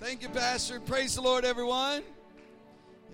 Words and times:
Thank 0.00 0.22
you, 0.22 0.30
Pastor. 0.30 0.80
Praise 0.80 1.14
the 1.14 1.20
Lord, 1.20 1.44
everyone. 1.44 2.02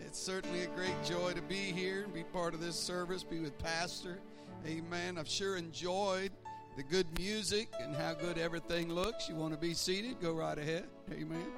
It's 0.07 0.21
certainly 0.21 0.63
a 0.63 0.69
great 0.69 0.95
joy 1.05 1.33
to 1.33 1.43
be 1.43 1.57
here 1.57 2.05
and 2.05 2.15
be 2.15 2.23
part 2.23 2.55
of 2.55 2.61
this 2.61 2.77
service, 2.77 3.25
be 3.25 3.41
with 3.41 3.59
Pastor. 3.59 4.21
Amen. 4.65 5.19
I've 5.19 5.29
sure 5.29 5.57
enjoyed 5.57 6.31
the 6.77 6.85
good 6.85 7.07
music 7.19 7.73
and 7.81 7.93
how 7.97 8.15
good 8.15 8.39
everything 8.39 8.89
looks. 8.89 9.29
You 9.29 9.35
want 9.35 9.53
to 9.53 9.59
be 9.59 9.75
seated? 9.75 10.21
Go 10.21 10.33
right 10.33 10.57
ahead. 10.57 10.85
Amen. 11.11 11.49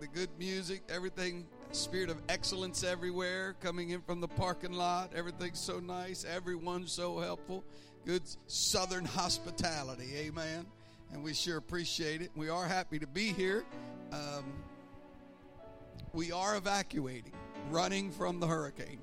The 0.00 0.06
good 0.06 0.30
music, 0.38 0.82
everything, 0.88 1.46
spirit 1.72 2.08
of 2.08 2.16
excellence 2.30 2.82
everywhere, 2.82 3.56
coming 3.60 3.90
in 3.90 4.00
from 4.00 4.22
the 4.22 4.28
parking 4.28 4.72
lot. 4.72 5.12
Everything's 5.14 5.60
so 5.60 5.80
nice. 5.80 6.24
Everyone's 6.24 6.92
so 6.92 7.18
helpful. 7.18 7.62
Good 8.06 8.22
southern 8.46 9.04
hospitality. 9.04 10.08
Amen 10.16 10.64
and 11.12 11.22
we 11.22 11.34
sure 11.34 11.56
appreciate 11.56 12.22
it. 12.22 12.30
We 12.34 12.48
are 12.48 12.66
happy 12.66 12.98
to 12.98 13.06
be 13.06 13.32
here. 13.32 13.64
Um, 14.12 14.44
we 16.12 16.32
are 16.32 16.56
evacuating, 16.56 17.32
running 17.70 18.10
from 18.10 18.40
the 18.40 18.46
hurricane. 18.46 18.98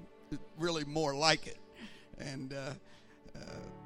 Really, 0.57 0.85
more 0.85 1.15
like 1.15 1.47
it. 1.47 1.57
And 2.17 2.53
uh, 2.53 2.73
uh, 3.35 3.39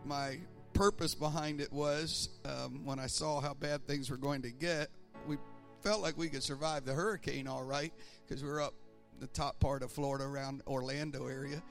my 0.06 0.40
purpose 0.74 1.16
behind 1.16 1.62
it 1.62 1.72
was 1.72 2.30
um, 2.46 2.86
when 2.86 3.00
I 3.00 3.08
saw 3.08 3.40
how 3.40 3.54
bad 3.54 3.86
things 3.86 4.10
were 4.10 4.18
going 4.18 4.42
to 4.42 4.52
get, 4.52 4.90
we 5.28 5.38
felt 5.82 6.02
like 6.02 6.18
we 6.18 6.30
could 6.30 6.44
survive 6.44 6.86
the 6.86 6.94
hurricane 6.94 7.48
all 7.48 7.64
right 7.64 7.94
because 8.26 8.44
we 8.44 8.50
were 8.50 8.62
up 8.62 8.74
the 9.20 9.28
top 9.28 9.60
part 9.60 9.84
of 9.84 9.92
Florida 9.92 10.26
around 10.26 10.62
Orlando 10.68 11.28
area. 11.28 11.62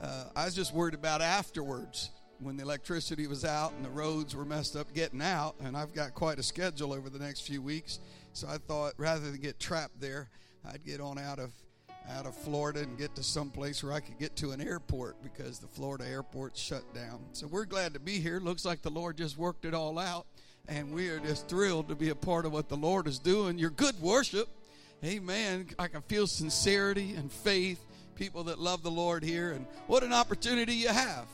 Uh, 0.00 0.24
I 0.36 0.44
was 0.44 0.54
just 0.54 0.72
worried 0.74 0.94
about 0.94 1.22
afterwards 1.22 2.10
when 2.40 2.56
the 2.56 2.62
electricity 2.62 3.26
was 3.26 3.44
out 3.44 3.72
and 3.72 3.84
the 3.84 3.90
roads 3.90 4.34
were 4.34 4.44
messed 4.44 4.76
up 4.76 4.92
getting 4.94 5.22
out. 5.22 5.54
And 5.62 5.76
I've 5.76 5.92
got 5.92 6.14
quite 6.14 6.38
a 6.38 6.42
schedule 6.42 6.92
over 6.92 7.10
the 7.10 7.18
next 7.18 7.40
few 7.40 7.62
weeks. 7.62 8.00
So 8.32 8.48
I 8.48 8.58
thought 8.58 8.94
rather 8.96 9.30
than 9.30 9.40
get 9.40 9.60
trapped 9.60 10.00
there, 10.00 10.28
I'd 10.64 10.84
get 10.84 11.00
on 11.00 11.18
out 11.18 11.38
of 11.38 11.52
out 12.16 12.26
of 12.26 12.34
Florida 12.34 12.80
and 12.80 12.98
get 12.98 13.14
to 13.14 13.22
some 13.22 13.50
place 13.50 13.84
where 13.84 13.92
I 13.92 14.00
could 14.00 14.18
get 14.18 14.34
to 14.36 14.50
an 14.50 14.60
airport 14.60 15.22
because 15.22 15.58
the 15.58 15.68
Florida 15.68 16.04
airport 16.08 16.56
shut 16.56 16.82
down. 16.94 17.20
So 17.32 17.46
we're 17.46 17.66
glad 17.66 17.94
to 17.94 18.00
be 18.00 18.18
here. 18.18 18.40
Looks 18.40 18.64
like 18.64 18.82
the 18.82 18.90
Lord 18.90 19.16
just 19.16 19.36
worked 19.36 19.64
it 19.64 19.74
all 19.74 19.98
out. 19.98 20.26
And 20.66 20.92
we 20.92 21.08
are 21.08 21.20
just 21.20 21.46
thrilled 21.48 21.88
to 21.88 21.94
be 21.94 22.08
a 22.08 22.14
part 22.14 22.46
of 22.46 22.52
what 22.52 22.68
the 22.68 22.76
Lord 22.76 23.06
is 23.06 23.18
doing. 23.18 23.58
Your 23.58 23.70
good 23.70 24.00
worship. 24.00 24.48
Amen. 25.04 25.68
I 25.78 25.88
can 25.88 26.02
feel 26.02 26.26
sincerity 26.26 27.14
and 27.14 27.30
faith. 27.30 27.84
People 28.16 28.44
that 28.44 28.58
love 28.58 28.82
the 28.82 28.90
Lord 28.90 29.22
here. 29.22 29.52
And 29.52 29.66
what 29.86 30.02
an 30.02 30.12
opportunity 30.12 30.74
you 30.74 30.88
have 30.88 31.26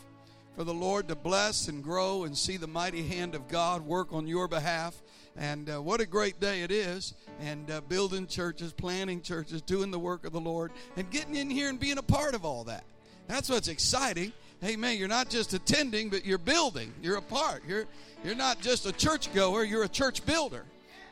for 0.57 0.65
the 0.65 0.75
Lord 0.75 1.09
to 1.09 1.15
bless 1.15 1.69
and 1.69 1.85
grow 1.85 2.25
and 2.25 2.37
see 2.37 2.57
the 2.57 2.67
mighty 2.67 3.03
hand 3.03 3.35
of 3.35 3.47
God 3.47 3.83
work 3.83 4.13
on 4.13 4.27
your 4.27 4.49
behalf. 4.49 5.03
And 5.37 5.69
uh, 5.69 5.83
what 5.83 6.01
a 6.01 6.07
great 6.07 6.41
day 6.41 6.63
it 6.63 6.71
is. 6.71 7.13
And 7.41 7.71
uh, 7.71 7.83
building 7.83 8.27
churches, 8.27 8.73
planning 8.73 9.21
churches, 9.21 9.61
doing 9.61 9.91
the 9.91 9.99
work 9.99 10.25
of 10.25 10.33
the 10.33 10.41
Lord, 10.41 10.73
and 10.97 11.11
getting 11.11 11.37
in 11.37 11.51
here 11.51 11.69
and 11.69 11.79
being 11.79 11.99
a 11.99 12.03
part 12.03 12.35
of 12.35 12.47
all 12.47 12.65
that. 12.65 12.85
That's 13.29 13.51
what's 13.51 13.69
exciting. 13.69 14.33
Amen. 14.65 14.97
You're 14.97 15.09
not 15.09 15.29
just 15.29 15.53
attending, 15.53 16.09
but 16.09 16.25
you're 16.25 16.39
building. 16.39 16.91
You're 17.03 17.19
a 17.19 17.23
part. 17.23 17.63
You're, 17.69 17.85
you're 18.25 18.35
not 18.35 18.63
just 18.63 18.87
a 18.87 18.93
church 18.93 19.33
goer, 19.35 19.63
you're 19.63 19.85
a 19.85 19.89
church 19.89 20.25
builder. 20.25 20.65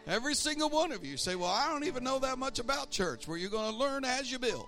Every 0.06 0.34
single 0.34 0.70
one 0.70 0.92
of 0.92 1.04
you 1.04 1.18
say, 1.18 1.34
Well, 1.34 1.50
I 1.50 1.68
don't 1.68 1.84
even 1.84 2.02
know 2.04 2.18
that 2.20 2.38
much 2.38 2.58
about 2.58 2.90
church. 2.90 3.28
Well, 3.28 3.36
you're 3.36 3.50
going 3.50 3.72
to 3.72 3.78
learn 3.78 4.04
as 4.06 4.32
you 4.32 4.38
build 4.38 4.66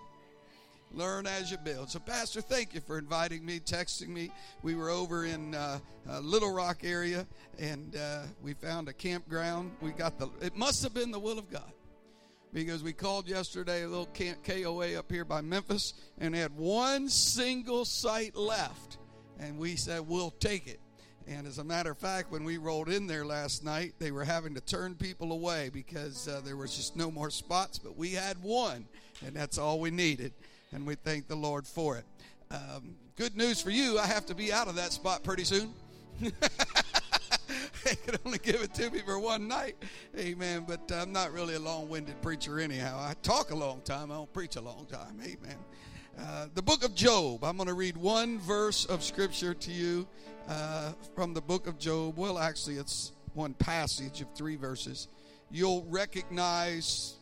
learn 0.92 1.27
as 1.27 1.51
you 1.51 1.59
build. 1.59 1.91
So, 1.91 1.98
Pastor, 1.98 2.41
thank 2.41 2.75
you 2.75 2.81
for 2.81 2.98
inviting 2.98 3.45
me, 3.45 3.61
texting 3.61 4.09
me. 4.09 4.31
We 4.62 4.75
were 4.75 4.91
over 4.91 5.25
in 5.25 5.55
uh, 5.55 5.78
uh, 6.09 6.20
Little 6.20 6.53
Rock 6.53 6.81
area, 6.83 7.27
and 7.59 7.97
uh, 7.97 8.23
we 8.43 8.55
found 8.55 8.89
a 8.89 8.93
campground. 8.93 9.73
We 9.81 9.91
got 9.91 10.19
the. 10.19 10.28
It 10.41 10.56
must 10.56 10.83
have 10.83 10.95
been 10.95 11.11
the 11.11 11.19
will 11.19 11.39
of 11.39 11.51
God, 11.51 11.73
because 12.53 12.83
we 12.83 12.93
called 12.93 13.28
yesterday 13.28 13.83
a 13.83 13.89
little 13.89 14.06
camp 14.06 14.39
KOA 14.45 14.98
up 14.98 15.11
here 15.11 15.25
by 15.25 15.41
Memphis, 15.41 15.95
and 16.19 16.34
had 16.34 16.56
one 16.56 17.09
single 17.09 17.84
site 17.84 18.37
left, 18.37 18.99
and 19.39 19.59
we 19.59 19.77
said 19.77 20.06
we'll 20.06 20.31
take 20.31 20.66
it. 20.66 20.81
And 21.28 21.44
as 21.49 21.59
a 21.59 21.65
matter 21.65 21.91
of 21.91 21.99
fact, 21.99 22.31
when 22.31 22.44
we 22.44 22.56
rolled 22.56 22.89
in 22.89 23.09
there 23.09 23.27
last 23.27 23.65
night, 23.65 23.94
they 23.99 24.12
were 24.12 24.22
having 24.22 24.55
to 24.55 24.60
turn 24.60 24.94
people 24.94 25.33
away 25.33 25.71
because 25.72 26.28
uh, 26.28 26.41
there 26.44 26.56
was 26.56 26.77
just 26.77 26.94
no 26.94 27.10
more 27.10 27.31
spots. 27.31 27.81
But 27.81 27.97
we 27.97 28.12
had 28.12 28.41
one, 28.41 28.87
and 29.25 29.34
that's 29.34 29.59
all 29.59 29.81
we 29.81 29.91
needed 29.91 30.33
and 30.72 30.87
we 30.87 30.94
thank 30.94 31.28
the 31.28 31.37
Lord 31.37 31.66
for 31.66 31.97
it. 31.97 32.04
Um, 32.50 32.97
good 33.16 33.37
news 33.37 33.60
for 33.60 33.71
you, 33.71 33.99
I 33.99 34.06
have 34.06 34.27
to 34.27 34.34
be 34.34 34.53
out 34.53 34.69
of 34.69 34.77
that 34.77 34.93
spot 34.93 35.22
pretty 35.22 35.44
soon. 35.44 35.72
they 36.21 36.31
could 37.94 38.19
only 38.25 38.38
give 38.38 38.62
it 38.62 38.75
to 38.75 38.91
me 38.91 39.00
for 39.00 39.19
one 39.19 39.49
night. 39.49 39.77
Amen. 40.19 40.65
But 40.66 40.91
I'm 40.93 41.12
not 41.12 41.32
really 41.32 41.54
a 41.54 41.60
long 41.60 41.88
winded 41.88 42.21
preacher, 42.22 42.59
anyhow. 42.59 42.99
I 42.99 43.15
talk 43.22 43.50
a 43.50 43.56
long 43.56 43.81
time, 43.82 44.10
I 44.10 44.15
don't 44.15 44.32
preach 44.32 44.56
a 44.56 44.60
long 44.60 44.87
time. 44.91 45.21
Amen. 45.22 45.56
Uh, 46.19 46.47
the 46.54 46.62
book 46.62 46.84
of 46.84 46.94
Job. 46.94 47.44
I'm 47.44 47.56
going 47.56 47.69
to 47.69 47.75
read 47.75 47.97
one 47.97 48.38
verse 48.38 48.87
of 48.87 49.03
scripture 49.03 49.53
to 49.54 49.71
you 49.71 50.06
uh, 50.48 50.93
from 51.15 51.34
the 51.34 51.43
book 51.43 51.66
of 51.66 51.78
Job. 51.78 52.16
Well, 52.16 52.38
actually, 52.38 52.77
it's 52.77 53.12
one 53.34 53.53
passage 53.54 54.22
of 54.22 54.28
three 54.34 54.56
verses. 54.56 55.09
You'll 55.50 55.84
recognize 55.88 57.16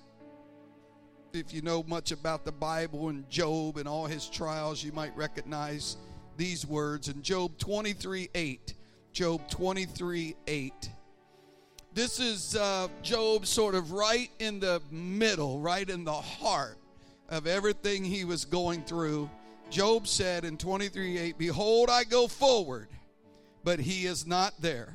if 1.34 1.52
you 1.52 1.62
know 1.62 1.82
much 1.86 2.12
about 2.12 2.44
the 2.44 2.52
Bible 2.52 3.08
and 3.08 3.28
Job 3.28 3.76
and 3.76 3.88
all 3.88 4.06
his 4.06 4.28
trials, 4.28 4.84
you 4.84 4.92
might 4.92 5.16
recognize 5.16 5.96
these 6.36 6.66
words 6.66 7.08
in 7.08 7.22
Job 7.22 7.58
23 7.58 8.30
8. 8.34 8.74
Job 9.12 9.48
23 9.48 10.36
8. 10.46 10.90
This 11.92 12.20
is 12.20 12.56
uh, 12.56 12.88
Job 13.02 13.46
sort 13.46 13.74
of 13.74 13.92
right 13.92 14.30
in 14.38 14.60
the 14.60 14.80
middle, 14.90 15.60
right 15.60 15.88
in 15.88 16.04
the 16.04 16.12
heart 16.12 16.78
of 17.28 17.46
everything 17.46 18.04
he 18.04 18.24
was 18.24 18.44
going 18.44 18.82
through. 18.82 19.28
Job 19.70 20.06
said 20.06 20.44
in 20.44 20.56
23 20.56 21.18
8, 21.18 21.38
Behold, 21.38 21.90
I 21.90 22.04
go 22.04 22.28
forward, 22.28 22.88
but 23.64 23.80
he 23.80 24.06
is 24.06 24.26
not 24.26 24.54
there. 24.60 24.94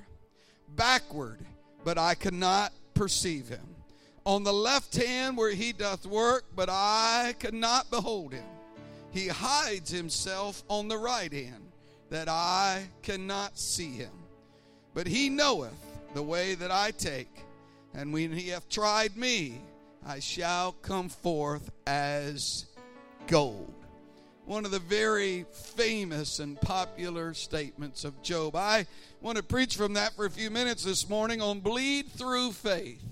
Backward, 0.76 1.40
but 1.84 1.98
I 1.98 2.16
cannot 2.16 2.72
perceive 2.94 3.50
him 3.50 3.79
on 4.26 4.44
the 4.44 4.54
left 4.54 4.96
hand 4.96 5.38
where 5.38 5.52
he 5.52 5.72
doth 5.72 6.06
work, 6.06 6.46
but 6.56 6.70
I 6.70 7.34
cannot 7.40 7.90
behold 7.90 8.34
him. 8.34 8.46
He 9.12 9.28
hides 9.28 9.90
himself 9.90 10.64
on 10.70 10.88
the 10.88 10.98
right 10.98 11.32
hand, 11.32 11.72
that 12.10 12.30
I 12.30 12.88
cannot 13.02 13.58
see 13.58 13.92
him. 13.92 14.12
But 14.94 15.08
he 15.08 15.30
knoweth 15.30 15.74
the 16.14 16.24
way 16.24 16.56
that 16.56 16.72
I 16.72 16.92
take, 16.92 17.32
and 17.94 18.14
when 18.14 18.32
he 18.32 18.50
hath 18.50 18.70
tried 18.70 19.18
me, 19.18 19.62
I 20.06 20.20
shall 20.20 20.74
come 20.74 21.10
forth 21.10 21.72
as 21.88 22.66
gold. 23.28 23.74
One 24.46 24.66
of 24.66 24.72
the 24.72 24.80
very 24.80 25.46
famous 25.76 26.40
and 26.40 26.60
popular 26.60 27.34
statements 27.36 28.04
of 28.04 28.22
Job. 28.24 28.56
I 28.56 28.88
want 29.22 29.38
to 29.38 29.44
preach 29.44 29.76
from 29.76 29.94
that 29.94 30.16
for 30.16 30.26
a 30.26 30.30
few 30.30 30.50
minutes 30.50 30.84
this 30.84 31.08
morning 31.08 31.42
on 31.42 31.60
bleed 31.60 32.12
through 32.12 32.54
faith 32.54 33.04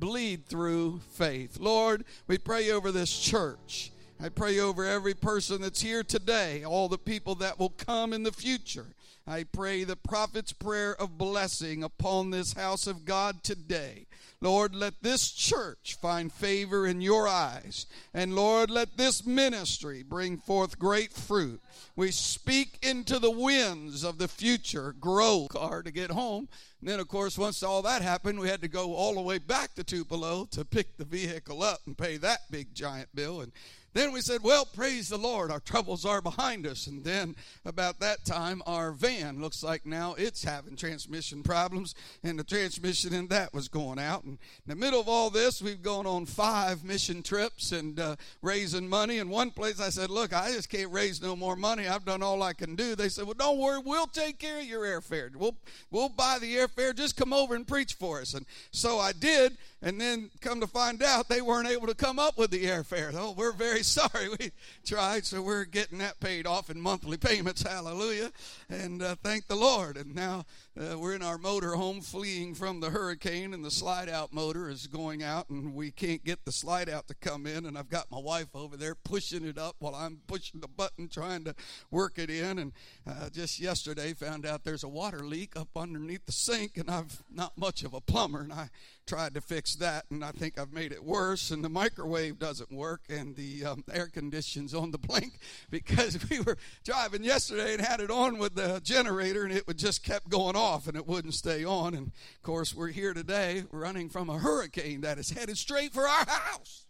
bleed 0.00 0.46
through 0.46 1.00
faith. 1.12 1.58
Lord, 1.58 2.04
we 2.26 2.38
pray 2.38 2.70
over 2.70 2.92
this 2.92 3.16
church. 3.18 3.92
I 4.22 4.30
pray 4.30 4.58
over 4.58 4.84
every 4.84 5.14
person 5.14 5.60
that's 5.60 5.82
here 5.82 6.02
today, 6.02 6.64
all 6.64 6.88
the 6.88 6.98
people 6.98 7.34
that 7.36 7.58
will 7.58 7.70
come 7.70 8.12
in 8.12 8.22
the 8.22 8.32
future. 8.32 8.86
I 9.26 9.44
pray 9.44 9.84
the 9.84 9.96
prophet's 9.96 10.52
prayer 10.52 10.94
of 10.94 11.18
blessing 11.18 11.82
upon 11.82 12.30
this 12.30 12.52
house 12.52 12.86
of 12.86 13.04
God 13.04 13.42
today. 13.42 14.06
Lord, 14.46 14.76
let 14.76 15.02
this 15.02 15.32
church 15.32 15.98
find 16.00 16.32
favor 16.32 16.86
in 16.86 17.00
your 17.00 17.26
eyes. 17.26 17.86
And 18.14 18.36
Lord, 18.36 18.70
let 18.70 18.96
this 18.96 19.26
ministry 19.26 20.04
bring 20.04 20.38
forth 20.38 20.78
great 20.78 21.12
fruit. 21.12 21.60
We 21.96 22.12
speak 22.12 22.78
into 22.80 23.18
the 23.18 23.28
winds 23.28 24.04
of 24.04 24.18
the 24.18 24.28
future, 24.28 24.94
grow 25.00 25.48
car 25.50 25.82
to 25.82 25.90
get 25.90 26.12
home. 26.12 26.48
And 26.80 26.88
then, 26.88 27.00
of 27.00 27.08
course, 27.08 27.36
once 27.36 27.64
all 27.64 27.82
that 27.82 28.02
happened, 28.02 28.38
we 28.38 28.48
had 28.48 28.62
to 28.62 28.68
go 28.68 28.94
all 28.94 29.14
the 29.14 29.20
way 29.20 29.38
back 29.38 29.74
to 29.74 29.82
Tupelo 29.82 30.44
to 30.52 30.64
pick 30.64 30.96
the 30.96 31.04
vehicle 31.04 31.64
up 31.64 31.80
and 31.84 31.98
pay 31.98 32.16
that 32.18 32.48
big 32.48 32.72
giant 32.72 33.08
bill. 33.16 33.40
And 33.40 33.50
then 33.96 34.12
we 34.12 34.20
said, 34.20 34.42
Well, 34.42 34.66
praise 34.66 35.08
the 35.08 35.16
Lord, 35.16 35.50
our 35.50 35.60
troubles 35.60 36.04
are 36.04 36.20
behind 36.20 36.66
us. 36.66 36.86
And 36.86 37.04
then 37.04 37.36
about 37.64 38.00
that 38.00 38.24
time, 38.24 38.62
our 38.66 38.92
van 38.92 39.40
looks 39.40 39.62
like 39.62 39.86
now 39.86 40.14
it's 40.18 40.44
having 40.44 40.76
transmission 40.76 41.42
problems, 41.42 41.94
and 42.22 42.38
the 42.38 42.44
transmission 42.44 43.14
in 43.14 43.28
that 43.28 43.54
was 43.54 43.68
going 43.68 43.98
out. 43.98 44.24
And 44.24 44.38
in 44.66 44.68
the 44.68 44.76
middle 44.76 45.00
of 45.00 45.08
all 45.08 45.30
this, 45.30 45.62
we've 45.62 45.82
gone 45.82 46.06
on 46.06 46.26
five 46.26 46.84
mission 46.84 47.22
trips 47.22 47.72
and 47.72 47.98
uh, 47.98 48.16
raising 48.42 48.88
money. 48.88 49.18
In 49.18 49.28
one 49.28 49.50
place, 49.50 49.80
I 49.80 49.88
said, 49.88 50.10
Look, 50.10 50.32
I 50.32 50.52
just 50.52 50.68
can't 50.68 50.92
raise 50.92 51.22
no 51.22 51.36
more 51.36 51.56
money. 51.56 51.88
I've 51.88 52.04
done 52.04 52.22
all 52.22 52.42
I 52.42 52.52
can 52.52 52.76
do. 52.76 52.94
They 52.94 53.08
said, 53.08 53.24
Well, 53.24 53.34
don't 53.34 53.58
worry, 53.58 53.80
we'll 53.84 54.06
take 54.06 54.38
care 54.38 54.58
of 54.58 54.64
your 54.66 54.84
airfare. 54.84 55.34
We'll, 55.34 55.56
we'll 55.90 56.08
buy 56.08 56.38
the 56.40 56.56
airfare. 56.56 56.94
Just 56.94 57.16
come 57.16 57.32
over 57.32 57.54
and 57.54 57.66
preach 57.66 57.94
for 57.94 58.20
us. 58.20 58.34
And 58.34 58.46
so 58.70 58.98
I 58.98 59.12
did. 59.12 59.56
and 59.82 60.00
then 60.00 60.30
come 60.40 60.60
to 60.60 60.66
find 60.66 61.02
out 61.02 61.28
they 61.28 61.40
weren't 61.40 61.68
able 61.68 61.86
to 61.86 61.94
come 61.94 62.18
up 62.18 62.36
with 62.36 62.50
the 62.50 62.64
airfare. 62.64 63.14
Oh, 63.14 63.32
we're 63.36 63.52
very 63.52 63.82
sorry. 64.10 64.28
We 64.28 64.50
tried, 64.84 65.24
so 65.24 65.40
we're 65.40 65.64
getting 65.64 65.98
that 65.98 66.18
paid 66.18 66.46
off 66.46 66.70
in 66.70 66.80
monthly 66.80 67.16
payments. 67.16 67.62
Hallelujah. 67.62 68.32
And 68.68 69.00
uh, 69.00 69.14
thank 69.22 69.46
the 69.46 69.54
Lord. 69.54 69.96
And 69.96 70.14
now 70.14 70.44
uh, 70.78 70.98
we're 70.98 71.14
in 71.14 71.22
our 71.22 71.38
motor 71.38 71.74
home 71.74 72.00
fleeing 72.00 72.54
from 72.54 72.80
the 72.80 72.90
hurricane, 72.90 73.54
and 73.54 73.64
the 73.64 73.70
slide 73.70 74.08
out 74.08 74.32
motor 74.32 74.68
is 74.68 74.88
going 74.88 75.22
out, 75.22 75.48
and 75.50 75.74
we 75.74 75.90
can't 75.92 76.24
get 76.24 76.44
the 76.44 76.52
slide 76.52 76.88
out 76.88 77.06
to 77.08 77.14
come 77.14 77.46
in. 77.46 77.64
And 77.64 77.78
I've 77.78 77.88
got 77.88 78.10
my 78.10 78.18
wife 78.18 78.48
over 78.54 78.76
there 78.76 78.94
pushing 78.94 79.46
it 79.46 79.56
up 79.56 79.76
while 79.78 79.94
I'm 79.94 80.20
pushing 80.26 80.60
the 80.60 80.68
button 80.68 81.08
trying 81.08 81.44
to 81.44 81.54
work 81.90 82.18
it 82.18 82.28
in. 82.28 82.58
And 82.58 82.72
uh, 83.08 83.30
just 83.30 83.60
yesterday 83.60 84.14
found 84.14 84.44
out 84.44 84.64
there's 84.64 84.84
a 84.84 84.88
water 84.88 85.20
leak 85.20 85.56
up 85.56 85.68
underneath 85.76 86.26
the 86.26 86.32
sink, 86.32 86.76
and 86.76 86.90
I've 86.90 87.22
not 87.30 87.56
much 87.56 87.84
of 87.84 87.94
a 87.94 88.00
plumber, 88.00 88.40
and 88.40 88.52
I 88.52 88.70
tried 89.06 89.34
to 89.34 89.40
fix 89.40 89.76
that, 89.76 90.04
and 90.10 90.24
I 90.24 90.32
think 90.32 90.58
I've 90.58 90.72
made 90.72 90.90
it 90.90 91.04
worse. 91.04 91.50
And 91.50 91.64
the 91.64 91.68
microwave 91.68 92.38
doesn't 92.38 92.72
work, 92.72 93.02
and 93.08 93.36
the 93.36 93.64
um, 93.64 93.84
air 93.92 94.08
conditioning's 94.08 94.74
on 94.74 94.90
the 94.90 94.98
blink 94.98 95.38
because 95.70 96.18
we 96.30 96.40
were 96.40 96.58
driving 96.84 97.22
yesterday 97.22 97.74
and 97.74 97.80
had 97.80 98.00
it 98.00 98.10
on 98.10 98.38
with 98.38 98.56
the 98.56 98.80
generator, 98.82 99.44
and 99.44 99.52
it 99.52 99.66
would 99.66 99.78
just 99.78 100.02
kept 100.02 100.28
going 100.28 100.56
off, 100.56 100.88
and 100.88 100.96
it 100.96 101.06
wouldn't 101.06 101.34
stay 101.34 101.64
on. 101.64 101.94
And 101.94 102.08
of 102.08 102.42
course, 102.42 102.74
we're 102.74 102.88
here 102.88 103.14
today 103.14 103.64
running 103.70 104.08
from 104.08 104.28
a 104.28 104.38
hurricane 104.38 105.02
that 105.02 105.18
is 105.18 105.30
headed 105.30 105.56
straight 105.56 105.92
for 105.92 106.08
our 106.08 106.26
house. 106.26 106.86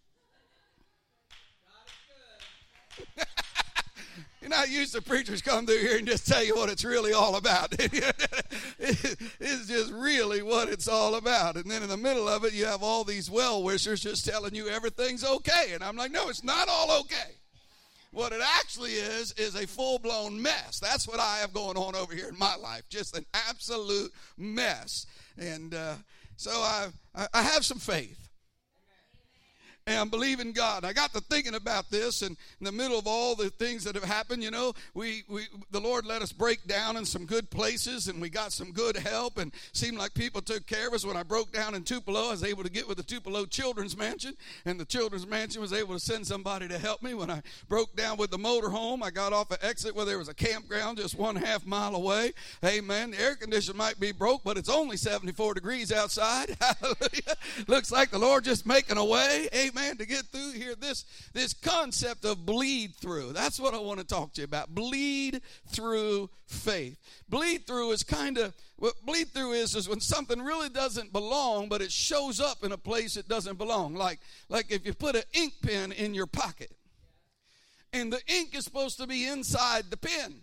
You're 4.46 4.56
not 4.56 4.70
used 4.70 4.94
to 4.94 5.02
preachers 5.02 5.43
come 5.43 5.66
through 5.66 5.81
here 5.81 5.98
and 5.98 6.06
just 6.06 6.25
tell 6.25 6.44
you 6.44 6.54
what 6.54 6.69
it's 6.69 6.84
really 6.84 7.12
all 7.12 7.34
about. 7.34 7.75
it's 7.81 9.66
just 9.66 9.93
really 9.93 10.40
what 10.40 10.69
it's 10.69 10.87
all 10.87 11.16
about. 11.16 11.56
And 11.56 11.69
then 11.69 11.82
in 11.82 11.88
the 11.88 11.96
middle 11.96 12.28
of 12.28 12.44
it, 12.44 12.52
you 12.52 12.64
have 12.64 12.81
all 12.81 13.02
these 13.02 13.28
well 13.28 13.64
wishers 13.64 14.04
just 14.04 14.25
telling 14.25 14.54
you 14.54 14.69
everything's 14.69 15.25
okay. 15.25 15.72
And 15.72 15.82
I'm 15.82 15.96
like, 15.96 16.12
no, 16.12 16.28
it's 16.28 16.44
not 16.44 16.69
all 16.69 17.00
okay. 17.00 17.32
What 18.12 18.31
it 18.31 18.40
actually 18.60 18.93
is, 18.93 19.32
is 19.32 19.56
a 19.56 19.66
full 19.66 19.98
blown 19.98 20.40
mess. 20.40 20.78
That's 20.78 21.08
what 21.08 21.19
I 21.19 21.38
have 21.38 21.52
going 21.52 21.76
on 21.76 21.96
over 21.96 22.14
here 22.14 22.28
in 22.28 22.38
my 22.38 22.54
life. 22.54 22.84
Just 22.88 23.16
an 23.16 23.26
absolute 23.48 24.12
mess. 24.38 25.06
And 25.37 25.75
uh, 25.75 25.94
so 26.37 26.52
I, 26.52 26.87
I 27.34 27.43
have 27.43 27.64
some 27.64 27.81
faith 27.81 28.25
and 29.86 29.98
I'm 29.98 30.08
believing 30.08 30.50
God. 30.50 30.84
I 30.84 30.92
got 30.92 31.12
to 31.12 31.20
thinking 31.20 31.54
about 31.54 31.90
this, 31.90 32.22
and 32.22 32.36
in 32.58 32.64
the 32.64 32.72
middle 32.72 32.98
of 32.98 33.06
all 33.06 33.36
the 33.36 33.50
things 33.50 33.84
that 33.84 33.94
have 33.94 34.02
happened, 34.02 34.42
you 34.42 34.50
know, 34.50 34.72
we, 34.94 35.22
we 35.28 35.46
the 35.70 35.80
Lord 35.80 36.04
let 36.04 36.22
us 36.22 36.32
break 36.32 36.66
down 36.66 36.96
in 36.96 37.04
some 37.04 37.24
good 37.24 37.50
places, 37.50 38.08
and 38.08 38.20
we 38.20 38.28
got 38.28 38.52
some 38.52 38.72
good 38.72 38.96
help, 38.96 39.38
and 39.38 39.52
seemed 39.72 39.96
like 39.96 40.12
people 40.12 40.42
took 40.42 40.66
care 40.66 40.88
of 40.88 40.94
us. 40.94 41.06
When 41.06 41.16
I 41.16 41.22
broke 41.22 41.52
down 41.52 41.76
in 41.76 41.84
Tupelo, 41.84 42.28
I 42.28 42.30
was 42.32 42.42
able 42.42 42.64
to 42.64 42.70
get 42.70 42.88
with 42.88 42.96
the 42.96 43.04
Tupelo 43.04 43.46
Children's 43.46 43.96
Mansion, 43.96 44.34
and 44.64 44.80
the 44.80 44.84
Children's 44.84 45.26
Mansion 45.26 45.62
was 45.62 45.72
able 45.72 45.94
to 45.94 46.00
send 46.00 46.26
somebody 46.26 46.66
to 46.66 46.78
help 46.78 47.00
me. 47.00 47.14
When 47.14 47.30
I 47.30 47.42
broke 47.68 47.94
down 47.94 48.16
with 48.16 48.32
the 48.32 48.38
motorhome, 48.38 49.04
I 49.04 49.10
got 49.10 49.32
off 49.32 49.52
an 49.52 49.58
exit 49.62 49.94
where 49.94 50.04
there 50.04 50.18
was 50.18 50.28
a 50.28 50.34
campground 50.34 50.98
just 50.98 51.16
one 51.16 51.36
half 51.36 51.64
mile 51.64 51.94
away. 51.94 52.32
Amen. 52.64 53.12
The 53.12 53.20
air 53.20 53.36
conditioner 53.36 53.76
might 53.76 54.00
be 54.00 54.10
broke, 54.10 54.42
but 54.42 54.56
it's 54.56 54.68
only 54.68 54.96
74 54.96 55.54
degrees 55.54 55.92
outside. 55.92 56.56
Hallelujah. 56.60 57.36
Looks 57.68 57.92
like 57.92 58.10
the 58.10 58.18
Lord 58.18 58.42
just 58.42 58.66
making 58.66 58.96
a 58.96 59.04
way. 59.04 59.48
Amen 59.54 59.75
man, 59.76 59.99
to 59.99 60.06
get 60.06 60.25
through 60.26 60.52
here, 60.52 60.75
this, 60.75 61.05
this 61.34 61.52
concept 61.52 62.25
of 62.25 62.46
bleed 62.46 62.96
through. 62.96 63.32
That's 63.34 63.61
what 63.61 63.75
I 63.75 63.78
want 63.78 64.00
to 64.00 64.06
talk 64.06 64.32
to 64.32 64.40
you 64.40 64.46
about. 64.46 64.75
Bleed 64.75 65.43
through 65.69 66.31
faith. 66.46 66.99
Bleed 67.28 67.67
through 67.67 67.93
is 67.93 68.02
kind 68.02 68.38
of 68.38 68.55
what 68.78 68.94
bleed 69.05 69.28
through 69.28 69.52
is 69.52 69.75
is 69.75 69.88
when 69.88 70.00
something 70.00 70.40
really 70.40 70.69
doesn't 70.69 71.12
belong, 71.12 71.69
but 71.69 71.82
it 71.82 71.93
shows 71.93 72.40
up 72.40 72.64
in 72.64 72.73
a 72.73 72.78
place 72.78 73.17
it 73.17 73.28
doesn't 73.28 73.58
belong. 73.58 73.94
Like 73.94 74.20
like 74.49 74.70
if 74.70 74.87
you 74.87 74.94
put 74.94 75.17
an 75.17 75.23
ink 75.32 75.55
pen 75.62 75.93
in 75.93 76.14
your 76.14 76.26
pocket, 76.26 76.72
and 77.93 78.12
the 78.12 78.20
ink 78.26 78.55
is 78.55 78.64
supposed 78.64 78.99
to 78.99 79.06
be 79.06 79.26
inside 79.26 79.84
the 79.90 79.96
pen. 79.96 80.43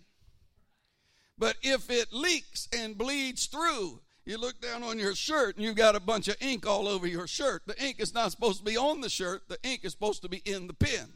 But 1.38 1.56
if 1.62 1.90
it 1.90 2.12
leaks 2.12 2.68
and 2.72 2.96
bleeds 2.96 3.46
through, 3.46 4.00
you 4.26 4.38
look 4.38 4.60
down 4.60 4.82
on 4.82 4.98
your 4.98 5.14
shirt 5.14 5.56
and 5.56 5.64
you've 5.64 5.76
got 5.76 5.96
a 5.96 6.00
bunch 6.00 6.28
of 6.28 6.36
ink 6.40 6.66
all 6.66 6.88
over 6.88 7.06
your 7.06 7.26
shirt. 7.26 7.62
The 7.66 7.82
ink 7.84 7.96
is 7.98 8.14
not 8.14 8.30
supposed 8.30 8.58
to 8.58 8.64
be 8.64 8.76
on 8.76 9.00
the 9.00 9.10
shirt, 9.10 9.48
the 9.48 9.58
ink 9.62 9.80
is 9.84 9.92
supposed 9.92 10.22
to 10.22 10.28
be 10.28 10.42
in 10.44 10.66
the 10.66 10.74
pen. 10.74 11.12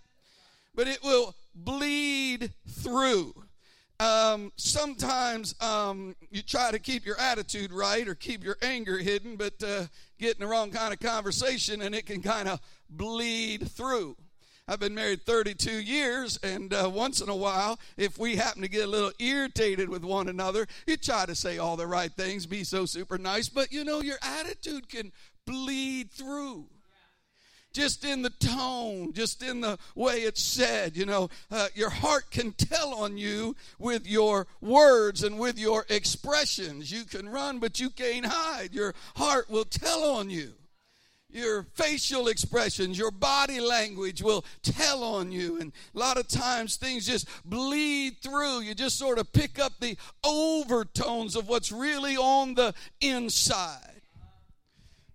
But 0.75 0.89
it 0.89 1.03
will 1.03 1.35
bleed 1.55 2.53
through. 2.69 3.35
Um, 4.01 4.53
sometimes 4.57 5.61
um, 5.61 6.15
you 6.31 6.41
try 6.43 6.71
to 6.71 6.79
keep 6.79 7.05
your 7.05 7.19
attitude 7.19 7.73
right 7.73 8.07
or 8.07 8.15
keep 8.15 8.45
your 8.45 8.57
anger 8.63 8.99
hidden, 8.99 9.35
but 9.37 9.61
uh, 9.63 9.87
get 10.21 10.37
in 10.37 10.41
the 10.41 10.47
wrong 10.47 10.71
kind 10.71 10.93
of 10.93 11.01
conversation 11.01 11.83
and 11.83 11.95
it 11.95 12.07
can 12.07 12.23
kind 12.23 12.49
of 12.49 12.61
bleed 12.89 13.69
through. 13.69 14.17
I've 14.69 14.81
been 14.81 14.95
married 14.95 15.23
32 15.23 15.71
years, 15.71 16.39
and 16.43 16.75
uh, 16.75 16.91
once 16.93 17.23
in 17.23 17.31
a 17.31 17.37
while, 17.37 17.79
if 17.97 18.19
we 18.19 18.37
happen 18.37 18.61
to 18.61 18.69
get 18.69 18.85
a 18.85 18.91
little 18.91 19.13
irritated 19.19 19.89
with 19.89 20.05
one 20.05 20.29
another, 20.29 20.67
you 20.87 20.99
try 20.99 21.25
to 21.25 21.35
say 21.35 21.57
all 21.57 21.77
the 21.77 21.87
right 21.87 22.13
things, 22.13 22.45
be 22.45 22.65
so 22.65 22.85
super 22.85 23.17
nice, 23.17 23.49
but 23.49 23.73
you 23.73 23.83
know, 23.83 24.03
your 24.03 24.19
attitude 24.23 24.91
can 24.91 25.11
bleed 25.47 26.11
through 26.11 26.67
just 27.73 28.05
in 28.05 28.21
the 28.21 28.31
tone, 28.31 29.15
just 29.15 29.43
in 29.43 29.63
the 29.63 29.79
way 29.95 30.17
it's 30.17 30.43
said. 30.43 30.97
You 30.97 31.07
know, 31.07 31.31
uh, 31.51 31.69
your 31.75 31.91
heart 31.91 32.31
can 32.31 32.53
tell 32.53 32.93
on 32.93 33.17
you 33.17 33.57
with 33.79 34.07
your 34.07 34.47
words 34.61 35.23
and 35.23 35.39
with 35.39 35.59
your 35.59 35.87
expressions. 35.89 36.93
You 36.93 37.05
can 37.05 37.29
run, 37.29 37.59
but 37.59 37.81
you 37.81 37.89
can't 37.89 38.27
hide. 38.27 38.75
Your 38.75 38.95
heart 39.17 39.49
will 39.49 39.65
tell 39.65 40.05
on 40.05 40.29
you 40.29 40.55
your 41.31 41.65
facial 41.75 42.29
expressions, 42.29 42.99
your 42.99 43.11
body 43.11 43.61
language 43.61 44.23
will 44.23 44.45
tell 44.63 45.03
on 45.03 45.31
you. 45.31 45.61
And 45.61 45.73
a 45.95 45.99
lot 45.99 46.17
of 46.17 46.27
times 46.29 46.77
things 46.77 47.07
just 47.07 47.29
bleed 47.45 48.17
through. 48.23 48.61
You 48.61 48.75
just 48.75 48.99
sort 48.99 49.19
of 49.19 49.33
pick 49.33 49.59
up 49.59 49.75
the 49.81 49.97
overtones 50.25 51.37
of 51.37 51.49
what's 51.49 51.71
really 51.71 52.17
on 52.17 52.55
the 52.55 52.75
inside. 53.01 54.03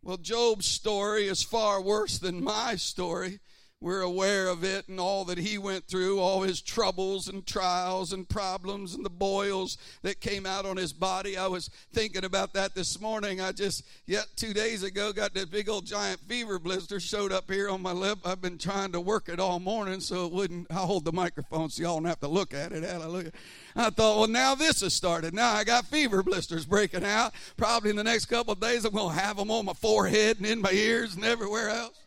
Well, 0.04 0.18
Job's 0.18 0.66
story 0.66 1.28
is 1.28 1.44
far 1.44 1.82
worse 1.82 2.18
than 2.20 2.44
my 2.44 2.76
story 2.76 3.40
we're 3.84 4.02
aware 4.02 4.48
of 4.48 4.64
it 4.64 4.88
and 4.88 4.98
all 4.98 5.26
that 5.26 5.38
he 5.38 5.58
went 5.58 5.86
through, 5.86 6.18
all 6.18 6.42
his 6.42 6.62
troubles 6.62 7.28
and 7.28 7.46
trials 7.46 8.14
and 8.14 8.30
problems 8.30 8.96
and 8.96 9.06
the 9.06 9.10
boils 9.10 9.78
that 10.04 10.22
came 10.22 10.46
out 10.46 10.66
on 10.66 10.78
his 10.78 10.94
body. 10.94 11.36
I 11.36 11.48
was 11.48 11.70
thinking 11.92 12.24
about 12.24 12.54
that 12.54 12.76
this 12.76 13.02
morning. 13.02 13.42
I 13.42 13.52
just, 13.52 13.86
yet 14.06 14.26
two 14.38 14.54
days 14.54 14.84
ago, 14.84 15.12
got 15.12 15.34
that 15.34 15.52
big 15.52 15.68
old 15.68 15.86
giant 15.86 16.22
fever 16.22 16.60
blister 16.60 17.02
showed 17.02 17.34
up 17.34 17.52
here 17.52 17.70
on 17.70 17.82
my 17.82 17.92
lip. 17.92 18.20
I've 18.24 18.42
been 18.42 18.58
trying 18.58 18.94
to 18.94 19.02
work 19.02 19.28
it 19.28 19.38
all 19.38 19.60
morning 19.60 20.00
so 20.00 20.28
it 20.28 20.32
wouldn't, 20.32 20.68
i 20.72 20.76
hold 20.76 21.04
the 21.04 21.12
microphone 21.12 21.70
so 21.70 21.84
y'all 21.84 21.96
don't 21.96 22.06
have 22.06 22.22
to 22.22 22.30
look 22.30 22.54
at 22.54 22.72
it. 22.72 22.86
Hallelujah. 22.86 23.34
I 23.76 23.90
thought, 23.90 24.18
well, 24.18 24.30
now 24.30 24.56
this 24.56 24.80
has 24.80 24.94
started. 24.94 25.34
Now 25.34 25.52
I 25.52 25.66
got 25.66 25.88
fever 25.88 26.24
blisters 26.24 26.66
breaking 26.66 27.04
out. 27.04 27.34
Probably 27.58 27.90
in 27.90 27.98
the 27.98 28.04
next 28.06 28.28
couple 28.28 28.54
of 28.54 28.62
days, 28.62 28.86
I'm 28.86 28.94
going 28.94 29.14
to 29.14 29.22
have 29.22 29.36
them 29.36 29.52
on 29.52 29.66
my 29.66 29.74
forehead 29.74 30.38
and 30.38 30.46
in 30.46 30.62
my 30.62 30.72
ears 30.72 31.16
and 31.16 31.26
everywhere 31.26 31.70
else. 31.70 32.03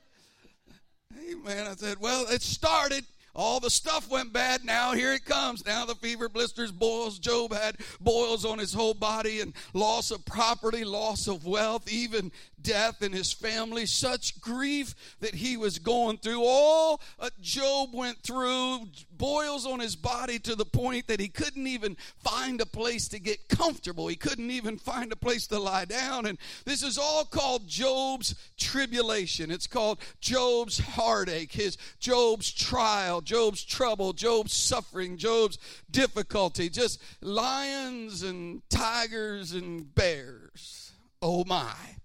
Amen. 1.30 1.66
I 1.66 1.75
said, 1.75 1.99
well, 2.00 2.26
it 2.28 2.42
started. 2.42 3.04
All 3.35 3.61
the 3.61 3.68
stuff 3.68 4.11
went 4.11 4.33
bad. 4.33 4.64
Now 4.64 4.92
here 4.92 5.12
it 5.12 5.26
comes. 5.26 5.66
Now 5.66 5.85
the 5.85 5.95
fever, 5.95 6.28
blisters, 6.28 6.73
boils. 6.73 7.18
Job 7.18 7.52
had 7.52 7.76
boils 8.00 8.47
on 8.47 8.59
his 8.59 8.73
whole 8.73 8.95
body 8.95 9.40
and 9.40 9.52
loss 9.75 10.11
of 10.11 10.25
property, 10.25 10.85
loss 10.85 11.28
of 11.28 11.45
wealth, 11.45 11.92
even 11.92 12.33
death 12.66 13.00
in 13.00 13.12
his 13.12 13.32
family, 13.32 13.87
such 13.87 14.40
grief 14.40 14.94
that 15.20 15.37
he 15.37 15.56
was 15.56 15.78
going 15.78 16.18
through. 16.18 16.42
All 16.42 17.00
uh, 17.20 17.30
Job 17.40 17.90
went 17.92 18.18
through, 18.18 18.80
boils 19.12 19.66
on 19.66 19.78
his 19.78 19.94
body 19.94 20.40
to 20.40 20.56
the 20.56 20.64
point 20.64 21.06
that 21.06 21.20
he 21.20 21.28
couldn't 21.28 21.68
even 21.68 21.96
find 22.25 22.61
a 22.61 22.66
place 22.66 23.06
to 23.08 23.20
get 23.20 23.49
comfortable. 23.49 24.08
He 24.08 24.16
couldn't 24.16 24.50
even 24.50 24.78
find 24.78 25.12
a 25.12 25.16
place 25.16 25.46
to 25.49 25.61
lie 25.61 25.85
down. 25.85 26.26
And 26.26 26.38
this 26.64 26.82
is 26.82 26.99
all 26.99 27.25
called 27.25 27.68
Job's 27.68 28.35
tribulation. 28.58 29.52
It's 29.52 29.68
called 29.68 30.00
Job's 30.20 30.78
heartache, 30.78 31.52
his 31.52 31.78
Job's 32.00 32.52
trial, 32.52 33.20
Job's 33.20 33.64
trouble, 33.64 34.12
Job's 34.12 34.52
suffering, 34.52 35.18
Job's 35.18 35.58
difficulty. 35.90 36.68
Just 36.68 37.00
lions 37.20 38.23
and 38.25 38.68
tigers 38.68 39.52
and 39.52 39.94
bears. 39.94 40.92
Oh 41.23 41.44
my. 41.44 41.95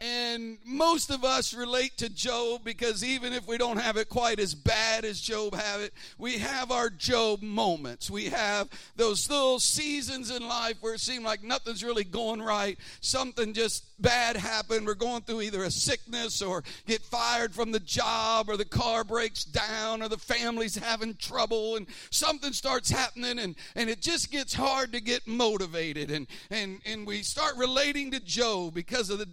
And 0.00 0.58
most 0.66 1.10
of 1.10 1.24
us 1.24 1.54
relate 1.54 1.96
to 1.98 2.08
Job 2.08 2.62
because 2.64 3.04
even 3.04 3.32
if 3.32 3.46
we 3.46 3.56
don't 3.56 3.80
have 3.80 3.96
it 3.96 4.08
quite 4.08 4.40
as 4.40 4.54
bad 4.54 5.04
as 5.04 5.20
Job 5.20 5.54
have 5.54 5.80
it, 5.80 5.94
we 6.18 6.38
have 6.38 6.72
our 6.72 6.90
Job 6.90 7.42
moments. 7.42 8.10
We 8.10 8.26
have 8.26 8.68
those 8.96 9.30
little 9.30 9.60
seasons 9.60 10.30
in 10.30 10.46
life 10.46 10.76
where 10.80 10.94
it 10.94 11.00
seems 11.00 11.24
like 11.24 11.44
nothing's 11.44 11.84
really 11.84 12.04
going 12.04 12.42
right. 12.42 12.76
Something 13.00 13.52
just 13.52 13.84
bad 14.00 14.36
happened. 14.36 14.86
We're 14.86 14.94
going 14.94 15.22
through 15.22 15.42
either 15.42 15.62
a 15.62 15.70
sickness 15.70 16.42
or 16.42 16.64
get 16.86 17.00
fired 17.02 17.54
from 17.54 17.70
the 17.70 17.80
job 17.80 18.48
or 18.48 18.56
the 18.56 18.64
car 18.64 19.04
breaks 19.04 19.44
down 19.44 20.02
or 20.02 20.08
the 20.08 20.18
family's 20.18 20.74
having 20.74 21.14
trouble 21.14 21.76
and 21.76 21.86
something 22.10 22.52
starts 22.52 22.90
happening 22.90 23.38
and, 23.38 23.54
and 23.76 23.88
it 23.88 24.00
just 24.00 24.32
gets 24.32 24.54
hard 24.54 24.92
to 24.92 25.00
get 25.00 25.26
motivated. 25.26 26.10
And, 26.10 26.26
and, 26.50 26.80
and 26.84 27.06
we 27.06 27.22
start 27.22 27.56
relating 27.56 28.10
to 28.10 28.20
Job 28.20 28.74
because 28.74 29.08
of 29.10 29.18
the 29.18 29.26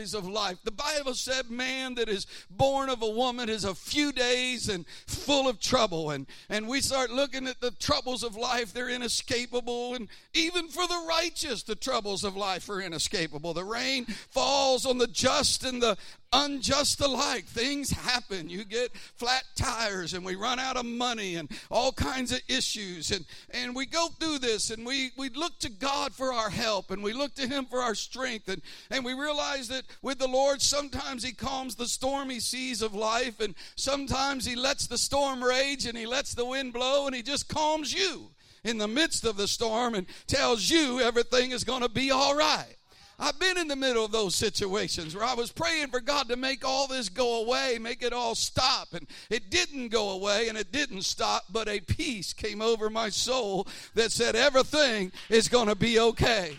of 0.00 0.26
life. 0.26 0.58
The 0.64 0.70
Bible 0.70 1.14
said, 1.14 1.50
man 1.50 1.94
that 1.96 2.08
is 2.08 2.26
born 2.50 2.88
of 2.88 3.02
a 3.02 3.10
woman 3.10 3.48
is 3.48 3.64
a 3.64 3.74
few 3.74 4.12
days 4.12 4.68
and 4.68 4.86
full 5.06 5.48
of 5.48 5.60
trouble. 5.60 6.10
And, 6.10 6.26
and 6.48 6.66
we 6.66 6.80
start 6.80 7.10
looking 7.10 7.46
at 7.46 7.60
the 7.60 7.70
troubles 7.72 8.22
of 8.22 8.36
life, 8.36 8.72
they're 8.72 8.88
inescapable. 8.88 9.94
And 9.94 10.08
even 10.34 10.68
for 10.68 10.86
the 10.86 11.04
righteous, 11.08 11.62
the 11.62 11.74
troubles 11.74 12.24
of 12.24 12.36
life 12.36 12.68
are 12.68 12.80
inescapable. 12.80 13.54
The 13.54 13.64
rain 13.64 14.06
falls 14.06 14.86
on 14.86 14.98
the 14.98 15.06
just 15.06 15.64
and 15.64 15.82
the 15.82 15.96
unjust 16.32 17.00
alike. 17.00 17.44
Things 17.44 17.90
happen. 17.90 18.48
You 18.48 18.64
get 18.64 18.96
flat 18.96 19.44
tires 19.56 20.14
and 20.14 20.24
we 20.24 20.36
run 20.36 20.58
out 20.58 20.76
of 20.76 20.86
money 20.86 21.36
and 21.36 21.50
all 21.70 21.92
kinds 21.92 22.32
of 22.32 22.40
issues. 22.48 23.10
And, 23.10 23.24
and 23.50 23.74
we 23.74 23.86
go 23.86 24.08
through 24.08 24.38
this 24.38 24.70
and 24.70 24.86
we, 24.86 25.10
we 25.16 25.28
look 25.30 25.58
to 25.60 25.70
God 25.70 26.12
for 26.12 26.32
our 26.32 26.50
help 26.50 26.90
and 26.90 27.02
we 27.02 27.12
look 27.12 27.34
to 27.34 27.48
Him 27.48 27.66
for 27.66 27.80
our 27.80 27.94
strength. 27.94 28.48
And, 28.48 28.62
and 28.90 29.04
we 29.04 29.14
realize 29.14 29.68
that 29.68 29.84
with 30.02 30.18
the 30.18 30.28
Lord, 30.28 30.62
sometimes 30.62 31.22
He 31.22 31.32
calms 31.32 31.74
the 31.74 31.88
stormy 31.88 32.40
seas 32.40 32.82
of 32.82 32.94
life 32.94 33.40
and 33.40 33.54
sometimes 33.76 34.44
He 34.44 34.56
lets 34.56 34.86
the 34.86 34.98
storm 34.98 35.42
rage 35.42 35.86
and 35.86 35.98
He 35.98 36.06
lets 36.06 36.34
the 36.34 36.46
wind 36.46 36.72
blow 36.72 37.06
and 37.06 37.14
He 37.14 37.22
just 37.22 37.48
calms 37.48 37.92
you 37.92 38.30
in 38.62 38.78
the 38.78 38.88
midst 38.88 39.24
of 39.24 39.36
the 39.36 39.48
storm 39.48 39.94
and 39.94 40.06
tells 40.26 40.70
you 40.70 41.00
everything 41.00 41.50
is 41.50 41.64
going 41.64 41.82
to 41.82 41.88
be 41.88 42.10
all 42.10 42.36
right. 42.36 42.76
I've 43.22 43.38
been 43.38 43.58
in 43.58 43.68
the 43.68 43.76
middle 43.76 44.02
of 44.02 44.12
those 44.12 44.34
situations 44.34 45.14
where 45.14 45.24
I 45.24 45.34
was 45.34 45.52
praying 45.52 45.88
for 45.88 46.00
God 46.00 46.28
to 46.28 46.36
make 46.36 46.64
all 46.64 46.86
this 46.86 47.10
go 47.10 47.42
away, 47.42 47.76
make 47.78 48.02
it 48.02 48.14
all 48.14 48.34
stop. 48.34 48.94
And 48.94 49.06
it 49.28 49.50
didn't 49.50 49.88
go 49.88 50.10
away 50.10 50.48
and 50.48 50.56
it 50.56 50.72
didn't 50.72 51.02
stop, 51.02 51.44
but 51.50 51.68
a 51.68 51.80
peace 51.80 52.32
came 52.32 52.62
over 52.62 52.88
my 52.88 53.10
soul 53.10 53.68
that 53.94 54.10
said 54.10 54.36
everything 54.36 55.12
is 55.28 55.48
going 55.48 55.68
to 55.68 55.74
be 55.74 56.00
okay. 56.00 56.56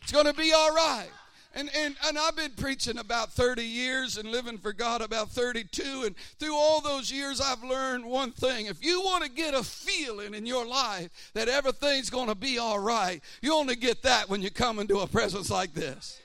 It's 0.00 0.10
going 0.10 0.24
to 0.24 0.32
be 0.32 0.50
all 0.54 0.74
right. 0.74 1.10
And, 1.58 1.68
and, 1.74 1.96
and 2.06 2.16
I've 2.16 2.36
been 2.36 2.52
preaching 2.52 2.98
about 2.98 3.32
30 3.32 3.64
years 3.64 4.16
and 4.16 4.30
living 4.30 4.58
for 4.58 4.72
God 4.72 5.02
about 5.02 5.30
32. 5.30 6.04
And 6.06 6.16
through 6.38 6.54
all 6.54 6.80
those 6.80 7.10
years, 7.10 7.40
I've 7.40 7.64
learned 7.64 8.04
one 8.04 8.30
thing. 8.30 8.66
If 8.66 8.84
you 8.84 9.00
want 9.00 9.24
to 9.24 9.30
get 9.30 9.54
a 9.54 9.64
feeling 9.64 10.34
in 10.34 10.46
your 10.46 10.64
life 10.64 11.32
that 11.34 11.48
everything's 11.48 12.10
going 12.10 12.28
to 12.28 12.36
be 12.36 12.58
all 12.58 12.78
right, 12.78 13.20
you 13.42 13.52
only 13.52 13.74
get 13.74 14.04
that 14.04 14.28
when 14.28 14.40
you 14.40 14.52
come 14.52 14.78
into 14.78 15.00
a 15.00 15.08
presence 15.08 15.50
like 15.50 15.74
this. 15.74 16.20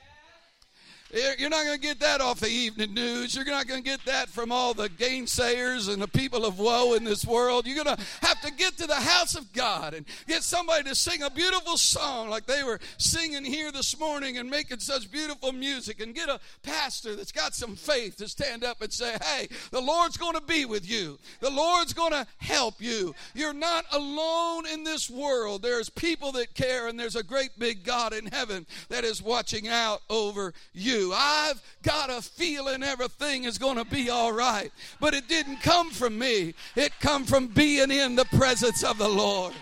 You're 1.13 1.50
not 1.50 1.63
going 1.63 1.79
to 1.79 1.82
get 1.82 2.00
that 2.00 2.22
off 2.22 2.39
the 2.39 2.50
evening 2.50 2.96
news. 2.96 3.36
You're 3.36 3.46
not 3.46 3.67
going 3.67 3.84
to 3.84 3.88
get 3.88 4.03
that 4.05 4.29
from 4.29 4.51
all 4.51 4.74
the 4.74 4.89
gainsayers 4.89 5.88
and 5.91 6.01
the 6.01 6.08
people 6.08 6.43
of 6.43 6.58
woe 6.58 6.96
in 6.96 7.03
this 7.03 7.24
world. 7.24 7.67
You're 7.67 7.84
going 7.84 7.96
to 7.96 8.03
have 8.24 8.41
to 8.41 8.51
get 8.51 8.77
to 8.77 8.88
the 8.88 8.96
house 8.96 9.36
of 9.36 9.53
God 9.53 9.93
and 9.93 10.08
get 10.27 10.41
somebody 10.41 10.86
to 10.86 10.96
sing 10.96 11.22
a 11.22 11.29
beautiful 11.29 11.77
song 11.77 12.29
like 12.29 12.48
they 12.48 12.63
were 12.63 12.79
singing 12.98 13.46
here 13.46 13.72
this 13.72 14.00
morning 14.00 14.39
and 14.39 14.50
making 14.50 14.79
such 14.79 15.12
beautiful 15.12 15.51
music 15.51 16.01
and 16.01 16.15
get 16.15 16.29
a 16.29 16.39
pastor 16.63 17.15
that's 17.15 17.32
got 17.32 17.53
some 17.53 17.75
faith 17.75 18.17
to 18.17 18.27
stand 18.27 18.63
up 18.63 18.82
and 18.82 18.91
say, 18.91 19.15
Hey, 19.24 19.50
the 19.70 19.82
Lord's 19.82 20.17
going 20.17 20.34
to 20.34 20.41
be 20.41 20.65
with 20.65 20.89
you. 20.89 21.20
The 21.41 21.51
Lord's 21.51 21.93
going 21.93 22.13
to 22.13 22.25
help 22.38 22.82
you. 22.82 23.13
You're 23.36 23.53
not 23.53 23.86
alone 23.91 24.65
in 24.65 24.84
this 24.84 25.12
world. 25.12 25.62
There's 25.62 25.91
people 25.91 26.32
that 26.32 26.55
care 26.55 26.88
and 26.88 27.00
there's 27.00 27.15
a 27.15 27.24
great 27.24 27.51
big 27.60 27.84
God 27.84 28.13
in 28.13 28.25
heaven 28.25 28.65
that 28.89 29.03
is 29.03 29.22
watching 29.22 29.67
out 29.67 30.01
over 30.10 30.55
you. 30.74 31.02
I've 31.12 31.62
got 31.81 32.10
a 32.10 32.22
feeling 32.22 32.83
everything 32.83 33.43
is 33.43 33.57
going 33.57 33.77
to 33.77 33.86
be 33.86 34.10
all 34.10 34.31
right. 34.31 34.72
But 35.00 35.13
it 35.13 35.27
didn't 35.27 35.57
come 35.57 35.89
from 35.89 36.17
me. 36.17 36.53
It 36.75 36.91
come 37.01 37.25
from 37.25 37.48
being 37.48 37.91
in 37.91 38.15
the 38.15 38.25
presence 38.25 38.83
of 38.83 38.98
the 38.98 39.10
Lord. 39.10 39.53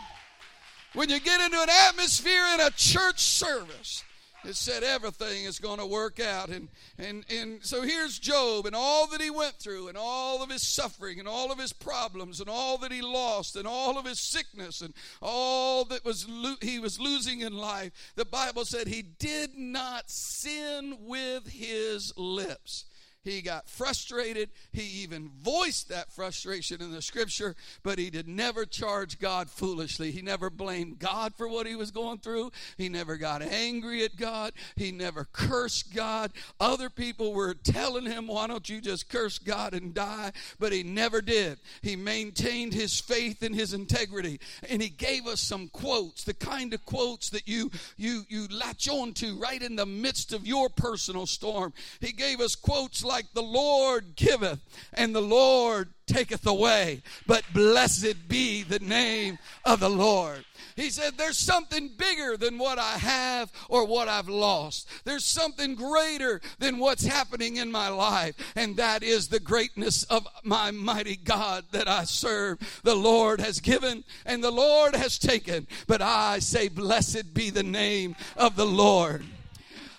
When 0.93 1.09
you 1.09 1.19
get 1.19 1.41
into 1.41 1.59
an 1.59 1.69
atmosphere 1.87 2.43
in 2.53 2.59
a 2.59 2.69
church 2.71 3.19
service, 3.19 4.03
it 4.43 4.55
said 4.55 4.83
everything 4.83 5.45
is 5.45 5.59
going 5.59 5.79
to 5.79 5.85
work 5.85 6.19
out. 6.19 6.49
And, 6.49 6.69
and, 6.97 7.23
and 7.29 7.63
so 7.63 7.81
here's 7.83 8.17
Job 8.17 8.65
and 8.65 8.75
all 8.75 9.07
that 9.07 9.21
he 9.21 9.29
went 9.29 9.55
through, 9.55 9.87
and 9.87 9.97
all 9.97 10.41
of 10.41 10.49
his 10.49 10.61
suffering, 10.61 11.19
and 11.19 11.27
all 11.27 11.51
of 11.51 11.59
his 11.59 11.73
problems, 11.73 12.39
and 12.39 12.49
all 12.49 12.77
that 12.79 12.91
he 12.91 13.01
lost, 13.01 13.55
and 13.55 13.67
all 13.67 13.97
of 13.97 14.05
his 14.05 14.19
sickness, 14.19 14.81
and 14.81 14.93
all 15.21 15.85
that 15.85 16.03
was 16.03 16.27
lo- 16.27 16.55
he 16.61 16.79
was 16.79 16.99
losing 16.99 17.41
in 17.41 17.55
life. 17.55 17.91
The 18.15 18.25
Bible 18.25 18.65
said 18.65 18.87
he 18.87 19.01
did 19.01 19.55
not 19.55 20.09
sin 20.09 20.97
with 21.01 21.47
his 21.47 22.13
lips. 22.17 22.85
He 23.23 23.43
got 23.43 23.69
frustrated. 23.69 24.49
He 24.71 25.03
even 25.03 25.29
voiced 25.43 25.89
that 25.89 26.11
frustration 26.11 26.81
in 26.81 26.91
the 26.91 27.03
scripture, 27.03 27.55
but 27.83 27.99
he 27.99 28.09
did 28.09 28.27
never 28.27 28.65
charge 28.65 29.19
God 29.19 29.47
foolishly. 29.47 30.09
He 30.09 30.23
never 30.23 30.49
blamed 30.49 30.97
God 30.97 31.35
for 31.35 31.47
what 31.47 31.67
he 31.67 31.75
was 31.75 31.91
going 31.91 32.17
through. 32.17 32.51
He 32.77 32.89
never 32.89 33.17
got 33.17 33.43
angry 33.43 34.03
at 34.03 34.17
God. 34.17 34.53
He 34.75 34.91
never 34.91 35.27
cursed 35.31 35.93
God. 35.93 36.31
Other 36.59 36.89
people 36.89 37.33
were 37.33 37.53
telling 37.53 38.07
him, 38.07 38.25
Why 38.25 38.47
don't 38.47 38.67
you 38.67 38.81
just 38.81 39.07
curse 39.07 39.37
God 39.37 39.75
and 39.75 39.93
die? 39.93 40.31
But 40.57 40.73
he 40.73 40.81
never 40.81 41.21
did. 41.21 41.59
He 41.83 41.95
maintained 41.95 42.73
his 42.73 42.99
faith 42.99 43.43
and 43.43 43.53
his 43.53 43.73
integrity. 43.73 44.39
And 44.67 44.81
he 44.81 44.89
gave 44.89 45.27
us 45.27 45.41
some 45.41 45.67
quotes, 45.67 46.23
the 46.23 46.33
kind 46.33 46.73
of 46.73 46.83
quotes 46.85 47.29
that 47.29 47.47
you 47.47 47.69
you 47.97 48.23
you 48.29 48.47
latch 48.47 48.89
on 48.89 49.13
to 49.13 49.37
right 49.37 49.61
in 49.61 49.75
the 49.75 49.85
midst 49.85 50.33
of 50.33 50.47
your 50.47 50.69
personal 50.69 51.27
storm. 51.27 51.71
He 51.99 52.13
gave 52.13 52.39
us 52.39 52.55
quotes 52.55 53.03
like 53.03 53.10
the 53.33 53.43
Lord 53.43 54.15
giveth 54.15 54.59
and 54.93 55.15
the 55.15 55.21
Lord 55.21 55.89
taketh 56.05 56.45
away. 56.45 57.01
But 57.27 57.43
blessed 57.53 58.27
be 58.27 58.63
the 58.63 58.79
name 58.79 59.39
of 59.65 59.79
the 59.79 59.89
Lord. 59.89 60.45
He 60.75 60.89
said, 60.89 61.17
There's 61.17 61.37
something 61.37 61.89
bigger 61.97 62.37
than 62.37 62.57
what 62.57 62.79
I 62.79 62.97
have 62.97 63.51
or 63.69 63.85
what 63.85 64.07
I've 64.07 64.29
lost. 64.29 64.89
There's 65.03 65.25
something 65.25 65.75
greater 65.75 66.41
than 66.59 66.77
what's 66.77 67.05
happening 67.05 67.57
in 67.57 67.71
my 67.71 67.89
life, 67.89 68.35
and 68.55 68.75
that 68.77 69.03
is 69.03 69.27
the 69.27 69.39
greatness 69.39 70.03
of 70.03 70.27
my 70.43 70.71
mighty 70.71 71.15
God 71.15 71.65
that 71.71 71.87
I 71.87 72.03
serve. 72.03 72.81
The 72.83 72.95
Lord 72.95 73.39
has 73.39 73.59
given 73.59 74.03
and 74.25 74.43
the 74.43 74.51
Lord 74.51 74.95
has 74.95 75.17
taken, 75.19 75.67
but 75.87 76.01
I 76.01 76.39
say, 76.39 76.67
Blessed 76.67 77.33
be 77.33 77.49
the 77.49 77.63
name 77.63 78.15
of 78.37 78.55
the 78.55 78.65
Lord. 78.65 79.23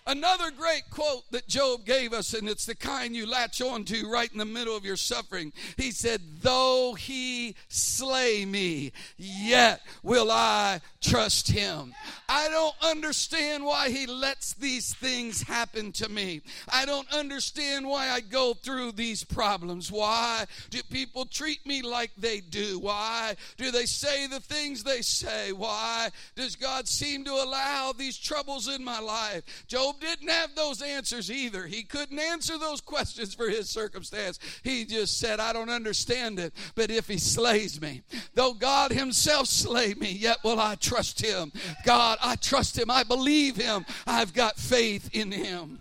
Another 0.05 0.51
great 0.51 0.91
quote 0.91 1.31
that 1.31 1.47
Job 1.47 1.85
gave 1.85 2.13
us, 2.13 2.35
and 2.35 2.49
it's 2.49 2.67
the 2.67 2.75
kind 2.75 3.15
you 3.15 3.25
latch 3.25 3.63
on 3.63 3.85
to 3.85 4.11
right 4.11 4.31
in 4.33 4.39
the 4.39 4.45
middle 4.45 4.77
of 4.77 4.85
your 4.85 4.97
suffering. 4.97 5.53
He 5.77 5.93
said, 5.93 6.21
Though 6.43 6.95
he 6.95 7.55
slay 7.69 8.45
me, 8.45 8.91
yet 9.17 9.81
will 10.03 10.33
I 10.33 10.81
trust 11.01 11.51
him. 11.51 11.95
I 12.29 12.49
don't 12.49 12.75
understand 12.83 13.65
why 13.65 13.91
he 13.91 14.07
lets 14.07 14.55
these 14.55 14.93
things 14.95 15.43
happen 15.43 15.93
to 15.93 16.09
me. 16.09 16.43
I 16.73 16.85
don't 16.85 17.13
understand 17.13 17.87
why 17.87 18.09
I 18.09 18.21
go 18.21 18.55
through 18.55 18.93
these 18.93 19.23
problems. 19.23 19.93
Why 19.93 20.47
do 20.71 20.83
people 20.91 21.27
treat 21.27 21.65
me 21.65 21.83
like 21.83 22.11
they 22.17 22.41
do? 22.41 22.81
Why 22.81 23.37
do 23.57 23.71
they 23.71 23.87
say 23.87 24.27
the 24.27 24.41
things 24.41 24.83
they 24.83 25.03
say? 25.03 25.53
Why 25.53 26.09
does 26.35 26.57
God 26.57 26.89
seem 26.89 27.25
to 27.25 27.33
allow 27.33 27.93
these 27.93 28.19
troubles 28.19 28.67
in 28.67 28.83
my 28.83 28.99
life? 28.99 29.45
Job 29.69 29.92
didn't 30.01 30.29
have 30.29 30.55
those 30.55 30.83
answers 30.83 31.31
either. 31.31 31.67
He 31.67 31.83
couldn't 31.83 32.19
answer 32.19 32.59
those 32.59 32.81
questions 32.81 33.35
for 33.35 33.49
his 33.49 33.69
circumstance. 33.69 34.39
He 34.63 34.85
just 34.85 35.19
said, 35.19 35.41
I 35.41 35.53
don't 35.53 35.71
understand 35.71 36.39
it, 36.39 36.55
but 36.75 36.91
if 36.91 37.09
he 37.09 37.19
slays 37.19 37.81
me, 37.81 38.03
though 38.35 38.55
God 38.55 38.93
himself 38.93 39.47
slay 39.47 39.95
me, 39.95 40.11
yet 40.13 40.39
will 40.45 40.61
I 40.61 40.75
trust 40.77 41.21
him. 41.25 41.53
God, 41.85 42.19
I 42.23 42.37
trust 42.37 42.79
him. 42.79 42.91
I 42.91 43.03
believe 43.03 43.57
him. 43.57 43.85
I've 44.07 44.33
got 44.33 44.57
faith 44.57 45.11
in 45.13 45.33
him. 45.33 45.79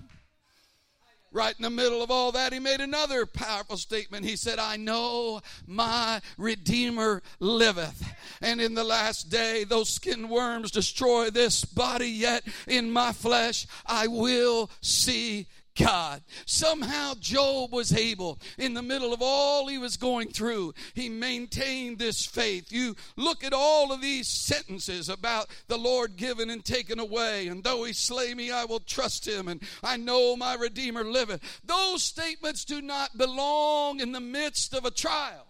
Right 1.33 1.55
in 1.57 1.63
the 1.63 1.69
middle 1.69 2.03
of 2.03 2.11
all 2.11 2.33
that, 2.33 2.51
he 2.51 2.59
made 2.59 2.81
another 2.81 3.25
powerful 3.25 3.77
statement. 3.77 4.25
He 4.25 4.35
said, 4.35 4.59
I 4.59 4.75
know 4.75 5.39
my 5.65 6.19
Redeemer 6.37 7.23
liveth. 7.39 8.03
And 8.41 8.59
in 8.59 8.73
the 8.73 8.83
last 8.83 9.29
day, 9.29 9.63
those 9.63 9.89
skin 9.89 10.27
worms 10.27 10.71
destroy 10.71 11.29
this 11.29 11.63
body, 11.63 12.09
yet 12.09 12.43
in 12.67 12.91
my 12.91 13.13
flesh 13.13 13.65
I 13.85 14.07
will 14.07 14.69
see 14.81 15.47
God. 15.75 16.21
Somehow 16.45 17.13
Job 17.19 17.71
was 17.71 17.93
able, 17.93 18.39
in 18.57 18.73
the 18.73 18.81
middle 18.81 19.13
of 19.13 19.21
all 19.21 19.67
he 19.67 19.77
was 19.77 19.97
going 19.97 20.29
through, 20.29 20.73
he 20.93 21.09
maintained 21.09 21.97
this 21.97 22.25
faith. 22.25 22.71
You 22.71 22.95
look 23.15 23.43
at 23.43 23.53
all 23.53 23.91
of 23.91 24.01
these 24.01 24.27
sentences 24.27 25.09
about 25.09 25.47
the 25.67 25.77
Lord 25.77 26.17
given 26.17 26.49
and 26.49 26.63
taken 26.63 26.99
away, 26.99 27.47
and 27.47 27.63
though 27.63 27.83
he 27.83 27.93
slay 27.93 28.33
me, 28.33 28.51
I 28.51 28.65
will 28.65 28.79
trust 28.81 29.27
him, 29.27 29.47
and 29.47 29.61
I 29.83 29.97
know 29.97 30.35
my 30.35 30.55
Redeemer 30.55 31.03
liveth. 31.03 31.61
Those 31.63 32.03
statements 32.03 32.65
do 32.65 32.81
not 32.81 33.17
belong 33.17 33.99
in 33.99 34.11
the 34.11 34.19
midst 34.19 34.73
of 34.73 34.85
a 34.85 34.91
trial, 34.91 35.47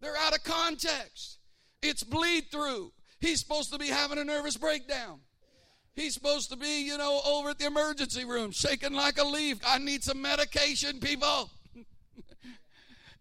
they're 0.00 0.16
out 0.16 0.34
of 0.34 0.42
context. 0.44 1.38
It's 1.82 2.04
bleed 2.04 2.50
through. 2.50 2.92
He's 3.20 3.40
supposed 3.40 3.72
to 3.72 3.78
be 3.78 3.88
having 3.88 4.18
a 4.18 4.24
nervous 4.24 4.56
breakdown. 4.56 5.20
He's 5.94 6.14
supposed 6.14 6.50
to 6.50 6.56
be, 6.56 6.86
you 6.86 6.96
know, 6.96 7.20
over 7.24 7.50
at 7.50 7.58
the 7.58 7.66
emergency 7.66 8.24
room, 8.24 8.50
shaking 8.50 8.94
like 8.94 9.18
a 9.18 9.24
leaf. 9.24 9.58
I 9.66 9.78
need 9.78 10.02
some 10.02 10.22
medication, 10.22 11.00
people. 11.00 11.50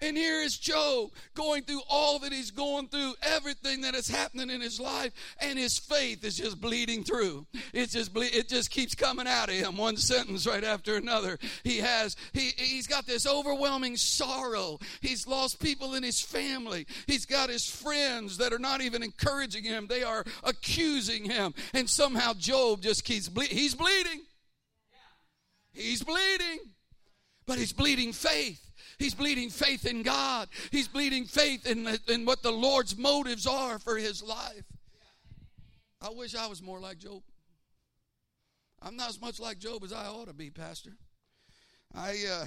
And 0.01 0.17
here 0.17 0.41
is 0.41 0.57
Job 0.57 1.11
going 1.35 1.61
through 1.61 1.81
all 1.87 2.17
that 2.19 2.33
he's 2.33 2.49
going 2.49 2.87
through, 2.87 3.13
everything 3.21 3.81
that 3.81 3.93
is 3.93 4.09
happening 4.09 4.49
in 4.49 4.59
his 4.59 4.79
life, 4.79 5.11
and 5.39 5.59
his 5.59 5.77
faith 5.77 6.25
is 6.25 6.37
just 6.37 6.59
bleeding 6.59 7.03
through. 7.03 7.45
It 7.71 7.91
just 7.91 8.11
ble- 8.11 8.23
it 8.23 8.49
just 8.49 8.71
keeps 8.71 8.95
coming 8.95 9.27
out 9.27 9.49
of 9.49 9.55
him, 9.55 9.77
one 9.77 9.97
sentence 9.97 10.47
right 10.47 10.63
after 10.63 10.95
another. 10.95 11.37
He 11.63 11.77
has 11.77 12.15
he 12.33 12.51
he's 12.57 12.87
got 12.87 13.05
this 13.05 13.27
overwhelming 13.27 13.95
sorrow. 13.95 14.79
He's 15.01 15.27
lost 15.27 15.59
people 15.59 15.93
in 15.93 16.01
his 16.01 16.19
family. 16.19 16.87
He's 17.05 17.27
got 17.27 17.49
his 17.49 17.69
friends 17.69 18.37
that 18.37 18.53
are 18.53 18.59
not 18.59 18.81
even 18.81 19.03
encouraging 19.03 19.65
him. 19.65 19.85
They 19.85 20.01
are 20.01 20.25
accusing 20.43 21.29
him, 21.29 21.53
and 21.75 21.87
somehow 21.87 22.33
Job 22.33 22.81
just 22.81 23.03
keeps 23.03 23.29
ble- 23.29 23.43
he's 23.43 23.75
bleeding. 23.75 24.21
He's 25.73 26.03
bleeding, 26.03 26.59
but 27.45 27.59
he's 27.59 27.71
bleeding 27.71 28.13
faith. 28.13 28.70
He's 29.01 29.15
bleeding 29.15 29.49
faith 29.49 29.87
in 29.87 30.03
God. 30.03 30.47
He's 30.69 30.87
bleeding 30.87 31.25
faith 31.25 31.65
in, 31.65 31.87
in 32.07 32.23
what 32.23 32.43
the 32.43 32.51
Lord's 32.51 32.95
motives 32.95 33.47
are 33.47 33.79
for 33.79 33.97
his 33.97 34.21
life. 34.21 34.63
I 35.99 36.09
wish 36.09 36.35
I 36.35 36.45
was 36.45 36.61
more 36.61 36.79
like 36.79 36.99
Job. 36.99 37.23
I'm 38.79 38.95
not 38.95 39.09
as 39.09 39.19
much 39.19 39.39
like 39.39 39.57
Job 39.57 39.83
as 39.83 39.91
I 39.91 40.05
ought 40.05 40.27
to 40.27 40.35
be, 40.35 40.51
Pastor. 40.51 40.91
I, 41.95 42.15
uh, 42.31 42.45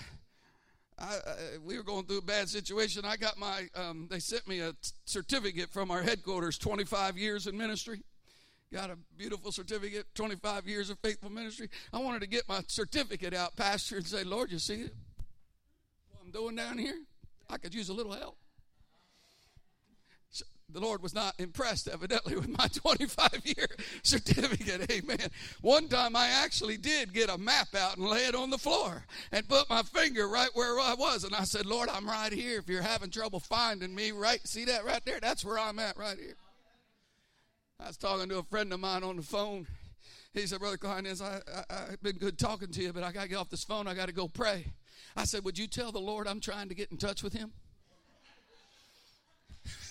I, 0.96 1.16
uh, 1.16 1.34
we 1.64 1.76
were 1.76 1.82
going 1.82 2.04
through 2.04 2.18
a 2.18 2.22
bad 2.22 2.48
situation. 2.48 3.04
I 3.04 3.16
got 3.16 3.36
my, 3.36 3.66
um, 3.74 4.06
they 4.08 4.20
sent 4.20 4.46
me 4.46 4.60
a 4.60 4.74
certificate 5.06 5.70
from 5.72 5.90
our 5.90 6.02
headquarters, 6.02 6.56
25 6.56 7.18
years 7.18 7.48
in 7.48 7.58
ministry. 7.58 8.00
Got 8.72 8.90
a 8.90 8.98
beautiful 9.18 9.50
certificate, 9.50 10.06
25 10.14 10.68
years 10.68 10.88
of 10.88 11.00
faithful 11.00 11.30
ministry. 11.30 11.68
I 11.92 11.98
wanted 11.98 12.20
to 12.20 12.28
get 12.28 12.48
my 12.48 12.62
certificate 12.68 13.34
out, 13.34 13.56
Pastor, 13.56 13.96
and 13.96 14.06
say, 14.06 14.22
Lord, 14.22 14.52
you 14.52 14.60
see 14.60 14.82
it? 14.82 14.94
Doing 16.34 16.56
down 16.56 16.76
here? 16.76 16.98
I 17.48 17.56
could 17.56 17.74
use 17.74 17.88
a 17.88 17.94
little 17.94 18.12
help. 18.12 18.36
The 20.70 20.80
Lord 20.80 21.02
was 21.02 21.14
not 21.14 21.34
impressed, 21.38 21.86
evidently, 21.86 22.34
with 22.34 22.48
my 22.48 22.66
25 22.74 23.42
year 23.44 23.68
certificate. 24.02 24.90
Amen. 24.90 25.30
One 25.60 25.86
time 25.86 26.16
I 26.16 26.26
actually 26.28 26.78
did 26.78 27.12
get 27.12 27.30
a 27.30 27.38
map 27.38 27.74
out 27.76 27.96
and 27.96 28.06
lay 28.08 28.24
it 28.24 28.34
on 28.34 28.50
the 28.50 28.58
floor 28.58 29.04
and 29.30 29.48
put 29.48 29.70
my 29.70 29.82
finger 29.82 30.26
right 30.26 30.48
where 30.54 30.80
I 30.80 30.94
was. 30.94 31.22
And 31.22 31.34
I 31.34 31.44
said, 31.44 31.64
Lord, 31.64 31.88
I'm 31.88 32.06
right 32.06 32.32
here. 32.32 32.58
If 32.58 32.68
you're 32.68 32.82
having 32.82 33.10
trouble 33.10 33.38
finding 33.38 33.94
me, 33.94 34.10
right, 34.10 34.44
see 34.44 34.64
that 34.64 34.84
right 34.84 35.04
there? 35.04 35.20
That's 35.20 35.44
where 35.44 35.60
I'm 35.60 35.78
at 35.78 35.96
right 35.96 36.18
here. 36.18 36.36
I 37.78 37.88
was 37.88 37.96
talking 37.96 38.28
to 38.30 38.38
a 38.38 38.42
friend 38.42 38.72
of 38.72 38.80
mine 38.80 39.04
on 39.04 39.16
the 39.16 39.22
phone. 39.22 39.68
He 40.32 40.46
said, 40.48 40.58
Brother 40.58 40.76
Klein, 40.76 41.06
I, 41.06 41.24
I, 41.24 41.64
I've 41.92 42.02
been 42.02 42.16
good 42.16 42.36
talking 42.36 42.70
to 42.72 42.82
you, 42.82 42.92
but 42.92 43.04
I 43.04 43.12
got 43.12 43.24
to 43.24 43.28
get 43.28 43.36
off 43.36 43.50
this 43.50 43.62
phone. 43.62 43.86
I 43.86 43.94
got 43.94 44.06
to 44.06 44.14
go 44.14 44.26
pray. 44.26 44.72
I 45.16 45.24
said, 45.24 45.44
Would 45.44 45.58
you 45.58 45.66
tell 45.66 45.92
the 45.92 46.00
Lord 46.00 46.26
I'm 46.26 46.40
trying 46.40 46.68
to 46.68 46.74
get 46.74 46.90
in 46.90 46.96
touch 46.96 47.22
with 47.22 47.32
him? 47.32 47.52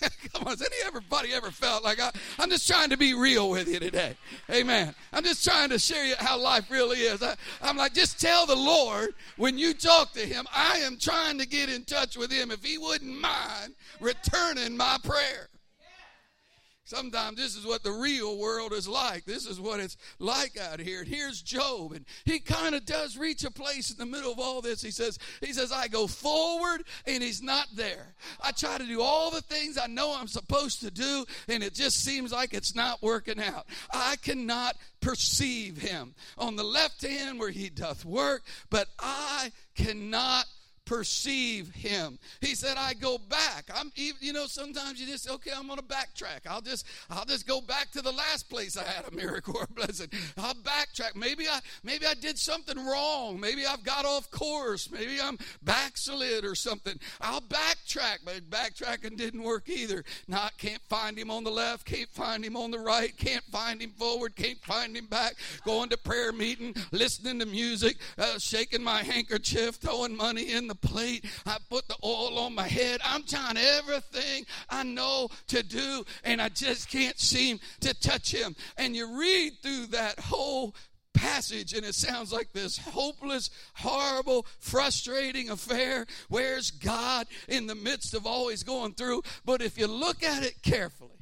Come 0.32 0.42
on, 0.42 0.48
has 0.48 0.62
any 0.62 0.76
everybody 0.84 1.32
ever 1.32 1.50
felt 1.50 1.82
like 1.82 2.00
I, 2.00 2.10
I'm 2.38 2.50
just 2.50 2.66
trying 2.66 2.90
to 2.90 2.96
be 2.96 3.14
real 3.14 3.50
with 3.50 3.68
you 3.68 3.80
today? 3.80 4.16
Amen. 4.50 4.94
I'm 5.12 5.24
just 5.24 5.44
trying 5.44 5.70
to 5.70 5.78
share 5.78 6.04
you 6.04 6.14
how 6.18 6.38
life 6.38 6.70
really 6.70 6.98
is. 6.98 7.22
I, 7.22 7.34
I'm 7.62 7.76
like, 7.76 7.94
just 7.94 8.20
tell 8.20 8.46
the 8.46 8.56
Lord 8.56 9.14
when 9.36 9.58
you 9.58 9.74
talk 9.74 10.12
to 10.12 10.20
him, 10.20 10.46
I 10.54 10.78
am 10.78 10.96
trying 10.98 11.38
to 11.38 11.46
get 11.46 11.68
in 11.68 11.84
touch 11.84 12.16
with 12.16 12.30
him 12.30 12.50
if 12.50 12.62
he 12.64 12.78
wouldn't 12.78 13.20
mind 13.20 13.74
returning 14.00 14.76
my 14.76 14.98
prayer. 15.02 15.48
Sometimes 16.86 17.38
this 17.38 17.56
is 17.56 17.66
what 17.66 17.82
the 17.82 17.92
real 17.92 18.36
world 18.36 18.74
is 18.74 18.86
like. 18.86 19.24
This 19.24 19.46
is 19.46 19.58
what 19.58 19.80
it's 19.80 19.96
like 20.18 20.58
out 20.58 20.80
here. 20.80 21.00
And 21.00 21.08
here's 21.08 21.40
Job, 21.40 21.92
and 21.92 22.04
he 22.26 22.38
kind 22.38 22.74
of 22.74 22.84
does 22.84 23.16
reach 23.16 23.42
a 23.44 23.50
place 23.50 23.90
in 23.90 23.96
the 23.96 24.04
middle 24.04 24.30
of 24.32 24.38
all 24.38 24.60
this. 24.60 24.82
He 24.82 24.90
says, 24.90 25.18
he 25.40 25.54
says, 25.54 25.72
I 25.72 25.88
go 25.88 26.06
forward 26.06 26.84
and 27.06 27.22
he's 27.22 27.42
not 27.42 27.68
there. 27.74 28.14
I 28.42 28.50
try 28.50 28.76
to 28.76 28.84
do 28.84 29.00
all 29.00 29.30
the 29.30 29.40
things 29.40 29.78
I 29.78 29.86
know 29.86 30.14
I'm 30.14 30.28
supposed 30.28 30.80
to 30.82 30.90
do, 30.90 31.24
and 31.48 31.62
it 31.62 31.72
just 31.72 32.04
seems 32.04 32.32
like 32.32 32.52
it's 32.52 32.74
not 32.74 33.02
working 33.02 33.40
out. 33.40 33.66
I 33.90 34.16
cannot 34.16 34.76
perceive 35.00 35.78
him. 35.78 36.14
On 36.36 36.54
the 36.54 36.64
left 36.64 37.02
hand 37.02 37.38
where 37.38 37.50
he 37.50 37.70
doth 37.70 38.04
work, 38.04 38.42
but 38.68 38.88
I 38.98 39.52
cannot 39.74 40.44
perceive 40.84 41.70
him. 41.70 42.18
He 42.40 42.54
said, 42.54 42.76
I 42.76 42.94
go 42.94 43.18
back. 43.18 43.70
I'm 43.74 43.92
even, 43.96 44.18
you 44.20 44.32
know, 44.32 44.46
sometimes 44.46 45.00
you 45.00 45.06
just, 45.06 45.30
okay, 45.30 45.50
I'm 45.56 45.66
gonna 45.66 45.82
backtrack. 45.82 46.46
I'll 46.48 46.60
just 46.60 46.86
I'll 47.10 47.24
just 47.24 47.46
go 47.46 47.60
back 47.60 47.90
to 47.92 48.02
the 48.02 48.12
last 48.12 48.48
place 48.48 48.76
I 48.76 48.84
had 48.84 49.06
a 49.10 49.14
miracle 49.14 49.56
or 49.56 49.64
a 49.64 49.72
blessing. 49.74 50.08
I'll 50.36 50.54
backtrack. 50.54 51.16
Maybe 51.16 51.48
I 51.48 51.60
maybe 51.82 52.06
I 52.06 52.14
did 52.14 52.38
something 52.38 52.76
wrong. 52.84 53.40
Maybe 53.40 53.66
I've 53.66 53.84
got 53.84 54.04
off 54.04 54.30
course. 54.30 54.90
Maybe 54.90 55.20
I'm 55.22 55.38
backslid 55.62 56.44
or 56.44 56.54
something. 56.54 56.98
I'll 57.20 57.40
backtrack, 57.40 58.18
but 58.24 58.48
backtracking 58.50 59.16
didn't 59.16 59.42
work 59.42 59.68
either. 59.68 60.04
Not 60.28 60.56
can't 60.58 60.82
find 60.88 61.18
him 61.18 61.30
on 61.30 61.44
the 61.44 61.50
left, 61.50 61.84
can't 61.84 62.10
find 62.10 62.44
him 62.44 62.56
on 62.56 62.70
the 62.70 62.78
right, 62.78 63.16
can't 63.16 63.44
find 63.44 63.80
him 63.80 63.90
forward, 63.90 64.36
can't 64.36 64.62
find 64.64 64.96
him 64.96 65.06
back. 65.06 65.34
Going 65.64 65.88
to 65.90 65.96
prayer 65.96 66.32
meeting, 66.32 66.74
listening 66.92 67.38
to 67.40 67.46
music, 67.46 67.96
uh, 68.18 68.38
shaking 68.38 68.82
my 68.82 69.02
handkerchief, 69.02 69.76
throwing 69.76 70.16
money 70.16 70.52
in 70.52 70.66
the 70.66 70.73
the 70.80 70.88
plate. 70.88 71.24
I 71.46 71.58
put 71.68 71.88
the 71.88 71.96
oil 72.04 72.38
on 72.38 72.54
my 72.54 72.68
head. 72.68 73.00
I'm 73.04 73.22
trying 73.24 73.56
everything 73.56 74.46
I 74.70 74.82
know 74.82 75.28
to 75.48 75.62
do, 75.62 76.04
and 76.24 76.40
I 76.40 76.48
just 76.48 76.90
can't 76.90 77.18
seem 77.18 77.60
to 77.80 77.94
touch 77.94 78.32
him. 78.32 78.54
And 78.76 78.94
you 78.94 79.18
read 79.18 79.52
through 79.62 79.86
that 79.86 80.18
whole 80.18 80.74
passage 81.12 81.72
and 81.72 81.86
it 81.86 81.94
sounds 81.94 82.32
like 82.32 82.52
this 82.52 82.76
hopeless, 82.76 83.48
horrible, 83.74 84.44
frustrating 84.58 85.48
affair. 85.48 86.06
Where's 86.28 86.70
God 86.72 87.26
in 87.48 87.66
the 87.66 87.74
midst 87.74 88.14
of 88.14 88.26
always 88.26 88.62
going 88.62 88.94
through? 88.94 89.22
But 89.44 89.62
if 89.62 89.78
you 89.78 89.86
look 89.86 90.22
at 90.22 90.42
it 90.42 90.60
carefully, 90.62 91.13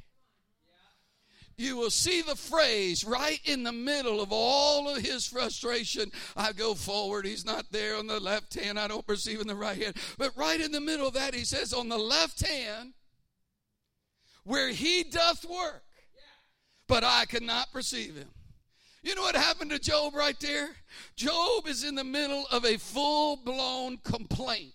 you 1.57 1.77
will 1.77 1.89
see 1.89 2.21
the 2.21 2.35
phrase 2.35 3.05
right 3.05 3.39
in 3.45 3.63
the 3.63 3.71
middle 3.71 4.21
of 4.21 4.29
all 4.31 4.89
of 4.89 5.01
his 5.01 5.27
frustration. 5.27 6.11
I 6.35 6.51
go 6.53 6.73
forward, 6.73 7.25
he's 7.25 7.45
not 7.45 7.65
there 7.71 7.95
on 7.97 8.07
the 8.07 8.19
left 8.19 8.55
hand, 8.55 8.79
I 8.79 8.87
don't 8.87 9.05
perceive 9.05 9.39
in 9.41 9.47
the 9.47 9.55
right 9.55 9.81
hand. 9.81 9.95
But 10.17 10.31
right 10.35 10.59
in 10.59 10.71
the 10.71 10.81
middle 10.81 11.07
of 11.07 11.13
that, 11.13 11.33
he 11.33 11.45
says, 11.45 11.73
On 11.73 11.89
the 11.89 11.97
left 11.97 12.45
hand, 12.45 12.93
where 14.43 14.69
he 14.69 15.03
doth 15.03 15.45
work, 15.45 15.83
but 16.87 17.03
I 17.03 17.25
cannot 17.25 17.71
perceive 17.71 18.15
him. 18.15 18.29
You 19.03 19.15
know 19.15 19.21
what 19.21 19.35
happened 19.35 19.71
to 19.71 19.79
Job 19.79 20.15
right 20.15 20.39
there? 20.39 20.69
Job 21.15 21.67
is 21.67 21.83
in 21.83 21.95
the 21.95 22.03
middle 22.05 22.45
of 22.51 22.65
a 22.65 22.77
full 22.77 23.35
blown 23.35 23.97
complaint. 23.97 24.73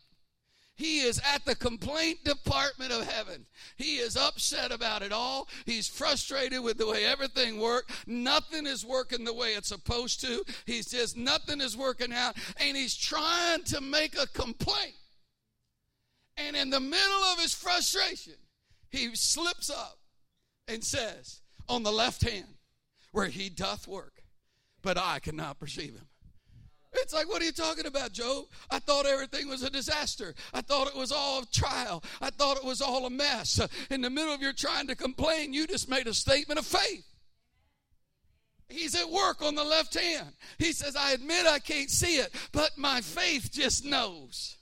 He 0.78 1.00
is 1.00 1.20
at 1.34 1.44
the 1.44 1.56
complaint 1.56 2.22
department 2.22 2.92
of 2.92 3.10
heaven. 3.10 3.46
He 3.76 3.96
is 3.96 4.16
upset 4.16 4.70
about 4.70 5.02
it 5.02 5.10
all. 5.10 5.48
He's 5.66 5.88
frustrated 5.88 6.62
with 6.62 6.78
the 6.78 6.86
way 6.86 7.04
everything 7.04 7.58
worked. 7.58 7.90
Nothing 8.06 8.64
is 8.64 8.86
working 8.86 9.24
the 9.24 9.34
way 9.34 9.48
it's 9.48 9.68
supposed 9.68 10.20
to. 10.20 10.44
He 10.66 10.82
says 10.82 11.16
nothing 11.16 11.60
is 11.60 11.76
working 11.76 12.12
out, 12.12 12.36
and 12.60 12.76
he's 12.76 12.96
trying 12.96 13.64
to 13.64 13.80
make 13.80 14.16
a 14.16 14.28
complaint. 14.28 14.94
And 16.36 16.54
in 16.54 16.70
the 16.70 16.78
middle 16.78 17.24
of 17.32 17.40
his 17.40 17.52
frustration, 17.52 18.36
he 18.88 19.16
slips 19.16 19.70
up 19.70 19.98
and 20.68 20.84
says, 20.84 21.40
On 21.68 21.82
the 21.82 21.90
left 21.90 22.22
hand, 22.22 22.54
where 23.10 23.26
he 23.26 23.48
doth 23.48 23.88
work, 23.88 24.22
but 24.80 24.96
I 24.96 25.18
cannot 25.18 25.58
perceive 25.58 25.94
him. 25.94 26.06
It's 27.02 27.14
like, 27.14 27.28
what 27.28 27.40
are 27.40 27.44
you 27.44 27.52
talking 27.52 27.86
about, 27.86 28.12
Job? 28.12 28.44
I 28.70 28.78
thought 28.78 29.06
everything 29.06 29.48
was 29.48 29.62
a 29.62 29.70
disaster. 29.70 30.34
I 30.52 30.60
thought 30.60 30.88
it 30.88 30.96
was 30.96 31.10
all 31.10 31.42
a 31.42 31.46
trial. 31.46 32.02
I 32.20 32.30
thought 32.30 32.58
it 32.58 32.64
was 32.64 32.82
all 32.82 33.06
a 33.06 33.10
mess. 33.10 33.60
In 33.90 34.02
the 34.02 34.10
middle 34.10 34.32
of 34.32 34.42
your 34.42 34.52
trying 34.52 34.86
to 34.88 34.94
complain, 34.94 35.52
you 35.52 35.66
just 35.66 35.88
made 35.88 36.06
a 36.06 36.14
statement 36.14 36.58
of 36.58 36.66
faith. 36.66 37.06
He's 38.68 38.94
at 38.94 39.08
work 39.08 39.40
on 39.42 39.54
the 39.54 39.64
left 39.64 39.98
hand. 39.98 40.28
He 40.58 40.72
says, 40.72 40.94
I 40.94 41.12
admit 41.12 41.46
I 41.46 41.58
can't 41.58 41.88
see 41.88 42.16
it, 42.16 42.34
but 42.52 42.76
my 42.76 43.00
faith 43.00 43.50
just 43.50 43.84
knows. 43.84 44.57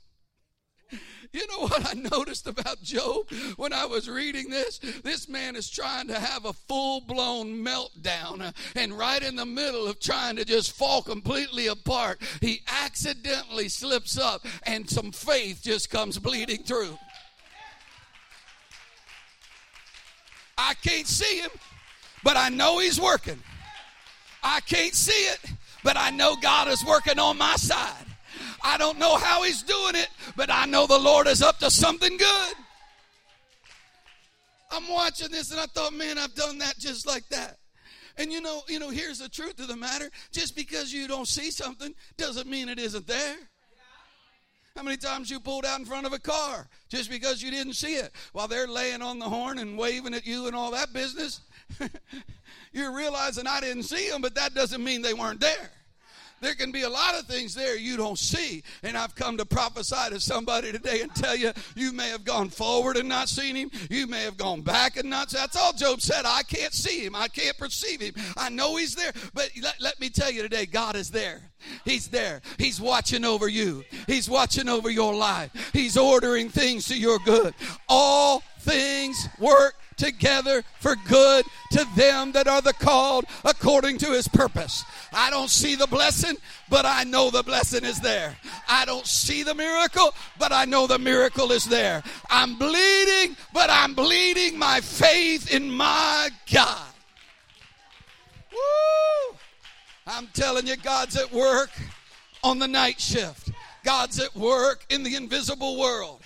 You 1.33 1.47
know 1.49 1.67
what 1.67 1.89
I 1.89 1.95
noticed 1.95 2.47
about 2.47 2.83
Job 2.83 3.31
when 3.57 3.73
I 3.73 3.85
was 3.85 4.09
reading 4.09 4.51
this? 4.51 4.79
This 4.79 5.29
man 5.29 5.57
is 5.57 5.69
trying 5.69 6.09
to 6.09 6.19
have 6.19 6.45
a 6.45 6.53
full 6.53 7.01
blown 7.01 7.65
meltdown, 7.65 8.41
uh, 8.41 8.53
and 8.75 8.97
right 8.97 9.23
in 9.23 9.37
the 9.37 9.47
middle 9.47 9.87
of 9.87 10.01
trying 10.01 10.37
to 10.37 10.45
just 10.45 10.73
fall 10.73 11.03
completely 11.03 11.67
apart, 11.67 12.21
he 12.41 12.63
accidentally 12.85 13.69
slips 13.69 14.19
up, 14.19 14.47
and 14.65 14.89
some 14.89 15.13
faith 15.13 15.61
just 15.63 15.91
comes 15.91 16.19
bleeding 16.19 16.63
through. 16.63 16.99
I 20.59 20.75
can't 20.75 21.07
see 21.07 21.41
him, 21.41 21.51
but 22.25 22.37
I 22.37 22.49
know 22.49 22.79
he's 22.79 23.01
working. 23.01 23.43
I 24.43 24.61
can't 24.61 24.95
see 24.95 25.13
it, 25.13 25.41
but 25.83 25.97
I 25.97 26.11
know 26.11 26.37
God 26.37 26.69
is 26.69 26.85
working 26.85 27.19
on 27.19 27.37
my 27.37 27.57
side. 27.57 28.06
I 28.63 28.79
don't 28.79 28.99
know 28.99 29.17
how 29.17 29.43
he's 29.43 29.63
doing 29.63 29.95
it, 29.95 30.09
but 30.37 30.51
I 30.51 30.67
know 30.67 30.87
the 30.87 30.99
Lord 30.99 31.27
is 31.27 31.43
up 31.43 31.59
to 31.59 31.71
something 31.71 32.17
good. 32.17 32.55
I'm 34.71 34.89
watching 34.89 35.31
this 35.31 35.51
and 35.53 35.61
I 35.61 35.67
thought, 35.67 35.93
man, 35.93 36.19
I've 36.19 36.35
done 36.35 36.59
that 36.59 36.79
just 36.79 37.07
like 37.07 37.29
that. 37.29 37.59
And 38.19 38.33
you 38.33 38.41
know, 38.41 38.63
you 38.69 38.79
know, 38.79 38.91
here's 38.91 39.19
the 39.19 39.29
truth 39.29 39.61
of 39.61 39.69
the 39.69 39.77
matter. 39.77 40.11
Just 40.33 40.57
because 40.57 40.93
you 40.93 41.07
don't 41.07 41.29
see 41.29 41.51
something 41.51 41.95
doesn't 42.17 42.49
mean 42.49 42.69
it 42.69 42.79
isn't 42.79 43.07
there. 43.07 43.37
How 44.75 44.83
many 44.83 44.99
times 44.99 45.31
you 45.31 45.41
pulled 45.41 45.65
out 45.65 45.79
in 45.79 45.87
front 45.87 46.07
of 46.07 46.13
a 46.13 46.19
car 46.19 46.69
just 46.91 47.11
because 47.11 47.43
you 47.43 47.51
didn't 47.51 47.73
see 47.75 47.95
it 47.95 48.13
while 48.33 48.47
they're 48.47 48.67
laying 48.67 49.01
on 49.01 49.19
the 49.19 49.25
horn 49.25 49.59
and 49.59 49.79
waving 49.79 50.13
at 50.13 50.27
you 50.27 50.47
and 50.47 50.57
all 50.57 50.71
that 50.73 50.93
business? 50.93 51.41
You're 52.73 52.95
realizing 52.95 53.47
I 53.47 53.61
didn't 53.61 53.85
see 53.85 54.11
them, 54.11 54.21
but 54.21 54.35
that 54.35 54.55
doesn't 54.55 54.85
mean 54.85 55.01
they 55.01 55.15
weren't 55.15 55.41
there. 55.41 55.71
There 56.41 56.55
can 56.55 56.71
be 56.71 56.83
a 56.83 56.89
lot 56.89 57.19
of 57.19 57.27
things 57.27 57.55
there 57.55 57.77
you 57.77 57.97
don't 57.97 58.19
see. 58.19 58.63
And 58.83 58.97
I've 58.97 59.15
come 59.15 59.37
to 59.39 59.47
prophesy 59.47 60.11
to 60.11 60.21
somebody 60.21 60.73
today 60.73 61.01
and 61.01 61.15
tell 61.15 61.35
you, 61.35 61.53
you 61.75 61.93
may 61.93 62.09
have 62.09 62.25
gone 62.25 62.51
forward 62.51 62.97
and 62.97 63.09
not 63.09 63.29
seen 63.29 63.57
him. 63.57 63.71
You 63.91 64.07
may 64.07 64.23
have 64.23 64.37
gone 64.37 64.63
back 64.63 64.97
and 64.97 65.09
not. 65.09 65.31
That's 65.31 65.57
all 65.57 65.73
Job 65.73 66.01
said. 66.01 66.25
I 66.27 66.43
can't 66.43 66.73
see 66.73 67.05
him. 67.05 67.15
I 67.15 67.29
can't 67.29 67.57
perceive 67.57 68.01
him. 68.01 68.15
I 68.37 68.51
know 68.51 68.77
he's 68.77 68.95
there. 68.95 69.13
But 69.35 69.51
let, 69.63 69.81
let 69.81 70.01
me 70.01 70.11
tell 70.11 70.31
you 70.31 70.43
today, 70.43 70.67
God 70.67 70.97
is 70.97 71.11
there. 71.11 71.41
He's 71.85 72.09
there. 72.09 72.43
He's 72.59 72.81
watching 72.81 73.25
over 73.25 73.49
you. 73.49 73.85
He's 74.07 74.29
watching 74.29 74.69
over 74.69 74.91
your 74.91 75.15
life. 75.15 75.51
He's 75.73 75.97
ordering 75.97 76.49
things 76.49 76.87
to 76.89 76.99
your 76.99 77.19
good. 77.21 77.55
All 77.89 78.43
things 78.61 79.29
work 79.39 79.75
together 79.97 80.63
for 80.81 80.97
good 81.09 81.45
to 81.73 81.87
them 81.97 82.33
that 82.33 82.47
are 82.47 82.61
the 82.61 82.73
called 82.73 83.25
according 83.45 83.99
to 83.99 84.07
his 84.07 84.29
purpose. 84.29 84.85
I 85.13 85.31
don't 85.31 85.51
see 85.51 85.75
the 85.75 85.87
blessing, 85.87 86.37
but 86.69 86.85
I 86.87 87.05
know 87.05 87.31
the 87.31 87.43
blessing 87.43 87.85
is 87.85 88.01
there. 88.01 88.37
I 88.69 88.85
don't 88.85 89.07
see 89.07 89.43
the 89.43 89.55
miracle, 89.55 90.15
but 90.39 90.53
I 90.53 90.65
know 90.65 90.87
the 90.87 90.99
miracle 90.99 91.53
is 91.53 91.65
there. 91.65 92.03
I'm 92.31 92.57
bleeding, 92.57 93.37
but 93.53 93.71
I'm 93.71 93.95
bleeding 93.95 94.59
my 94.59 94.81
faith 94.81 95.53
in 95.53 95.71
my 95.71 96.31
God. 96.53 96.93
Woo! 98.53 99.37
I'm 100.07 100.29
telling 100.29 100.67
you, 100.67 100.77
God's 100.77 101.17
at 101.17 101.33
work 101.33 101.71
on 102.45 102.59
the 102.59 102.69
night 102.69 103.01
shift. 103.01 103.51
God's 103.85 104.21
at 104.21 104.35
work 104.35 104.85
in 104.89 105.03
the 105.03 105.15
invisible 105.15 105.79
world. 105.79 106.21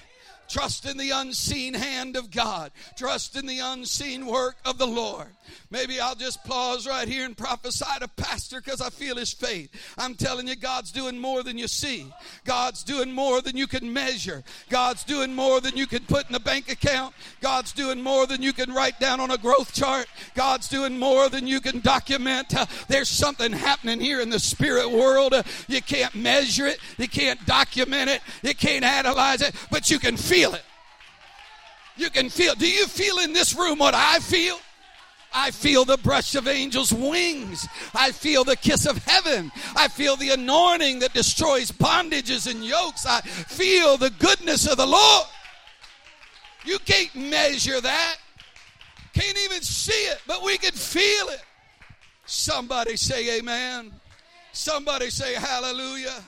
Trust 0.50 0.84
in 0.84 0.96
the 0.96 1.10
unseen 1.10 1.74
hand 1.74 2.16
of 2.16 2.30
God. 2.30 2.72
Trust 2.96 3.36
in 3.36 3.46
the 3.46 3.60
unseen 3.60 4.26
work 4.26 4.56
of 4.64 4.78
the 4.78 4.86
Lord. 4.86 5.28
Maybe 5.70 6.00
I'll 6.00 6.14
just 6.14 6.44
pause 6.44 6.86
right 6.86 7.06
here 7.06 7.24
and 7.24 7.36
prophesy 7.36 7.84
to 8.00 8.08
Pastor 8.08 8.60
because 8.60 8.80
I 8.80 8.90
feel 8.90 9.16
his 9.16 9.32
faith. 9.32 9.70
I'm 9.98 10.14
telling 10.14 10.48
you, 10.48 10.56
God's 10.56 10.92
doing 10.92 11.18
more 11.18 11.42
than 11.42 11.58
you 11.58 11.68
see. 11.68 12.06
God's 12.44 12.82
doing 12.82 13.12
more 13.12 13.40
than 13.40 13.56
you 13.56 13.66
can 13.66 13.92
measure. 13.92 14.42
God's 14.68 15.04
doing 15.04 15.34
more 15.34 15.60
than 15.60 15.76
you 15.76 15.86
can 15.86 16.04
put 16.04 16.28
in 16.28 16.34
a 16.34 16.40
bank 16.40 16.70
account. 16.70 17.14
God's 17.40 17.72
doing 17.72 18.02
more 18.02 18.26
than 18.26 18.42
you 18.42 18.52
can 18.52 18.72
write 18.72 18.98
down 19.00 19.20
on 19.20 19.30
a 19.30 19.38
growth 19.38 19.72
chart. 19.72 20.06
God's 20.34 20.68
doing 20.68 20.98
more 20.98 21.28
than 21.28 21.46
you 21.46 21.60
can 21.60 21.80
document. 21.80 22.54
Uh, 22.54 22.66
there's 22.88 23.08
something 23.08 23.52
happening 23.52 24.00
here 24.00 24.20
in 24.20 24.30
the 24.30 24.38
spirit 24.38 24.90
world. 24.90 25.34
Uh, 25.34 25.42
you 25.68 25.80
can't 25.82 26.14
measure 26.14 26.66
it, 26.66 26.78
you 26.98 27.08
can't 27.08 27.44
document 27.46 28.10
it, 28.10 28.20
you 28.42 28.54
can't 28.54 28.84
analyze 28.84 29.42
it, 29.42 29.54
but 29.70 29.90
you 29.90 29.98
can 29.98 30.16
feel 30.16 30.54
it. 30.54 30.62
You 31.96 32.10
can 32.10 32.30
feel. 32.30 32.54
Do 32.54 32.70
you 32.70 32.86
feel 32.86 33.18
in 33.18 33.32
this 33.32 33.54
room 33.54 33.78
what 33.78 33.94
I 33.94 34.20
feel? 34.20 34.58
I 35.32 35.50
feel 35.50 35.84
the 35.84 35.96
brush 35.98 36.34
of 36.34 36.48
angels' 36.48 36.92
wings. 36.92 37.68
I 37.94 38.10
feel 38.10 38.44
the 38.44 38.56
kiss 38.56 38.86
of 38.86 38.98
heaven. 39.04 39.52
I 39.76 39.88
feel 39.88 40.16
the 40.16 40.30
anointing 40.30 41.00
that 41.00 41.14
destroys 41.14 41.70
bondages 41.70 42.50
and 42.50 42.64
yokes. 42.64 43.06
I 43.06 43.20
feel 43.20 43.96
the 43.96 44.10
goodness 44.10 44.66
of 44.66 44.76
the 44.76 44.86
Lord. 44.86 45.26
You 46.64 46.78
can't 46.80 47.14
measure 47.14 47.80
that. 47.80 48.16
Can't 49.12 49.38
even 49.44 49.62
see 49.62 49.92
it, 49.92 50.20
but 50.26 50.42
we 50.42 50.58
can 50.58 50.72
feel 50.72 51.28
it. 51.28 51.42
Somebody 52.26 52.96
say 52.96 53.38
amen. 53.38 53.92
Somebody 54.52 55.10
say 55.10 55.34
hallelujah. 55.34 56.22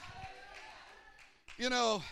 You 1.59 1.71
know, 1.71 2.03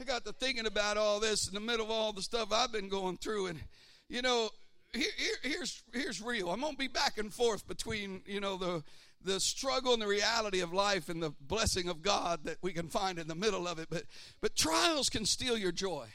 I 0.00 0.04
got 0.04 0.24
to 0.24 0.32
thinking 0.32 0.66
about 0.66 0.96
all 0.96 1.20
this 1.20 1.48
in 1.48 1.54
the 1.54 1.60
middle 1.60 1.84
of 1.84 1.90
all 1.90 2.12
the 2.12 2.22
stuff 2.22 2.52
I've 2.52 2.72
been 2.72 2.88
going 2.88 3.16
through, 3.18 3.46
and 3.46 3.60
you 4.08 4.22
know, 4.22 4.50
here, 4.94 5.10
here, 5.16 5.36
here's 5.42 5.82
here's 5.92 6.22
real. 6.22 6.50
I'm 6.50 6.60
gonna 6.60 6.76
be 6.76 6.88
back 6.88 7.18
and 7.18 7.32
forth 7.32 7.66
between 7.66 8.22
you 8.26 8.40
know 8.40 8.56
the 8.56 8.82
the 9.22 9.40
struggle 9.40 9.92
and 9.92 10.02
the 10.02 10.06
reality 10.06 10.60
of 10.60 10.72
life 10.72 11.08
and 11.08 11.22
the 11.22 11.30
blessing 11.40 11.88
of 11.88 12.02
God 12.02 12.40
that 12.44 12.58
we 12.62 12.72
can 12.72 12.88
find 12.88 13.18
in 13.18 13.26
the 13.26 13.34
middle 13.34 13.66
of 13.66 13.78
it. 13.78 13.88
But 13.90 14.04
but 14.40 14.54
trials 14.54 15.08
can 15.08 15.26
steal 15.26 15.56
your 15.56 15.72
joy. 15.72 16.06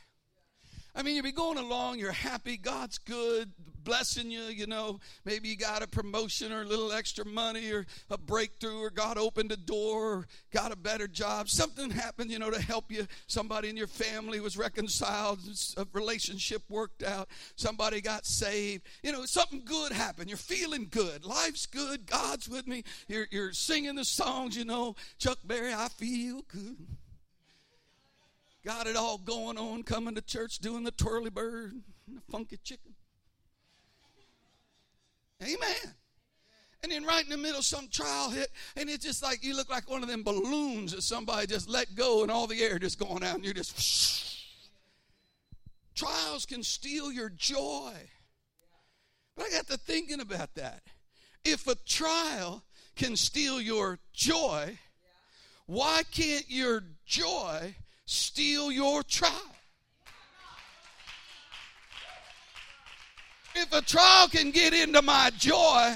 I 0.99 1.01
mean, 1.01 1.15
you 1.15 1.23
be 1.23 1.31
going 1.31 1.57
along, 1.57 1.97
you're 1.97 2.11
happy, 2.11 2.57
God's 2.57 2.97
good, 2.97 3.53
blessing 3.85 4.29
you, 4.29 4.41
you 4.41 4.67
know. 4.67 4.99
Maybe 5.23 5.47
you 5.47 5.55
got 5.55 5.81
a 5.81 5.87
promotion 5.87 6.51
or 6.51 6.63
a 6.63 6.65
little 6.65 6.91
extra 6.91 7.23
money 7.23 7.71
or 7.71 7.85
a 8.09 8.17
breakthrough 8.17 8.81
or 8.81 8.89
God 8.89 9.17
opened 9.17 9.53
a 9.53 9.55
door 9.55 10.15
or 10.15 10.27
got 10.51 10.73
a 10.73 10.75
better 10.75 11.07
job. 11.07 11.47
Something 11.47 11.89
happened, 11.89 12.31
you 12.31 12.37
know, 12.37 12.51
to 12.51 12.61
help 12.61 12.91
you. 12.91 13.07
Somebody 13.27 13.69
in 13.69 13.77
your 13.77 13.87
family 13.87 14.41
was 14.41 14.57
reconciled, 14.57 15.39
a 15.77 15.87
relationship 15.93 16.63
worked 16.67 17.01
out, 17.01 17.29
somebody 17.55 18.01
got 18.01 18.25
saved. 18.25 18.83
You 19.01 19.13
know, 19.13 19.23
something 19.23 19.61
good 19.63 19.93
happened. 19.93 20.29
You're 20.29 20.35
feeling 20.35 20.89
good. 20.91 21.23
Life's 21.23 21.65
good. 21.65 22.07
God's 22.07 22.49
with 22.49 22.67
me. 22.67 22.83
You're, 23.07 23.27
you're 23.31 23.53
singing 23.53 23.95
the 23.95 24.03
songs, 24.03 24.57
you 24.57 24.65
know, 24.65 24.97
Chuck 25.17 25.37
Berry, 25.45 25.73
I 25.73 25.87
feel 25.87 26.41
good. 26.51 26.75
Got 28.65 28.87
it 28.87 28.95
all 28.95 29.17
going 29.17 29.57
on, 29.57 29.83
coming 29.83 30.15
to 30.15 30.21
church, 30.21 30.59
doing 30.59 30.83
the 30.83 30.91
twirly 30.91 31.29
bird, 31.29 31.71
and 32.07 32.17
the 32.17 32.21
funky 32.31 32.57
chicken. 32.63 32.93
Amen. 35.41 35.95
And 36.83 36.91
then 36.91 37.05
right 37.05 37.23
in 37.23 37.29
the 37.29 37.37
middle, 37.37 37.61
some 37.61 37.87
trial 37.89 38.29
hit, 38.29 38.49
and 38.75 38.89
it's 38.89 39.05
just 39.05 39.23
like 39.23 39.43
you 39.43 39.55
look 39.55 39.69
like 39.69 39.89
one 39.89 40.01
of 40.01 40.09
them 40.09 40.23
balloons 40.23 40.93
that 40.93 41.03
somebody 41.03 41.47
just 41.47 41.69
let 41.69 41.95
go, 41.95 42.21
and 42.21 42.31
all 42.31 42.47
the 42.47 42.61
air 42.61 42.79
just 42.79 42.99
going 42.99 43.23
out, 43.23 43.35
and 43.35 43.45
you're 43.45 43.53
just. 43.53 43.75
Whoosh. 43.75 44.19
Trials 45.95 46.45
can 46.45 46.63
steal 46.63 47.11
your 47.11 47.29
joy. 47.29 47.91
But 49.35 49.47
I 49.47 49.49
got 49.51 49.67
to 49.67 49.77
thinking 49.77 50.21
about 50.21 50.55
that. 50.55 50.81
If 51.43 51.67
a 51.67 51.75
trial 51.75 52.63
can 52.95 53.15
steal 53.15 53.59
your 53.59 53.99
joy, 54.13 54.77
why 55.65 56.03
can't 56.11 56.49
your 56.49 56.83
joy 57.05 57.75
steal 58.09 58.71
your 58.71 59.03
trial. 59.03 59.31
If 63.53 63.71
a 63.71 63.81
trial 63.81 64.27
can 64.27 64.49
get 64.49 64.73
into 64.73 65.01
my 65.03 65.29
joy, 65.37 65.93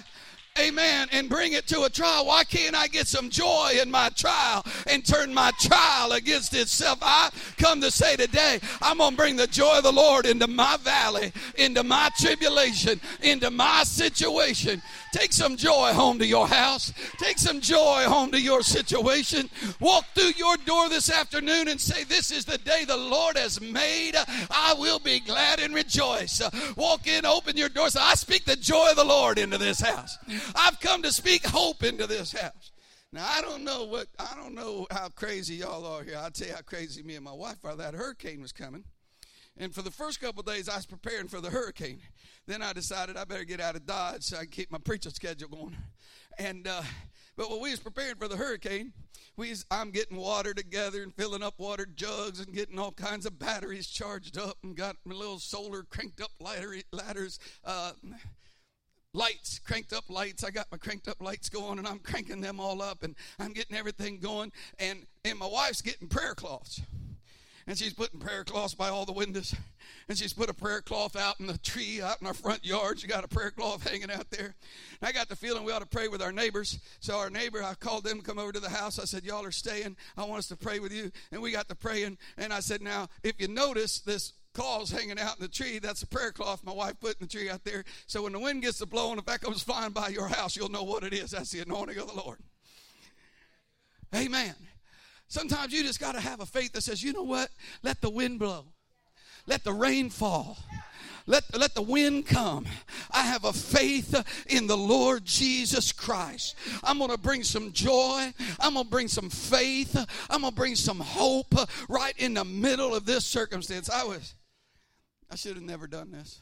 amen, 0.60 1.08
and 1.12 1.30
bring 1.30 1.54
it 1.54 1.68
to 1.68 1.84
a 1.84 1.90
trial. 1.90 2.26
Why 2.26 2.44
can't 2.44 2.76
I 2.76 2.88
get 2.88 3.08
some 3.08 3.30
joy 3.30 3.72
in 3.82 3.90
my 3.90 4.10
trial 4.10 4.64
and 4.88 5.06
turn 5.06 5.34
my 5.34 5.52
trial 5.60 6.12
against 6.12 6.54
itself? 6.54 7.00
I 7.02 7.30
come 7.58 7.82
to 7.82 7.90
say 7.90 8.16
today, 8.16 8.60
I'm 8.82 9.00
going 9.00 9.12
to 9.12 9.18
bring 9.18 9.36
the 9.36 9.48
joy 9.48 9.78
of 9.78 9.84
the 9.84 9.92
Lord 9.92 10.26
into 10.26 10.48
my 10.48 10.78
valley, 10.78 11.32
into 11.56 11.84
my 11.84 12.10
tribulation, 12.20 13.02
into 13.22 13.50
my 13.50 13.84
situation. 13.84 14.82
Take 15.12 15.34
some 15.34 15.58
joy 15.58 15.94
home 15.94 16.18
to 16.20 16.26
your 16.26 16.48
house. 16.48 16.92
Take 17.18 17.38
some 17.38 17.62
joy 17.62 18.04
home 18.08 18.32
to 18.32 18.42
your 18.42 18.64
situation. 18.64 19.50
Walk 19.80 20.06
through 20.16 20.32
your 20.38 20.58
door 20.58 20.90
this 20.90 21.12
afternoon 21.12 21.68
and 21.68 21.80
say, 21.80 22.04
This 22.04 22.32
is 22.32 22.46
the 22.46 22.58
day 22.58 22.84
the 22.86 22.98
Lord 22.98 23.38
has 23.38 23.62
made. 23.62 24.16
I 24.50 24.76
will 24.78 25.00
be 25.00 25.20
glad 25.20 25.60
and 25.60 25.76
rejoice. 25.76 26.42
Walk 26.76 27.08
in, 27.08 27.26
open 27.26 27.58
your 27.58 27.70
door. 27.70 27.90
Say, 27.90 28.00
I 28.02 28.16
speak 28.16 28.46
the 28.46 28.56
joy 28.56 28.90
of 28.90 28.96
the 28.96 29.04
Lord 29.04 29.38
into 29.38 29.60
this 29.60 29.80
house. 29.80 30.18
I've 30.56 30.80
come 30.80 31.02
to 31.04 31.12
speak 31.12 31.46
hope 31.46 31.84
into 31.84 32.08
this 32.08 32.34
house. 32.34 32.72
Now 33.12 33.26
I 33.28 33.42
don't 33.42 33.64
know 33.64 33.86
what 33.86 34.08
I 34.18 34.36
don't 34.36 34.56
know 34.56 34.88
how 34.90 35.10
crazy 35.10 35.56
y'all 35.56 35.86
are 35.86 36.04
here. 36.04 36.18
I'll 36.18 36.32
tell 36.32 36.48
you 36.48 36.56
how 36.56 36.62
crazy 36.62 37.04
me 37.04 37.16
and 37.16 37.24
my 37.24 37.34
wife 37.34 37.64
are. 37.64 37.76
That 37.76 37.94
hurricane 37.94 38.42
was 38.42 38.52
coming. 38.52 38.84
And 39.56 39.74
for 39.74 39.84
the 39.84 39.92
first 39.92 40.20
couple 40.20 40.42
days 40.42 40.68
I 40.68 40.78
was 40.78 40.86
preparing 40.86 41.28
for 41.28 41.40
the 41.40 41.52
hurricane. 41.52 42.00
Then 42.48 42.62
I 42.62 42.74
decided 42.74 43.16
I 43.16 43.26
better 43.26 43.46
get 43.46 43.62
out 43.62 43.76
of 43.76 43.86
Dodge 43.86 44.24
so 44.24 44.38
I 44.38 44.42
can 44.42 44.50
keep 44.50 44.72
my 44.72 44.80
preaching 44.80 45.12
schedule 45.14 45.50
going. 45.50 45.78
And 46.40 46.68
uh, 46.68 46.82
but 47.36 47.50
when 47.50 47.62
we 47.62 47.72
was 47.72 47.80
preparing 47.80 48.16
for 48.16 48.28
the 48.28 48.38
hurricane, 48.38 48.94
we 49.36 49.50
was, 49.50 49.66
I'm 49.72 49.90
getting 49.90 50.18
water 50.18 50.54
together 50.54 51.02
and 51.02 51.14
filling 51.14 51.42
up 51.42 51.56
water 51.58 51.88
jugs 51.88 52.40
and 52.40 52.54
getting 52.54 52.78
all 52.78 52.92
kinds 52.92 53.26
of 53.26 53.40
batteries 53.40 53.88
charged 53.88 54.38
up 54.38 54.58
and 54.64 54.76
got 54.76 54.98
my 55.06 55.16
little 55.16 55.40
solar 55.40 55.84
cranked 55.84 56.22
up 56.22 56.32
ladder, 56.40 56.76
ladders. 56.92 57.40
Uh, 57.66 57.94
lights, 59.14 59.60
cranked 59.60 59.94
up 59.94 60.10
lights. 60.10 60.44
I 60.44 60.52
got 60.52 60.72
my 60.72 60.78
cranked 60.78 61.08
up 61.08 61.22
lights 61.22 61.50
going 61.50 61.80
and 61.80 61.88
I'm 61.88 62.00
cranking 62.00 62.42
them 62.42 62.60
all 62.60 62.82
up 62.82 63.04
and 63.04 63.16
I'm 63.40 63.54
getting 63.54 63.78
everything 63.78 64.20
going. 64.20 64.52
And, 64.80 65.06
and 65.24 65.38
my 65.38 65.48
wife's 65.48 65.82
getting 65.82 66.08
prayer 66.08 66.36
cloths 66.36 66.82
and 67.68 67.78
she's 67.78 67.94
putting 67.94 68.20
prayer 68.20 68.44
cloths 68.44 68.74
by 68.74 68.90
all 68.90 69.06
the 69.06 69.14
windows. 69.14 69.56
And 70.10 70.18
she's 70.18 70.34
put 70.34 70.50
a 70.50 70.54
prayer 70.54 70.82
cloth 70.82 71.16
out 71.16 71.40
in 71.40 71.48
the 71.48 71.58
tree 71.58 72.02
out 72.02 72.20
in 72.20 72.28
our 72.28 72.34
front 72.34 72.66
yard. 72.66 73.00
She 73.00 73.08
got 73.08 73.24
a 73.24 73.28
prayer 73.28 73.52
cloth 73.52 73.90
hanging 73.90 74.12
out 74.12 74.30
there. 74.32 74.56
And 75.00 75.08
I 75.10 75.12
got 75.12 75.30
the 75.30 75.36
feeling 75.36 75.64
we 75.64 75.72
ought 75.72 75.80
to 75.80 75.86
pray 75.86 76.10
with 76.10 76.22
our 76.22 76.34
neighbors. 76.34 76.80
So 77.00 77.18
our 77.18 77.30
neighbor, 77.30 77.64
I 77.64 77.74
called 77.76 78.04
them 78.04 78.20
to 78.20 78.24
come 78.24 78.38
over 78.38 78.52
to 78.52 78.60
the 78.60 78.70
house. 78.70 79.00
I 79.00 79.06
said, 79.06 79.24
Y'all 79.24 79.46
are 79.46 79.52
staying. 79.52 79.96
I 80.18 80.26
want 80.26 80.40
us 80.40 80.48
to 80.50 80.58
pray 80.58 80.80
with 80.80 80.92
you. 80.92 81.12
And 81.32 81.42
we 81.42 81.52
got 81.52 81.70
to 81.70 81.76
praying. 81.76 82.18
And 82.38 82.52
I 82.52 82.60
said, 82.60 82.82
Now, 82.82 83.08
if 83.24 83.40
you 83.40 83.48
notice 83.48 84.00
this 84.00 84.34
claws 84.54 84.92
hanging 84.92 85.20
out 85.20 85.38
in 85.38 85.42
the 85.42 85.48
tree. 85.48 85.80
That's 85.80 86.04
a 86.04 86.08
prayer 86.08 86.32
cloth 86.32 86.64
my 86.64 86.74
wife 86.74 87.00
put 87.00 87.20
in 87.20 87.28
the 87.28 87.28
tree 87.28 87.50
out 87.50 87.64
there. 87.64 87.84
So 88.08 88.24
when 88.24 88.34
the 88.34 88.40
wind 88.40 88.62
gets 88.62 88.78
to 88.80 88.86
blowing, 88.86 89.18
if 89.18 89.26
that 89.26 89.42
comes 89.42 89.64
flying 89.64 89.92
by 89.92 90.10
your 90.10 90.28
house, 90.28 90.56
you'll 90.56 90.70
know 90.70 90.84
what 90.84 91.04
it 91.04 91.14
is. 91.14 91.32
That's 91.32 91.52
the 91.52 91.62
anointing 91.62 91.98
of 91.98 92.08
the 92.08 92.20
Lord. 92.20 92.40
Amen. 94.16 94.54
Sometimes 95.28 95.74
you 95.74 95.84
just 95.84 96.00
got 96.00 96.14
to 96.14 96.22
have 96.22 96.40
a 96.40 96.46
faith 96.46 96.74
that 96.74 96.82
says, 96.82 97.02
you 97.02 97.14
know 97.14 97.24
what? 97.24 97.50
Let 97.82 98.02
the 98.02 98.10
wind 98.10 98.40
blow. 98.40 98.66
Let 99.48 99.64
the 99.64 99.74
rain 99.74 100.10
fall. 100.10 100.58
Let, 101.26 101.58
let 101.58 101.74
the 101.74 101.82
wind 101.82 102.28
come. 102.28 102.66
I 103.10 103.24
have 103.24 103.46
a 103.46 103.54
faith 103.54 104.14
in 104.48 104.68
the 104.68 104.78
Lord 104.78 105.24
Jesus 105.24 105.92
Christ. 105.92 106.56
I'm 106.84 106.98
going 106.98 107.12
to 107.12 107.18
bring 107.18 107.44
some 107.44 107.72
joy. 107.72 108.34
I'm 108.60 108.74
going 108.74 108.86
to 108.86 108.92
bring 108.92 109.08
some 109.08 109.30
faith. 109.30 109.96
I'm 110.30 110.42
going 110.42 110.52
to 110.52 110.56
bring 110.56 110.76
some 110.76 111.00
hope 111.00 111.56
right 111.88 112.14
in 112.18 112.34
the 112.34 112.44
middle 112.44 112.94
of 112.94 113.06
this 113.06 113.26
circumstance. 113.26 113.90
I 113.90 114.04
was, 114.04 114.36
I 115.34 115.36
should 115.36 115.56
have 115.56 115.64
never 115.64 115.88
done 115.88 116.12
this. 116.12 116.42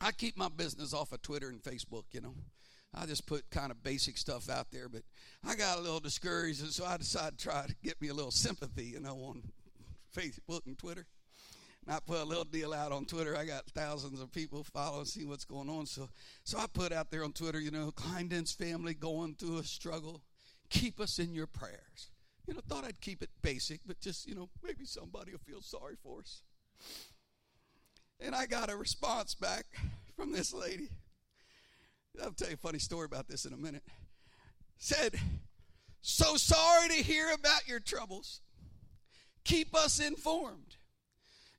I 0.00 0.10
keep 0.10 0.38
my 0.38 0.48
business 0.48 0.94
off 0.94 1.12
of 1.12 1.20
Twitter 1.20 1.50
and 1.50 1.62
Facebook, 1.62 2.04
you 2.12 2.22
know. 2.22 2.32
I 2.94 3.04
just 3.04 3.26
put 3.26 3.50
kind 3.50 3.70
of 3.70 3.82
basic 3.82 4.16
stuff 4.16 4.48
out 4.48 4.68
there, 4.70 4.88
but 4.88 5.02
I 5.46 5.54
got 5.54 5.76
a 5.76 5.82
little 5.82 6.00
discouraged, 6.00 6.62
and 6.62 6.70
so 6.70 6.86
I 6.86 6.96
decided 6.96 7.38
to 7.38 7.44
try 7.44 7.66
to 7.66 7.74
get 7.84 8.00
me 8.00 8.08
a 8.08 8.14
little 8.14 8.30
sympathy, 8.30 8.86
you 8.86 9.00
know, 9.00 9.16
on 9.16 9.42
Facebook 10.16 10.64
and 10.64 10.78
Twitter. 10.78 11.04
And 11.84 11.94
I 11.94 11.98
put 12.00 12.22
a 12.22 12.24
little 12.24 12.44
deal 12.44 12.72
out 12.72 12.90
on 12.90 13.04
Twitter. 13.04 13.36
I 13.36 13.44
got 13.44 13.66
thousands 13.74 14.22
of 14.22 14.32
people 14.32 14.64
following, 14.64 15.04
see 15.04 15.26
what's 15.26 15.44
going 15.44 15.68
on. 15.68 15.84
So, 15.84 16.08
so 16.44 16.56
I 16.56 16.64
put 16.72 16.90
out 16.90 17.10
there 17.10 17.22
on 17.22 17.32
Twitter, 17.32 17.60
you 17.60 17.70
know, 17.70 17.90
Kleindienst 17.90 18.56
family 18.56 18.94
going 18.94 19.34
through 19.34 19.58
a 19.58 19.62
struggle. 19.62 20.22
Keep 20.70 21.00
us 21.00 21.18
in 21.18 21.34
your 21.34 21.46
prayers. 21.46 22.12
You 22.46 22.54
know, 22.54 22.60
thought 22.66 22.84
I'd 22.84 23.02
keep 23.02 23.20
it 23.22 23.28
basic, 23.42 23.80
but 23.86 24.00
just, 24.00 24.26
you 24.26 24.34
know, 24.34 24.48
maybe 24.64 24.86
somebody 24.86 25.32
will 25.32 25.38
feel 25.40 25.60
sorry 25.60 25.96
for 26.02 26.20
us. 26.20 26.40
And 28.20 28.34
I 28.34 28.46
got 28.46 28.70
a 28.70 28.76
response 28.76 29.34
back 29.34 29.64
from 30.16 30.32
this 30.32 30.52
lady. 30.52 30.88
I'll 32.22 32.32
tell 32.32 32.48
you 32.48 32.54
a 32.54 32.56
funny 32.58 32.80
story 32.80 33.04
about 33.04 33.28
this 33.28 33.44
in 33.44 33.52
a 33.52 33.56
minute. 33.56 33.84
Said, 34.78 35.14
So 36.00 36.36
sorry 36.36 36.88
to 36.88 36.94
hear 36.94 37.32
about 37.32 37.68
your 37.68 37.80
troubles. 37.80 38.40
Keep 39.44 39.74
us 39.74 40.00
informed. 40.00 40.76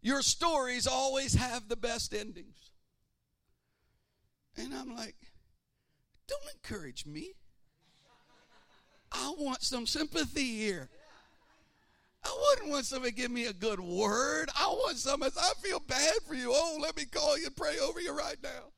Your 0.02 0.22
stories 0.22 0.88
always 0.88 1.36
have 1.36 1.68
the 1.68 1.76
best 1.76 2.14
endings. 2.14 2.72
And 4.58 4.74
I'm 4.74 4.96
like, 4.96 5.16
don't 6.28 6.54
encourage 6.54 7.06
me. 7.06 7.34
I 9.12 9.34
want 9.38 9.64
some 9.64 9.88
sympathy 9.88 10.58
here. 10.58 10.90
I 12.24 12.38
wouldn't 12.50 12.72
want 12.72 12.86
somebody 12.86 13.12
to 13.12 13.18
give 13.18 13.32
me 13.32 13.46
a 13.46 13.54
good 13.54 13.80
word. 13.80 14.50
I 14.58 14.68
want 14.68 14.98
somebody, 14.98 15.34
I 15.40 15.54
feel 15.62 15.80
bad 15.80 16.16
for 16.28 16.36
you. 16.36 16.52
Oh, 16.54 16.78
let 16.82 16.98
me 16.98 17.06
call 17.06 17.38
you 17.38 17.48
and 17.48 17.56
pray 17.56 17.78
over 17.80 18.00
you 18.00 18.16
right 18.16 18.38
now. 18.44 18.72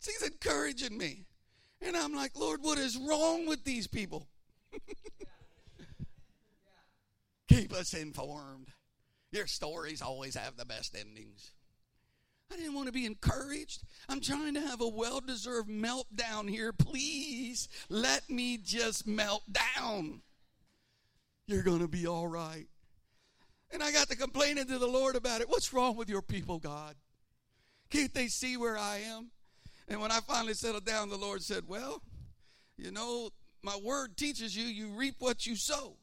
She's 0.00 0.22
encouraging 0.22 0.96
me. 0.96 1.24
And 1.80 1.96
I'm 1.96 2.14
like, 2.14 2.36
Lord, 2.36 2.62
what 2.62 2.78
is 2.78 2.96
wrong 2.96 3.46
with 3.46 3.64
these 3.64 3.86
people? 3.86 4.28
Keep 7.48 7.72
us 7.72 7.94
informed. 7.94 8.68
Your 9.30 9.46
stories 9.46 10.02
always 10.02 10.34
have 10.36 10.56
the 10.56 10.64
best 10.64 10.96
endings. 10.98 11.52
I 12.52 12.56
didn't 12.56 12.74
want 12.74 12.86
to 12.86 12.92
be 12.92 13.06
encouraged. 13.06 13.82
I'm 14.08 14.20
trying 14.20 14.54
to 14.54 14.60
have 14.60 14.80
a 14.80 14.88
well 14.88 15.20
deserved 15.20 15.68
meltdown 15.68 16.48
here. 16.48 16.72
Please 16.72 17.68
let 17.88 18.30
me 18.30 18.56
just 18.56 19.06
melt 19.06 19.42
down. 19.50 20.22
You're 21.46 21.62
going 21.62 21.80
to 21.80 21.88
be 21.88 22.06
all 22.06 22.26
right. 22.26 22.66
And 23.70 23.82
I 23.82 23.92
got 23.92 24.08
to 24.08 24.16
complaining 24.16 24.66
to 24.66 24.78
the 24.78 24.86
Lord 24.86 25.16
about 25.16 25.40
it. 25.40 25.48
What's 25.48 25.72
wrong 25.72 25.96
with 25.96 26.08
your 26.08 26.22
people, 26.22 26.58
God? 26.58 26.94
Can't 27.90 28.12
they 28.14 28.28
see 28.28 28.56
where 28.56 28.76
I 28.76 28.98
am? 28.98 29.30
And 29.88 30.00
when 30.00 30.10
I 30.10 30.18
finally 30.20 30.54
settled 30.54 30.84
down, 30.84 31.08
the 31.08 31.16
Lord 31.16 31.42
said, 31.42 31.64
Well, 31.68 32.02
you 32.76 32.90
know, 32.90 33.30
my 33.62 33.76
word 33.76 34.16
teaches 34.16 34.56
you, 34.56 34.64
you 34.64 34.88
reap 34.88 35.16
what 35.18 35.46
you 35.46 35.56
sow. 35.56 35.96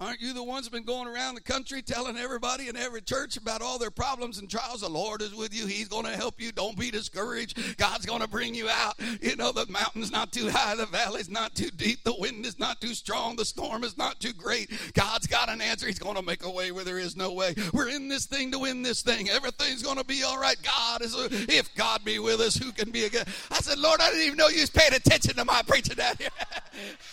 Aren't 0.00 0.20
you 0.20 0.32
the 0.32 0.44
ones 0.44 0.64
that 0.64 0.70
been 0.70 0.84
going 0.84 1.08
around 1.08 1.34
the 1.34 1.40
country 1.40 1.82
telling 1.82 2.16
everybody 2.16 2.68
in 2.68 2.76
every 2.76 3.00
church 3.00 3.36
about 3.36 3.62
all 3.62 3.80
their 3.80 3.90
problems 3.90 4.38
and 4.38 4.48
trials? 4.48 4.82
The 4.82 4.88
Lord 4.88 5.22
is 5.22 5.34
with 5.34 5.52
you. 5.52 5.66
He's 5.66 5.88
going 5.88 6.04
to 6.04 6.14
help 6.14 6.40
you. 6.40 6.52
Don't 6.52 6.78
be 6.78 6.92
discouraged. 6.92 7.76
God's 7.78 8.06
going 8.06 8.20
to 8.20 8.28
bring 8.28 8.54
you 8.54 8.68
out. 8.68 8.94
You 9.20 9.34
know, 9.34 9.50
the 9.50 9.66
mountain's 9.66 10.12
not 10.12 10.30
too 10.30 10.50
high, 10.50 10.76
the 10.76 10.86
valley's 10.86 11.28
not 11.28 11.56
too 11.56 11.70
deep, 11.70 12.04
the 12.04 12.14
wind 12.16 12.46
is 12.46 12.60
not 12.60 12.80
too 12.80 12.94
strong, 12.94 13.34
the 13.34 13.44
storm 13.44 13.82
is 13.82 13.98
not 13.98 14.20
too 14.20 14.32
great. 14.32 14.70
God's 14.94 15.26
got 15.26 15.48
an 15.48 15.60
answer. 15.60 15.88
He's 15.88 15.98
going 15.98 16.14
to 16.14 16.22
make 16.22 16.44
a 16.44 16.50
way 16.50 16.70
where 16.70 16.84
there 16.84 17.00
is 17.00 17.16
no 17.16 17.32
way. 17.32 17.56
We're 17.72 17.88
in 17.88 18.06
this 18.06 18.24
thing 18.24 18.52
to 18.52 18.60
win 18.60 18.84
this 18.84 19.02
thing. 19.02 19.28
Everything's 19.28 19.82
going 19.82 19.98
to 19.98 20.04
be 20.04 20.22
all 20.22 20.38
right. 20.38 20.56
God 20.62 21.02
is, 21.02 21.16
a, 21.16 21.26
if 21.52 21.74
God 21.74 22.04
be 22.04 22.20
with 22.20 22.38
us, 22.40 22.54
who 22.54 22.70
can 22.70 22.92
be 22.92 23.06
against? 23.06 23.30
I 23.50 23.56
said, 23.56 23.80
Lord, 23.80 24.00
I 24.00 24.10
didn't 24.10 24.26
even 24.26 24.36
know 24.36 24.46
you 24.46 24.60
was 24.60 24.70
paying 24.70 24.94
attention 24.94 25.34
to 25.34 25.44
my 25.44 25.62
preaching 25.66 25.96
down 25.96 26.14
here. 26.18 26.28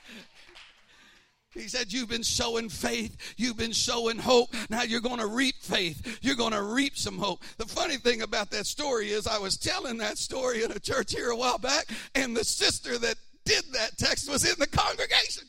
He 1.55 1.69
said, 1.69 1.93
You've 1.93 2.09
been 2.09 2.25
sowing 2.25 2.69
faith. 2.69 3.35
You've 3.37 3.57
been 3.57 3.73
sowing 3.73 4.19
hope. 4.19 4.55
Now 4.71 4.83
you're 4.83 5.01
going 5.01 5.21
to 5.21 5.27
reap 5.27 5.57
faith. 5.61 6.19
You're 6.23 6.37
going 6.37 6.53
to 6.53 6.63
reap 6.63 6.97
some 6.97 7.19
hope. 7.19 7.43
The 7.59 7.67
funny 7.67 7.97
thing 7.97 8.23
about 8.23 8.51
that 8.51 8.67
story 8.67 9.11
is, 9.11 9.27
I 9.27 9.39
was 9.39 9.57
telling 9.57 9.99
that 9.99 10.19
story 10.19 10.65
in 10.65 10.73
a 10.73 10.79
church 10.79 11.13
here 11.13 11.31
a 11.31 11.37
while 11.37 11.59
back, 11.59 11.87
and 12.15 12.37
the 12.37 12.45
sister 12.45 12.99
that 12.99 13.17
did 13.45 13.65
that 13.73 13.99
text 13.99 14.31
was 14.31 14.51
in 14.51 14.59
the 14.59 14.67
congregation. 14.67 15.45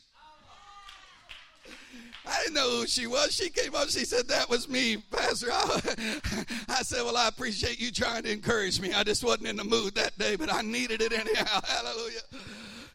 I 2.26 2.40
didn't 2.42 2.54
know 2.54 2.70
who 2.70 2.86
she 2.86 3.06
was. 3.06 3.34
She 3.34 3.50
came 3.50 3.74
up. 3.74 3.88
She 3.90 4.04
said, 4.04 4.28
That 4.28 4.48
was 4.48 4.68
me, 4.68 4.96
Pastor. 4.96 5.48
I 5.52 6.82
said, 6.82 7.02
Well, 7.02 7.16
I 7.16 7.28
appreciate 7.28 7.80
you 7.80 7.90
trying 7.90 8.22
to 8.22 8.32
encourage 8.32 8.80
me. 8.80 8.92
I 8.92 9.04
just 9.04 9.22
wasn't 9.22 9.48
in 9.48 9.56
the 9.56 9.64
mood 9.64 9.94
that 9.96 10.18
day, 10.18 10.36
but 10.36 10.52
I 10.52 10.62
needed 10.62 11.02
it 11.02 11.12
anyhow. 11.12 11.60
Hallelujah. 11.64 12.20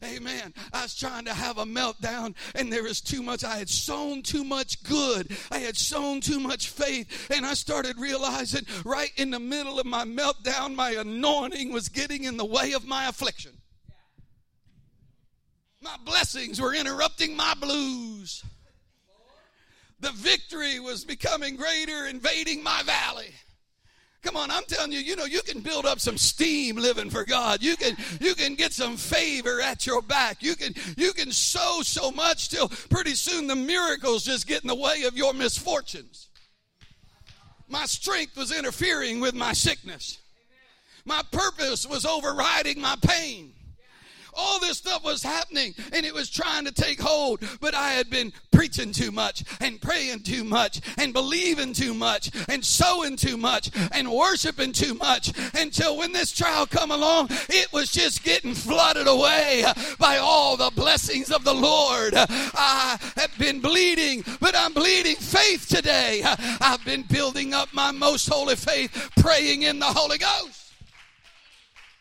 Amen. 0.03 0.53
I 0.71 0.83
was 0.83 0.95
trying 0.95 1.25
to 1.25 1.33
have 1.33 1.57
a 1.57 1.65
meltdown, 1.65 2.33
and 2.55 2.71
there 2.71 2.83
was 2.83 3.01
too 3.01 3.21
much. 3.21 3.43
I 3.43 3.57
had 3.57 3.69
sown 3.69 4.21
too 4.21 4.45
much 4.45 4.81
good. 4.83 5.35
I 5.51 5.59
had 5.59 5.75
sown 5.75 6.21
too 6.21 6.39
much 6.39 6.69
faith. 6.69 7.29
And 7.29 7.45
I 7.45 7.53
started 7.53 7.99
realizing 7.99 8.65
right 8.85 9.11
in 9.17 9.31
the 9.31 9.39
middle 9.39 9.79
of 9.79 9.85
my 9.85 10.05
meltdown, 10.05 10.73
my 10.75 10.91
anointing 10.91 11.73
was 11.73 11.89
getting 11.89 12.23
in 12.23 12.37
the 12.37 12.45
way 12.45 12.71
of 12.71 12.87
my 12.87 13.07
affliction. 13.07 13.51
My 15.81 15.95
blessings 16.05 16.61
were 16.61 16.73
interrupting 16.73 17.35
my 17.35 17.53
blues. 17.59 18.43
The 19.99 20.11
victory 20.11 20.79
was 20.79 21.03
becoming 21.03 21.57
greater, 21.57 22.05
invading 22.05 22.63
my 22.63 22.83
valley. 22.83 23.33
Come 24.21 24.35
on, 24.35 24.51
I'm 24.51 24.63
telling 24.65 24.91
you, 24.91 24.99
you 24.99 25.15
know, 25.15 25.23
you 25.23 25.41
can 25.41 25.61
build 25.61 25.85
up 25.85 25.99
some 25.99 26.17
steam 26.17 26.75
living 26.75 27.09
for 27.09 27.23
God. 27.23 27.63
You 27.63 27.77
can 27.77 27.95
you 28.19 28.35
can 28.35 28.55
get 28.55 28.73
some 28.73 28.97
favor 28.97 29.61
at 29.61 29.87
your 29.87 30.01
back. 30.01 30.43
You 30.43 30.55
can 30.55 30.73
you 30.97 31.13
can 31.13 31.31
sow 31.31 31.81
so 31.81 32.11
much 32.11 32.49
till 32.49 32.67
pretty 32.67 33.15
soon 33.15 33.47
the 33.47 33.55
miracles 33.55 34.25
just 34.25 34.45
get 34.45 34.61
in 34.61 34.67
the 34.67 34.75
way 34.75 35.03
of 35.03 35.15
your 35.15 35.33
misfortunes. 35.33 36.27
My 37.69 37.85
strength 37.85 38.35
was 38.35 38.51
interfering 38.51 39.21
with 39.21 39.35
my 39.35 39.53
sickness. 39.53 40.19
My 41.05 41.21
purpose 41.31 41.85
was 41.85 42.05
overriding 42.05 42.81
my 42.81 42.95
pain 43.01 43.53
all 44.33 44.59
this 44.59 44.77
stuff 44.77 45.03
was 45.03 45.23
happening 45.23 45.73
and 45.93 46.05
it 46.05 46.13
was 46.13 46.29
trying 46.29 46.65
to 46.65 46.71
take 46.71 47.01
hold. 47.01 47.41
But 47.59 47.75
I 47.75 47.91
had 47.91 48.09
been 48.09 48.33
preaching 48.51 48.91
too 48.91 49.11
much 49.11 49.43
and 49.61 49.81
praying 49.81 50.21
too 50.23 50.43
much 50.43 50.81
and 50.97 51.13
believing 51.13 51.73
too 51.73 51.93
much 51.93 52.31
and 52.47 52.63
sowing 52.63 53.15
too 53.15 53.37
much 53.37 53.69
and 53.91 54.11
worshiping 54.11 54.71
too 54.71 54.93
much 54.95 55.31
until 55.55 55.97
when 55.97 56.11
this 56.11 56.31
trial 56.31 56.65
come 56.65 56.91
along, 56.91 57.27
it 57.49 57.71
was 57.71 57.91
just 57.91 58.23
getting 58.23 58.53
flooded 58.53 59.07
away 59.07 59.63
by 59.97 60.17
all 60.17 60.57
the 60.57 60.71
blessings 60.75 61.31
of 61.31 61.43
the 61.43 61.53
Lord. 61.53 62.13
I 62.15 62.97
have 63.15 63.37
been 63.37 63.59
bleeding, 63.59 64.23
but 64.39 64.55
I'm 64.55 64.73
bleeding 64.73 65.15
faith 65.15 65.67
today. 65.67 66.21
I've 66.61 66.83
been 66.85 67.03
building 67.03 67.53
up 67.53 67.69
my 67.73 67.91
most 67.91 68.27
holy 68.27 68.55
faith, 68.55 69.11
praying 69.17 69.63
in 69.63 69.79
the 69.79 69.85
Holy 69.85 70.17
Ghost. 70.17 70.68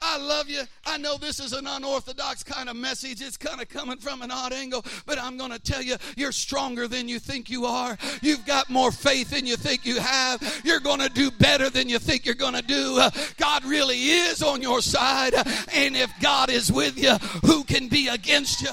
I 0.00 0.16
love 0.18 0.48
you. 0.48 0.62
I 0.86 0.96
know 0.96 1.16
this 1.16 1.40
is 1.40 1.52
an 1.52 1.66
unorthodox 1.66 2.44
kind 2.44 2.68
of 2.68 2.76
message. 2.76 3.20
It's 3.20 3.36
kind 3.36 3.60
of 3.60 3.68
coming 3.68 3.98
from 3.98 4.22
an 4.22 4.30
odd 4.30 4.52
angle, 4.52 4.84
but 5.06 5.18
I'm 5.18 5.36
going 5.36 5.50
to 5.50 5.58
tell 5.58 5.82
you, 5.82 5.96
you're 6.16 6.32
stronger 6.32 6.86
than 6.86 7.08
you 7.08 7.18
think 7.18 7.50
you 7.50 7.66
are. 7.66 7.98
You've 8.22 8.46
got 8.46 8.70
more 8.70 8.92
faith 8.92 9.30
than 9.30 9.44
you 9.44 9.56
think 9.56 9.84
you 9.84 9.98
have. 9.98 10.62
You're 10.64 10.80
going 10.80 11.00
to 11.00 11.08
do 11.08 11.30
better 11.30 11.68
than 11.68 11.88
you 11.88 11.98
think 11.98 12.26
you're 12.26 12.34
going 12.36 12.54
to 12.54 12.62
do. 12.62 12.98
Uh, 12.98 13.10
God 13.36 13.64
really 13.64 13.98
is 14.10 14.42
on 14.42 14.62
your 14.62 14.80
side. 14.82 15.34
And 15.74 15.96
if 15.96 16.12
God 16.20 16.50
is 16.50 16.70
with 16.70 16.96
you, 16.96 17.14
who 17.44 17.64
can 17.64 17.88
be 17.88 18.08
against 18.08 18.62
you? 18.62 18.70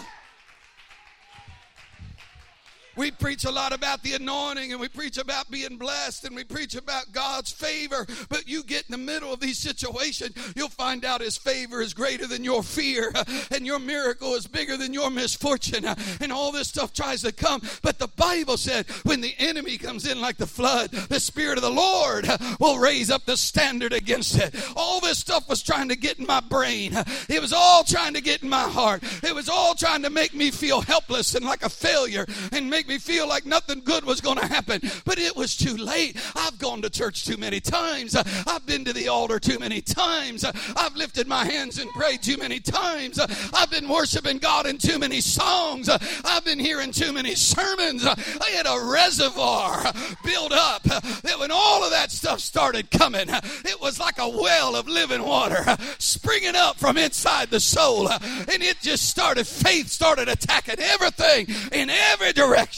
We 2.96 3.12
preach 3.12 3.46
a 3.46 3.52
lot 3.52 3.74
about 3.74 4.04
the 4.04 4.14
anointing 4.14 4.72
and 4.72 4.80
we 4.80 4.88
preach 4.88 5.18
about 5.18 5.52
being 5.52 5.78
blessed 5.78 6.26
and 6.26 6.36
we 6.36 6.44
preach 6.44 6.76
about 6.76 7.12
God's 7.12 7.52
favor. 7.52 8.06
But 8.30 8.48
you 8.48 8.64
get 8.64 8.86
in 8.88 8.92
the 8.92 8.98
middle 8.98 9.34
of 9.34 9.40
these 9.40 9.58
situations, 9.58 10.36
you'll 10.56 10.70
find 10.70 11.04
out 11.04 11.22
His 11.22 11.38
favor 11.38 11.82
is 11.82 11.94
greater 11.94 12.28
than 12.28 12.44
your 12.44 12.64
fear 12.64 13.12
and 13.52 13.66
your 13.66 13.80
miracle 13.80 14.34
is 14.36 14.48
bigger 14.48 14.78
than 14.78 14.94
your 14.94 15.10
misfortune. 15.12 15.86
And 16.22 16.32
all 16.32 16.52
this 16.52 16.70
stuff 16.70 16.94
tries 16.94 17.22
to 17.22 17.32
come. 17.32 17.62
But 17.82 18.00
the 18.00 18.08
Bible 18.08 18.58
said 18.58 18.88
when 19.04 19.22
the 19.22 19.34
enemy 19.38 19.78
comes 19.78 20.08
in 20.08 20.22
like 20.22 20.38
the 20.38 20.48
flood, 20.48 20.92
the 20.92 21.20
Spirit 21.20 21.58
of 21.58 21.64
the 21.64 21.70
Lord 21.70 22.28
will 22.60 22.80
raise 22.80 23.12
up 23.12 23.26
the 23.26 23.38
standard 23.38 23.94
against 23.94 24.38
it. 24.38 24.56
All 24.76 25.00
this 25.02 25.20
stuff 25.20 25.48
was 25.50 25.62
trying 25.62 25.90
to 25.90 25.96
get 25.96 26.20
in 26.20 26.26
my 26.26 26.40
brain, 26.40 26.94
it 27.30 27.42
was 27.42 27.54
all 27.54 27.84
trying 27.84 28.14
to 28.14 28.22
get 28.22 28.44
in 28.44 28.50
my 28.50 28.64
heart, 28.64 29.04
it 29.24 29.36
was 29.36 29.50
all 29.50 29.76
trying 29.76 30.04
to 30.04 30.10
make 30.10 30.34
me 30.34 30.52
feel 30.52 30.82
helpless 30.82 31.36
and 31.36 31.46
like 31.46 31.64
a 31.64 31.70
failure 31.70 32.26
and 32.52 32.70
make 32.70 32.85
make 32.86 32.96
me 32.96 33.00
feel 33.00 33.28
like 33.28 33.46
nothing 33.46 33.82
good 33.84 34.06
was 34.06 34.22
going 34.22 34.38
to 34.38 34.46
happen. 34.46 34.80
But 35.06 35.18
it 35.18 35.36
was 35.36 35.56
too 35.56 35.76
late. 35.76 36.18
I've 36.36 36.58
gone 36.60 36.82
to 36.84 36.90
church 36.90 37.26
too 37.26 37.38
many 37.38 37.60
times. 37.60 38.16
I've 38.16 38.66
been 38.66 38.86
to 38.86 38.94
the 38.94 39.08
altar 39.08 39.40
too 39.40 39.58
many 39.60 39.82
times. 39.82 40.46
I've 40.76 40.96
lifted 40.96 41.28
my 41.28 41.46
hands 41.46 41.80
and 41.80 41.90
prayed 41.92 42.22
too 42.22 42.38
many 42.38 42.60
times. 42.60 43.20
I've 43.54 43.72
been 43.72 43.90
worshiping 43.90 44.38
God 44.38 44.68
in 44.68 44.78
too 44.78 45.00
many 45.00 45.22
songs. 45.22 45.90
I've 45.90 46.46
been 46.46 46.60
hearing 46.60 46.92
too 46.92 47.12
many 47.12 47.34
sermons. 47.34 48.06
I 48.06 48.50
had 48.54 48.68
a 48.68 48.92
reservoir 48.92 49.84
built 50.24 50.52
up 50.52 50.84
that 50.84 51.40
when 51.40 51.52
all 51.52 51.84
of 51.84 51.92
that 51.92 52.12
stuff 52.12 52.40
started 52.40 52.92
coming, 52.92 53.28
it 53.30 53.82
was 53.82 54.00
like 54.00 54.20
a 54.20 54.30
well 54.30 54.76
of 54.76 54.88
living 54.88 55.24
water 55.24 55.64
springing 55.98 56.56
up 56.56 56.78
from 56.78 56.98
inside 56.98 57.50
the 57.50 57.60
soul. 57.60 58.10
And 58.12 58.62
it 58.62 58.78
just 58.82 59.10
started, 59.10 59.48
faith 59.48 59.88
started 59.88 60.30
attacking 60.30 60.80
everything 60.80 61.48
in 61.72 61.90
every 61.90 62.34
direction. 62.34 62.75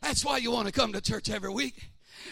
That's 0.00 0.24
why 0.24 0.38
you 0.38 0.50
want 0.50 0.66
to 0.66 0.72
come 0.72 0.92
to 0.92 1.00
church 1.00 1.30
every 1.30 1.52
week. 1.52 1.90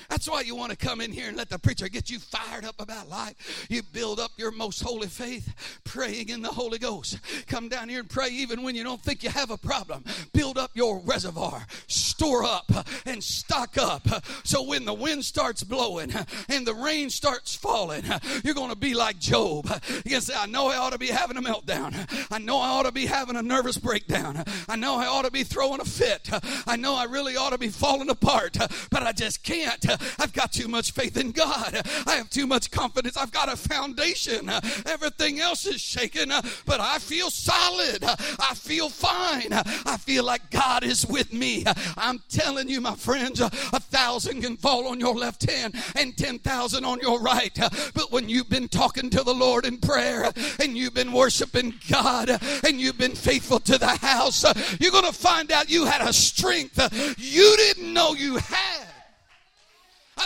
That's 0.09 0.29
why 0.29 0.42
you 0.42 0.55
want 0.55 0.71
to 0.71 0.77
come 0.77 1.01
in 1.01 1.12
here 1.12 1.29
and 1.29 1.37
let 1.37 1.49
the 1.49 1.59
preacher 1.59 1.88
get 1.88 2.11
you 2.11 2.19
fired 2.19 2.64
up 2.64 2.81
about 2.81 3.09
life. 3.09 3.66
You 3.69 3.83
build 3.83 4.21
up 4.21 4.33
your 4.37 4.51
most 4.51 4.83
holy 4.83 5.09
faith, 5.09 5.81
praying 5.85 6.29
in 6.29 6.42
the 6.42 6.49
Holy 6.49 6.79
Ghost. 6.79 7.19
Come 7.47 7.69
down 7.69 7.88
here 7.88 8.01
and 8.01 8.09
pray 8.09 8.29
even 8.29 8.62
when 8.62 8.75
you 8.75 8.85
don't 8.85 9.01
think 9.01 9.23
you 9.23 9.31
have 9.31 9.51
a 9.51 9.57
problem. 9.57 10.05
Build 10.33 10.59
up 10.59 10.71
your 10.75 11.01
reservoir, 11.01 11.66
store 11.87 12.45
up, 12.45 12.71
and 13.05 13.23
stock 13.23 13.77
up. 13.79 14.07
So 14.45 14.62
when 14.62 14.85
the 14.85 14.95
wind 14.95 15.25
starts 15.25 15.62
blowing 15.62 16.12
and 16.49 16.66
the 16.66 16.75
rain 16.75 17.11
starts 17.11 17.55
falling, 17.55 18.05
you're 18.45 18.55
going 18.55 18.71
to 18.71 18.77
be 18.77 18.95
like 18.95 19.19
Job. 19.19 19.69
You 20.05 20.12
can 20.12 20.21
say, 20.21 20.35
I 20.37 20.47
know 20.47 20.69
I 20.69 20.77
ought 20.77 20.92
to 20.92 20.99
be 20.99 21.09
having 21.09 21.37
a 21.37 21.42
meltdown. 21.42 21.95
I 22.31 22.38
know 22.38 22.59
I 22.59 22.69
ought 22.69 22.85
to 22.85 22.92
be 22.92 23.07
having 23.07 23.37
a 23.37 23.42
nervous 23.42 23.79
breakdown. 23.79 24.45
I 24.69 24.77
know 24.77 24.97
I 24.97 25.07
ought 25.07 25.25
to 25.25 25.31
be 25.31 25.45
throwing 25.45 25.81
a 25.81 25.85
fit. 25.85 26.29
I 26.66 26.77
know 26.77 26.95
I 26.95 27.05
really 27.05 27.37
ought 27.37 27.51
to 27.51 27.59
be 27.59 27.69
falling 27.69 28.11
apart, 28.11 28.57
but 28.90 29.03
I 29.03 29.12
just 29.12 29.42
can't. 29.42 29.85
I've 30.19 30.33
got 30.33 30.53
too 30.53 30.69
much 30.69 30.93
faith 30.93 31.17
in 31.17 31.33
God. 31.33 31.81
I 32.07 32.17
have 32.17 32.31
too 32.31 32.47
much 32.47 32.71
confidence. 32.71 33.17
I've 33.17 33.33
got 33.33 33.53
a 33.53 33.57
foundation. 33.57 34.51
Everything 34.87 35.41
else 35.41 35.67
is 35.67 35.81
shaken, 35.81 36.31
but 36.65 36.81
I 36.81 36.99
feel 36.99 37.31
solid. 37.31 38.05
I 38.05 38.55
feel 38.55 38.89
fine. 38.89 39.53
I 39.53 39.97
feel 39.99 40.25
like 40.25 40.51
God 40.51 40.85
is 40.85 41.07
with 41.07 41.33
me. 41.33 41.65
I'm 41.97 42.21
telling 42.29 42.69
you, 42.69 42.81
my 42.81 42.95
friends, 42.95 43.41
a 43.41 43.51
thousand 43.51 44.43
can 44.43 44.57
fall 44.57 44.89
on 44.89 45.01
your 45.01 45.15
left 45.15 45.51
hand 45.51 45.75
and 45.95 46.17
10,000 46.17 46.85
on 46.85 47.01
your 47.01 47.21
right. 47.21 47.57
But 47.95 48.13
when 48.13 48.29
you've 48.29 48.49
been 48.49 48.69
talking 48.69 49.11
to 49.11 49.23
the 49.23 49.35
Lord 49.35 49.67
in 49.67 49.79
prayer 49.79 50.31
and 50.61 50.77
you've 50.77 50.95
been 50.95 51.13
worshiping 51.13 51.75
God 51.89 52.31
and 52.65 52.81
you've 52.81 52.99
been 52.99 53.15
faithful 53.15 53.61
to 53.61 53.79
the 53.79 53.87
house, 53.87 54.45
you're 54.81 54.93
going 54.93 55.05
to 55.05 55.13
find 55.13 55.53
out 55.53 55.71
you 55.71 55.85
had 55.85 56.03
a 56.03 56.13
strength 56.13 56.77
you 57.19 57.57
didn't 57.57 57.93
know 57.93 58.15
you 58.15 58.37
had. 58.37 58.76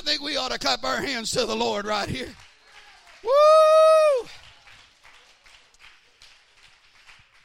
I 0.00 0.02
think 0.02 0.22
we 0.22 0.38
ought 0.38 0.50
to 0.50 0.58
clap 0.58 0.82
our 0.82 1.02
hands 1.02 1.30
to 1.32 1.44
the 1.44 1.54
Lord 1.54 1.84
right 1.84 2.08
here. 2.08 2.32
Woo! 3.22 4.28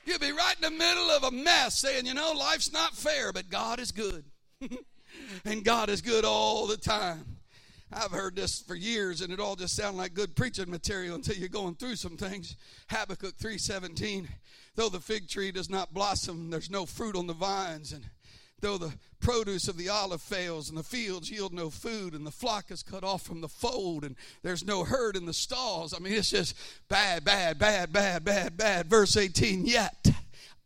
You'll 0.06 0.20
be 0.20 0.32
right 0.32 0.56
in 0.56 0.62
the 0.62 0.72
middle 0.72 1.12
of 1.12 1.26
a 1.26 1.32
mess 1.32 1.78
saying, 1.80 2.06
you 2.06 2.13
know, 2.13 2.32
life's 2.32 2.72
not 2.72 2.96
fair, 2.96 3.34
but 3.34 3.50
God 3.50 3.82
is 3.82 3.91
good. 3.91 4.24
and 5.46 5.65
God 5.65 5.89
is 5.89 6.00
good 6.02 6.24
all 6.24 6.65
the 6.65 6.78
time. 6.78 7.26
I've 7.91 8.12
heard 8.12 8.38
this 8.38 8.62
for 8.62 8.76
years, 8.76 9.20
and 9.20 9.34
it 9.34 9.39
all 9.41 9.58
just 9.58 9.76
sounds 9.76 9.98
like 9.98 10.13
good 10.13 10.34
preaching 10.38 10.72
material 10.72 11.15
until 11.15 11.36
you're 11.36 11.50
going 11.50 11.76
through 11.76 11.98
some 11.98 12.15
things. 12.15 12.56
Habakkuk 12.88 13.36
3:17, 13.38 14.30
though 14.76 14.88
the 14.88 15.02
fig 15.02 15.28
tree 15.28 15.52
does 15.52 15.70
not 15.70 15.94
blossom, 15.94 16.52
there's 16.52 16.70
no 16.70 16.86
fruit 16.86 17.18
on 17.18 17.28
the 17.28 17.34
vines, 17.34 17.91
and 17.91 18.06
though 18.65 18.78
the 18.80 18.93
produce 19.19 19.67
of 19.67 19.78
the 19.78 19.89
olive 19.89 20.23
fails 20.23 20.69
and 20.69 20.78
the 20.78 20.84
fields 20.84 21.30
yield 21.30 21.54
no 21.54 21.69
food 21.69 22.15
and 22.15 22.25
the 22.25 22.32
flock 22.32 22.71
is 22.71 22.82
cut 22.82 23.04
off 23.04 23.21
from 23.21 23.41
the 23.41 23.47
fold 23.47 24.04
and 24.04 24.15
there's 24.41 24.65
no 24.65 24.84
herd 24.84 25.15
in 25.15 25.28
the 25.28 25.34
stalls. 25.34 25.93
I 25.93 25.99
mean, 25.99 26.13
it's 26.13 26.32
just 26.32 26.56
bad, 26.89 27.23
bad, 27.23 27.60
bad, 27.60 27.93
bad, 27.93 28.25
bad, 28.25 28.58
bad. 28.58 28.88
Verse 28.88 29.15
18, 29.17 29.65
yet. 29.65 30.08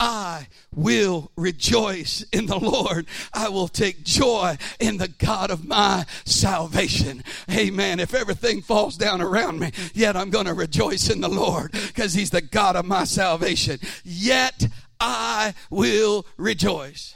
I 0.02 0.48
will 0.74 1.30
rejoice 1.36 2.24
in 2.32 2.46
the 2.46 2.58
Lord. 2.58 3.06
I 3.34 3.50
will 3.50 3.68
take 3.68 4.06
joy 4.06 4.58
in 4.80 4.96
the 4.96 5.10
God 5.10 5.52
of 5.52 5.66
my 5.66 6.06
salvation. 6.24 7.22
Amen. 7.52 8.00
If 8.00 8.14
everything 8.14 8.62
falls 8.62 8.96
down 8.96 9.22
around 9.22 9.60
me, 9.60 9.74
yet 9.94 10.16
I'm 10.16 10.30
going 10.30 10.46
to 10.46 10.54
rejoice 10.54 11.10
in 11.10 11.20
the 11.20 11.28
Lord 11.28 11.74
because 11.74 12.14
He's 12.14 12.30
the 12.30 12.40
God 12.40 12.78
of 12.78 12.86
my 12.86 13.04
salvation. 13.04 13.78
Yet 14.06 14.70
I 15.02 15.54
will 15.70 16.26
rejoice. 16.38 17.16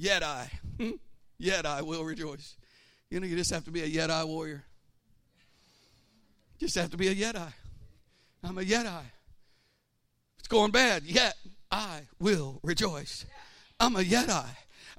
Yet 0.00 0.22
I, 0.22 0.50
yet 1.38 1.66
I 1.66 1.82
will 1.82 2.04
rejoice. 2.04 2.56
You 3.10 3.20
know, 3.20 3.26
you 3.26 3.36
just 3.36 3.50
have 3.50 3.66
to 3.66 3.70
be 3.70 3.82
a 3.82 3.86
yet 3.86 4.10
I 4.10 4.24
warrior. 4.24 4.64
Just 6.58 6.74
have 6.76 6.90
to 6.92 6.96
be 6.96 7.08
a 7.08 7.12
yet 7.12 7.36
I. 7.36 7.52
I'm 8.42 8.56
a 8.56 8.62
yet 8.62 8.86
I. 8.86 9.02
It's 10.38 10.48
going 10.48 10.70
bad, 10.70 11.02
yet 11.02 11.34
I 11.70 12.06
will 12.18 12.60
rejoice. 12.62 13.26
I'm 13.78 13.94
a 13.94 14.00
yet 14.00 14.30
I. 14.30 14.48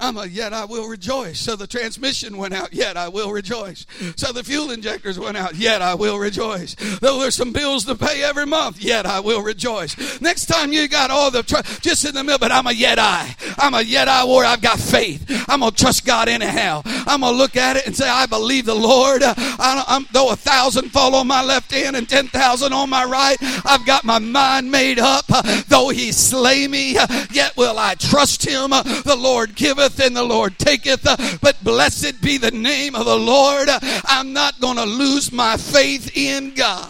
I'm 0.01 0.17
a 0.17 0.25
yet 0.25 0.51
I 0.51 0.65
will 0.65 0.87
rejoice. 0.87 1.39
So 1.39 1.55
the 1.55 1.67
transmission 1.67 2.37
went 2.37 2.55
out, 2.55 2.73
yet 2.73 2.97
I 2.97 3.07
will 3.07 3.31
rejoice. 3.31 3.85
So 4.15 4.33
the 4.33 4.43
fuel 4.43 4.71
injectors 4.71 5.19
went 5.19 5.37
out, 5.37 5.55
yet 5.55 5.83
I 5.83 5.93
will 5.93 6.17
rejoice. 6.17 6.75
Though 6.99 7.19
there's 7.19 7.35
some 7.35 7.53
bills 7.53 7.85
to 7.85 7.95
pay 7.95 8.23
every 8.23 8.47
month, 8.47 8.81
yet 8.83 9.05
I 9.05 9.19
will 9.19 9.43
rejoice. 9.43 10.19
Next 10.19 10.47
time 10.47 10.73
you 10.73 10.87
got 10.87 11.11
all 11.11 11.29
the 11.29 11.43
tr- 11.43 11.61
just 11.81 12.03
in 12.03 12.15
the 12.15 12.23
middle, 12.23 12.39
but 12.39 12.51
I'm 12.51 12.65
a 12.65 12.71
yet 12.71 12.97
I. 12.97 13.35
I'm 13.59 13.75
a 13.75 13.81
yet 13.81 14.07
I 14.07 14.25
warrior. 14.25 14.49
I've 14.49 14.61
got 14.61 14.79
faith. 14.79 15.23
I'm 15.47 15.59
gonna 15.59 15.71
trust 15.71 16.03
God 16.03 16.27
anyhow. 16.27 16.81
I'm 16.85 17.21
gonna 17.21 17.37
look 17.37 17.55
at 17.55 17.77
it 17.77 17.85
and 17.85 17.95
say, 17.95 18.09
I 18.09 18.25
believe 18.25 18.65
the 18.65 18.73
Lord. 18.73 19.21
I, 19.23 20.03
though 20.11 20.31
a 20.31 20.35
thousand 20.35 20.89
fall 20.89 21.13
on 21.13 21.27
my 21.27 21.43
left 21.43 21.71
hand 21.71 21.95
and 21.95 22.09
ten 22.09 22.27
thousand 22.27 22.73
on 22.73 22.89
my 22.89 23.05
right, 23.05 23.37
I've 23.65 23.85
got 23.85 24.03
my 24.03 24.17
mind 24.17 24.71
made 24.71 24.97
up. 24.97 25.27
Though 25.67 25.89
He 25.89 26.11
slay 26.11 26.67
me, 26.67 26.93
yet 27.31 27.55
will 27.55 27.77
I 27.77 27.93
trust 27.95 28.43
Him. 28.47 28.71
The 28.71 29.15
Lord 29.17 29.55
giveth 29.55 29.90
giveth 29.97 30.13
the 30.13 30.23
Lord 30.23 30.58
taketh. 30.58 31.06
Uh, 31.06 31.17
but 31.41 31.63
blessed 31.63 32.21
be 32.21 32.38
the 32.38 32.51
name 32.51 32.95
of 32.95 33.06
the 33.06 33.17
Lord. 33.17 33.69
I'm 34.06 34.34
not 34.34 34.60
going 34.60 34.77
to 34.77 34.86
lose 34.86 35.32
my 35.32 35.58
faith 35.58 36.15
in 36.15 36.54
God. 36.54 36.89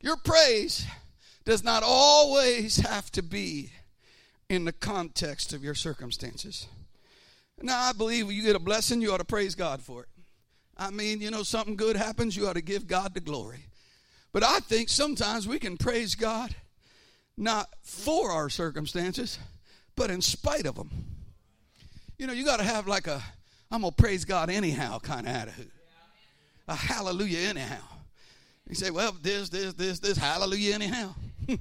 Your 0.00 0.16
praise 0.16 0.86
does 1.44 1.64
not 1.64 1.82
always 1.82 2.76
have 2.76 3.10
to 3.12 3.22
be 3.22 3.70
in 4.48 4.64
the 4.64 4.72
context 4.72 5.52
of 5.52 5.64
your 5.64 5.74
circumstances. 5.74 6.66
Now, 7.62 7.80
I 7.80 7.92
believe 7.92 8.26
when 8.26 8.36
you 8.36 8.42
get 8.42 8.56
a 8.56 8.60
blessing, 8.60 9.00
you 9.00 9.12
ought 9.12 9.18
to 9.18 9.24
praise 9.24 9.54
God 9.54 9.80
for 9.80 10.02
it. 10.02 10.08
I 10.76 10.90
mean, 10.90 11.20
you 11.20 11.30
know, 11.30 11.44
something 11.44 11.76
good 11.76 11.96
happens, 11.96 12.36
you 12.36 12.46
ought 12.48 12.54
to 12.54 12.62
give 12.62 12.86
God 12.86 13.14
the 13.14 13.20
glory. 13.20 13.68
But 14.32 14.42
I 14.42 14.58
think 14.58 14.88
sometimes 14.88 15.46
we 15.46 15.58
can 15.58 15.76
praise 15.76 16.16
God 16.16 16.54
not 17.36 17.68
for 17.82 18.30
our 18.30 18.48
circumstances, 18.48 19.38
but 19.96 20.10
in 20.10 20.20
spite 20.20 20.66
of 20.66 20.74
them. 20.74 20.90
You 22.18 22.26
know, 22.26 22.32
you 22.32 22.44
got 22.44 22.58
to 22.58 22.64
have 22.64 22.86
like 22.86 23.06
a, 23.06 23.22
I'm 23.70 23.80
going 23.80 23.92
to 23.92 24.02
praise 24.02 24.24
God 24.24 24.50
anyhow 24.50 24.98
kind 24.98 25.26
of 25.26 25.34
attitude. 25.34 25.70
A 26.68 26.74
hallelujah 26.74 27.48
anyhow. 27.48 27.82
You 28.68 28.74
say, 28.74 28.90
well, 28.90 29.14
this, 29.20 29.50
this, 29.50 29.74
this, 29.74 29.98
this, 29.98 30.16
hallelujah 30.16 30.74
anyhow. 30.74 31.14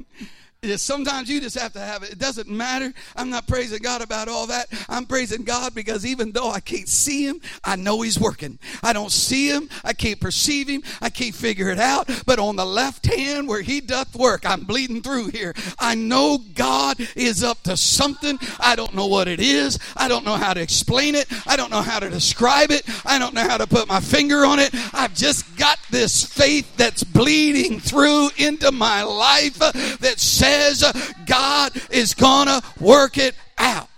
Sometimes 0.64 1.30
you 1.30 1.42
just 1.42 1.58
have 1.58 1.74
to 1.74 1.80
have 1.80 2.04
it. 2.04 2.12
It 2.14 2.20
doesn't 2.20 2.48
matter. 2.48 2.94
I'm 3.16 3.30
not 3.30 3.48
praising 3.48 3.82
God 3.82 4.02
about 4.02 4.28
all 4.28 4.48
that. 4.48 4.68
I'm 4.88 5.06
praising 5.06 5.44
God 5.44 5.76
because 5.76 6.06
even 6.06 6.32
though 6.32 6.50
I 6.50 6.60
can't 6.60 6.88
see 6.88 7.28
Him, 7.28 7.42
I 7.64 7.76
know 7.76 8.02
He's 8.02 8.20
working. 8.20 8.60
I 8.82 8.94
don't 8.94 9.12
see 9.12 9.50
Him. 9.50 9.70
I 9.84 9.94
can't 9.94 10.20
perceive 10.20 10.70
Him. 10.70 10.84
I 11.02 11.10
can't 11.10 11.36
figure 11.36 11.70
it 11.70 11.80
out. 11.80 12.10
But 12.26 12.40
on 12.40 12.56
the 12.56 12.66
left 12.66 13.06
hand 13.06 13.48
where 13.48 13.62
He 13.62 13.82
doth 13.82 14.16
work, 14.16 14.46
I'm 14.46 14.62
bleeding 14.62 15.02
through 15.02 15.30
here. 15.30 15.54
I 15.80 15.96
know 15.96 16.40
God 16.56 16.98
is 17.16 17.44
up 17.44 17.62
to 17.64 17.76
something. 17.76 18.40
I 18.60 18.76
don't 18.76 18.94
know 18.94 19.08
what 19.08 19.28
it 19.28 19.40
is. 19.40 19.80
I 19.98 20.08
don't 20.08 20.26
know 20.26 20.36
how 20.36 20.54
to 20.54 20.62
explain 20.62 21.16
it. 21.16 21.28
I 21.46 21.58
don't 21.58 21.72
know 21.72 21.82
how 21.82 22.00
to 22.00 22.10
describe 22.10 22.72
it. 22.72 22.84
I 23.06 23.20
don't 23.20 23.34
know 23.34 23.48
how 23.48 23.58
to 23.58 23.68
put 23.68 23.88
my 23.88 24.00
finger 24.00 24.46
on 24.46 24.60
it. 24.60 24.74
I've 24.94 25.14
just 25.14 25.58
got 25.58 25.80
this 25.90 26.24
faith 26.24 26.78
that's 26.78 27.04
bleeding 27.04 27.80
through 27.80 28.30
into 28.38 28.72
my 28.72 29.04
life 29.04 29.60
that 29.60 30.16
says, 30.18 30.53
says 30.54 31.14
God 31.26 31.72
is 31.90 32.14
going 32.14 32.48
to 32.48 32.62
work 32.80 33.18
it 33.18 33.36
out. 33.58 33.90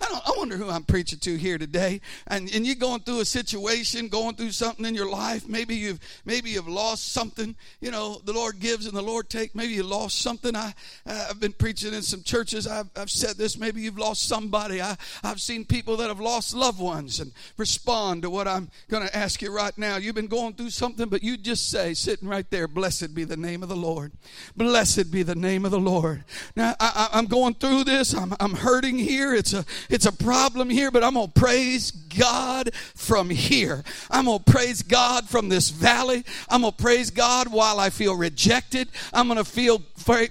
I, 0.00 0.06
don't, 0.08 0.26
I 0.26 0.32
wonder 0.36 0.56
who 0.56 0.70
I'm 0.70 0.84
preaching 0.84 1.18
to 1.20 1.36
here 1.36 1.58
today. 1.58 2.00
And, 2.26 2.52
and 2.54 2.66
you're 2.66 2.74
going 2.74 3.00
through 3.00 3.20
a 3.20 3.24
situation, 3.24 4.08
going 4.08 4.34
through 4.34 4.52
something 4.52 4.86
in 4.86 4.94
your 4.94 5.10
life. 5.10 5.48
Maybe 5.48 5.76
you've 5.76 6.00
maybe 6.24 6.50
you've 6.50 6.68
lost 6.68 7.12
something. 7.12 7.54
You 7.80 7.90
know, 7.90 8.20
the 8.24 8.32
Lord 8.32 8.60
gives 8.60 8.86
and 8.86 8.96
the 8.96 9.02
Lord 9.02 9.28
takes. 9.28 9.54
Maybe 9.54 9.74
you 9.74 9.82
lost 9.82 10.20
something. 10.20 10.56
I 10.56 10.74
uh, 11.06 11.26
I've 11.30 11.40
been 11.40 11.52
preaching 11.52 11.92
in 11.92 12.02
some 12.02 12.22
churches. 12.22 12.66
I've, 12.66 12.88
I've 12.96 13.10
said 13.10 13.36
this. 13.36 13.58
Maybe 13.58 13.82
you've 13.82 13.98
lost 13.98 14.26
somebody. 14.26 14.80
I 14.80 14.96
I've 15.22 15.40
seen 15.40 15.64
people 15.64 15.96
that 15.98 16.08
have 16.08 16.20
lost 16.20 16.54
loved 16.54 16.80
ones 16.80 17.20
and 17.20 17.32
respond 17.58 18.22
to 18.22 18.30
what 18.30 18.48
I'm 18.48 18.70
going 18.88 19.06
to 19.06 19.16
ask 19.16 19.42
you 19.42 19.52
right 19.54 19.76
now. 19.76 19.96
You've 19.96 20.14
been 20.14 20.26
going 20.28 20.54
through 20.54 20.70
something, 20.70 21.08
but 21.08 21.22
you 21.22 21.36
just 21.36 21.70
say, 21.70 21.92
sitting 21.94 22.28
right 22.28 22.48
there, 22.50 22.66
"Blessed 22.66 23.14
be 23.14 23.24
the 23.24 23.36
name 23.36 23.62
of 23.62 23.68
the 23.68 23.76
Lord. 23.76 24.12
Blessed 24.56 25.10
be 25.10 25.22
the 25.22 25.34
name 25.34 25.64
of 25.66 25.70
the 25.70 25.80
Lord." 25.80 26.24
Now 26.56 26.74
I, 26.80 27.08
I'm 27.12 27.26
going 27.26 27.54
through 27.54 27.84
this. 27.84 28.14
I'm 28.14 28.34
I'm 28.40 28.54
hurting 28.54 28.98
here. 28.98 29.34
It's 29.34 29.52
a 29.52 29.64
it's 29.90 30.06
a 30.06 30.12
problem 30.12 30.70
here, 30.70 30.90
but 30.90 31.02
I'm 31.04 31.14
going 31.14 31.30
to 31.30 31.40
praise 31.40 31.90
God 31.90 32.74
from 32.74 33.30
here. 33.30 33.82
I'm 34.10 34.26
going 34.26 34.42
to 34.42 34.50
praise 34.50 34.82
God 34.82 35.28
from 35.28 35.48
this 35.48 35.70
valley. 35.70 36.24
I'm 36.48 36.62
going 36.62 36.72
to 36.72 36.82
praise 36.82 37.10
God 37.10 37.52
while 37.52 37.78
I 37.78 37.90
feel 37.90 38.16
rejected. 38.16 38.88
I'm 39.12 39.26
going 39.26 39.38
to 39.38 39.44
feel 39.44 39.80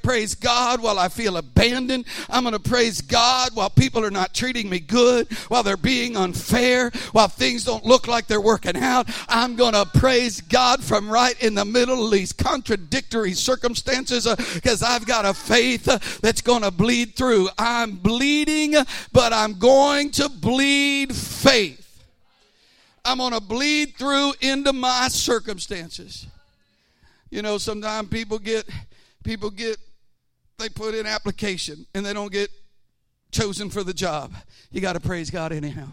praise 0.01 0.35
God 0.35 0.81
while 0.81 0.99
I 0.99 1.09
feel 1.09 1.37
abandoned. 1.37 2.05
I'm 2.29 2.43
going 2.43 2.53
to 2.53 2.59
praise 2.59 3.01
God 3.01 3.51
while 3.53 3.69
people 3.69 4.03
are 4.03 4.11
not 4.11 4.33
treating 4.33 4.69
me 4.69 4.79
good, 4.79 5.31
while 5.47 5.63
they're 5.63 5.77
being 5.77 6.17
unfair, 6.17 6.91
while 7.11 7.27
things 7.27 7.63
don't 7.65 7.85
look 7.85 8.07
like 8.07 8.27
they're 8.27 8.41
working 8.41 8.77
out. 8.77 9.09
I'm 9.27 9.55
going 9.55 9.73
to 9.73 9.85
praise 9.85 10.41
God 10.41 10.83
from 10.83 11.09
right 11.09 11.41
in 11.41 11.53
the 11.53 11.65
middle 11.65 12.05
of 12.05 12.11
these 12.11 12.33
contradictory 12.33 13.33
circumstances 13.33 14.27
because 14.53 14.83
uh, 14.83 14.87
I've 14.87 15.05
got 15.05 15.25
a 15.25 15.33
faith 15.33 15.87
uh, 15.87 15.99
that's 16.21 16.41
going 16.41 16.63
to 16.63 16.71
bleed 16.71 17.15
through. 17.15 17.49
I'm 17.57 17.91
bleeding, 17.91 18.75
but 19.13 19.33
I'm 19.33 19.48
going 19.57 20.11
to 20.11 20.29
bleed 20.29 21.15
faith. 21.15 22.03
I'm 23.05 23.17
going 23.17 23.33
to 23.33 23.41
bleed 23.41 23.95
through 23.95 24.33
into 24.41 24.73
my 24.73 25.07
circumstances. 25.07 26.27
You 27.29 27.41
know, 27.41 27.57
sometimes 27.57 28.09
people 28.09 28.39
get 28.39 28.67
people 29.23 29.49
get 29.49 29.77
they 30.57 30.69
put 30.69 30.93
in 30.93 31.05
application 31.05 31.85
and 31.95 32.05
they 32.05 32.13
don't 32.13 32.31
get 32.31 32.49
chosen 33.31 33.69
for 33.69 33.83
the 33.83 33.93
job. 33.93 34.33
You 34.71 34.81
got 34.81 34.93
to 34.93 34.99
praise 34.99 35.29
God 35.29 35.51
anyhow. 35.51 35.87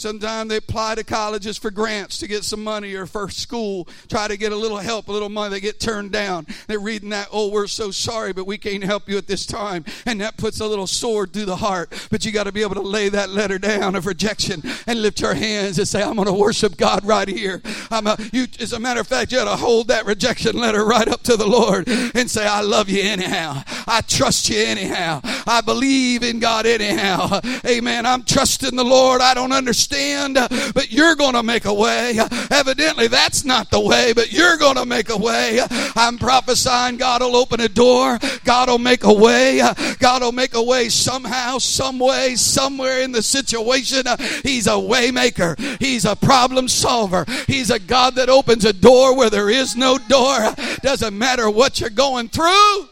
Sometimes 0.00 0.48
they 0.48 0.56
apply 0.56 0.94
to 0.94 1.04
colleges 1.04 1.58
for 1.58 1.70
grants 1.70 2.16
to 2.18 2.26
get 2.26 2.42
some 2.42 2.64
money 2.64 2.94
or 2.94 3.04
for 3.04 3.28
school, 3.28 3.86
try 4.08 4.28
to 4.28 4.38
get 4.38 4.50
a 4.50 4.56
little 4.56 4.78
help, 4.78 5.08
a 5.08 5.12
little 5.12 5.28
money. 5.28 5.50
They 5.50 5.60
get 5.60 5.78
turned 5.78 6.10
down. 6.10 6.46
They're 6.68 6.80
reading 6.80 7.10
that, 7.10 7.28
oh, 7.30 7.50
we're 7.50 7.66
so 7.66 7.90
sorry, 7.90 8.32
but 8.32 8.46
we 8.46 8.56
can't 8.56 8.82
help 8.82 9.10
you 9.10 9.18
at 9.18 9.26
this 9.26 9.44
time. 9.44 9.84
And 10.06 10.22
that 10.22 10.38
puts 10.38 10.60
a 10.60 10.66
little 10.66 10.86
sword 10.86 11.34
through 11.34 11.44
the 11.44 11.56
heart. 11.56 12.08
But 12.10 12.24
you 12.24 12.32
got 12.32 12.44
to 12.44 12.52
be 12.52 12.62
able 12.62 12.76
to 12.76 12.80
lay 12.80 13.10
that 13.10 13.28
letter 13.28 13.58
down 13.58 13.94
of 13.94 14.06
rejection 14.06 14.62
and 14.86 15.02
lift 15.02 15.20
your 15.20 15.34
hands 15.34 15.78
and 15.78 15.86
say, 15.86 16.02
I'm 16.02 16.16
going 16.16 16.26
to 16.28 16.32
worship 16.32 16.78
God 16.78 17.04
right 17.04 17.28
here. 17.28 17.60
I'm 17.90 18.06
a, 18.06 18.16
you, 18.32 18.46
as 18.58 18.72
a 18.72 18.80
matter 18.80 19.00
of 19.00 19.06
fact, 19.06 19.32
you 19.32 19.38
got 19.38 19.50
to 19.50 19.62
hold 19.62 19.88
that 19.88 20.06
rejection 20.06 20.56
letter 20.56 20.82
right 20.82 21.08
up 21.08 21.22
to 21.24 21.36
the 21.36 21.46
Lord 21.46 21.88
and 21.88 22.30
say, 22.30 22.46
I 22.46 22.62
love 22.62 22.88
you 22.88 23.02
anyhow. 23.02 23.62
I 23.86 24.00
trust 24.00 24.48
you 24.48 24.56
anyhow. 24.56 25.20
I 25.46 25.60
believe 25.60 26.22
in 26.22 26.38
God 26.40 26.64
anyhow. 26.64 27.40
Amen. 27.66 28.06
I'm 28.06 28.22
trusting 28.22 28.76
the 28.76 28.84
Lord. 28.84 29.20
I 29.20 29.34
don't 29.34 29.52
understand 29.52 29.89
understand, 29.90 30.38
uh, 30.38 30.48
but 30.74 30.90
you're 30.90 31.16
going 31.16 31.34
to 31.34 31.42
make 31.42 31.64
a 31.64 31.74
way. 31.74 32.18
Evidently, 32.50 33.08
that's 33.08 33.44
not 33.44 33.70
the 33.70 33.80
way, 33.80 34.12
but 34.12 34.32
you're 34.32 34.56
going 34.56 34.76
to 34.76 34.86
make 34.86 35.10
a 35.10 35.16
way. 35.16 35.60
I'm 35.96 36.18
prophesying 36.18 36.96
God 36.96 37.22
will 37.22 37.36
open 37.36 37.60
a 37.60 37.68
door. 37.68 38.18
God 38.44 38.68
will 38.68 38.78
make 38.78 39.04
a 39.04 39.12
way. 39.12 39.60
God 39.98 40.22
will 40.22 40.32
make 40.32 40.54
a 40.54 40.62
way 40.62 40.88
somehow, 40.88 41.58
some 41.58 41.98
way, 41.98 42.36
somewhere 42.36 43.00
in 43.00 43.12
the 43.12 43.22
situation. 43.22 44.04
He's 44.42 44.66
a 44.66 44.70
waymaker. 44.70 45.58
He's 45.80 46.04
a 46.04 46.16
problem 46.16 46.68
solver. 46.68 47.24
He's 47.46 47.70
a 47.70 47.78
God 47.78 48.14
that 48.16 48.28
opens 48.28 48.64
a 48.64 48.72
door 48.72 49.16
where 49.16 49.30
there 49.30 49.50
is 49.50 49.76
no 49.76 49.98
door. 49.98 50.54
Doesn't 50.82 51.16
matter 51.16 51.50
what 51.50 51.80
you're 51.80 51.90
going 51.90 52.28
through. 52.28 52.88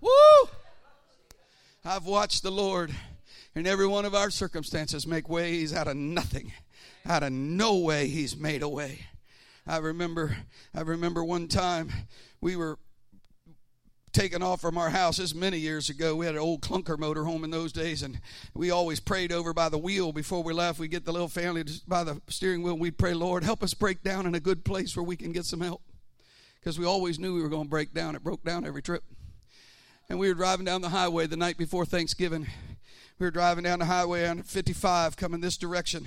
Woo! 0.00 0.10
I've 1.84 2.04
watched 2.04 2.42
the 2.42 2.50
Lord 2.50 2.92
in 3.56 3.66
every 3.66 3.86
one 3.86 4.04
of 4.04 4.14
our 4.14 4.30
circumstances 4.30 5.06
make 5.06 5.28
ways 5.28 5.74
out 5.74 5.88
of 5.88 5.96
nothing. 5.96 6.52
Out 7.06 7.22
of 7.22 7.32
no 7.32 7.78
way, 7.78 8.06
He's 8.06 8.36
made 8.36 8.62
a 8.62 8.68
way. 8.68 9.06
I 9.66 9.78
remember, 9.78 10.36
I 10.74 10.82
remember 10.82 11.24
one 11.24 11.48
time 11.48 11.90
we 12.40 12.54
were 12.54 12.78
taken 14.12 14.42
off 14.42 14.60
from 14.60 14.78
our 14.78 14.90
house. 14.90 15.18
houses 15.18 15.34
many 15.34 15.58
years 15.58 15.90
ago. 15.90 16.16
We 16.16 16.26
had 16.26 16.34
an 16.34 16.40
old 16.40 16.60
clunker 16.60 16.98
motor 16.98 17.24
home 17.24 17.44
in 17.44 17.50
those 17.50 17.72
days, 17.72 18.02
and 18.02 18.20
we 18.54 18.70
always 18.70 19.00
prayed 19.00 19.32
over 19.32 19.52
by 19.52 19.68
the 19.68 19.78
wheel 19.78 20.12
before 20.12 20.42
we 20.42 20.52
left. 20.52 20.78
We 20.78 20.88
get 20.88 21.04
the 21.04 21.12
little 21.12 21.28
family 21.28 21.64
by 21.86 22.04
the 22.04 22.20
steering 22.28 22.62
wheel. 22.62 22.78
We'd 22.78 22.98
pray, 22.98 23.14
Lord, 23.14 23.42
help 23.42 23.62
us 23.62 23.74
break 23.74 24.02
down 24.02 24.26
in 24.26 24.34
a 24.34 24.40
good 24.40 24.64
place 24.64 24.96
where 24.96 25.04
we 25.04 25.16
can 25.16 25.32
get 25.32 25.44
some 25.44 25.60
help, 25.60 25.82
because 26.60 26.78
we 26.78 26.84
always 26.84 27.18
knew 27.18 27.34
we 27.34 27.42
were 27.42 27.48
going 27.48 27.64
to 27.64 27.70
break 27.70 27.94
down. 27.94 28.14
It 28.14 28.22
broke 28.22 28.44
down 28.44 28.66
every 28.66 28.82
trip. 28.82 29.02
And 30.08 30.18
we 30.18 30.28
were 30.28 30.34
driving 30.34 30.64
down 30.64 30.82
the 30.82 30.90
highway 30.90 31.26
the 31.26 31.36
night 31.36 31.58
before 31.58 31.84
Thanksgiving, 31.84 32.46
we 33.18 33.26
were 33.26 33.30
driving 33.30 33.64
down 33.64 33.78
the 33.78 33.86
highway 33.86 34.26
on 34.26 34.42
55 34.42 35.16
coming 35.16 35.40
this 35.40 35.56
direction 35.56 36.06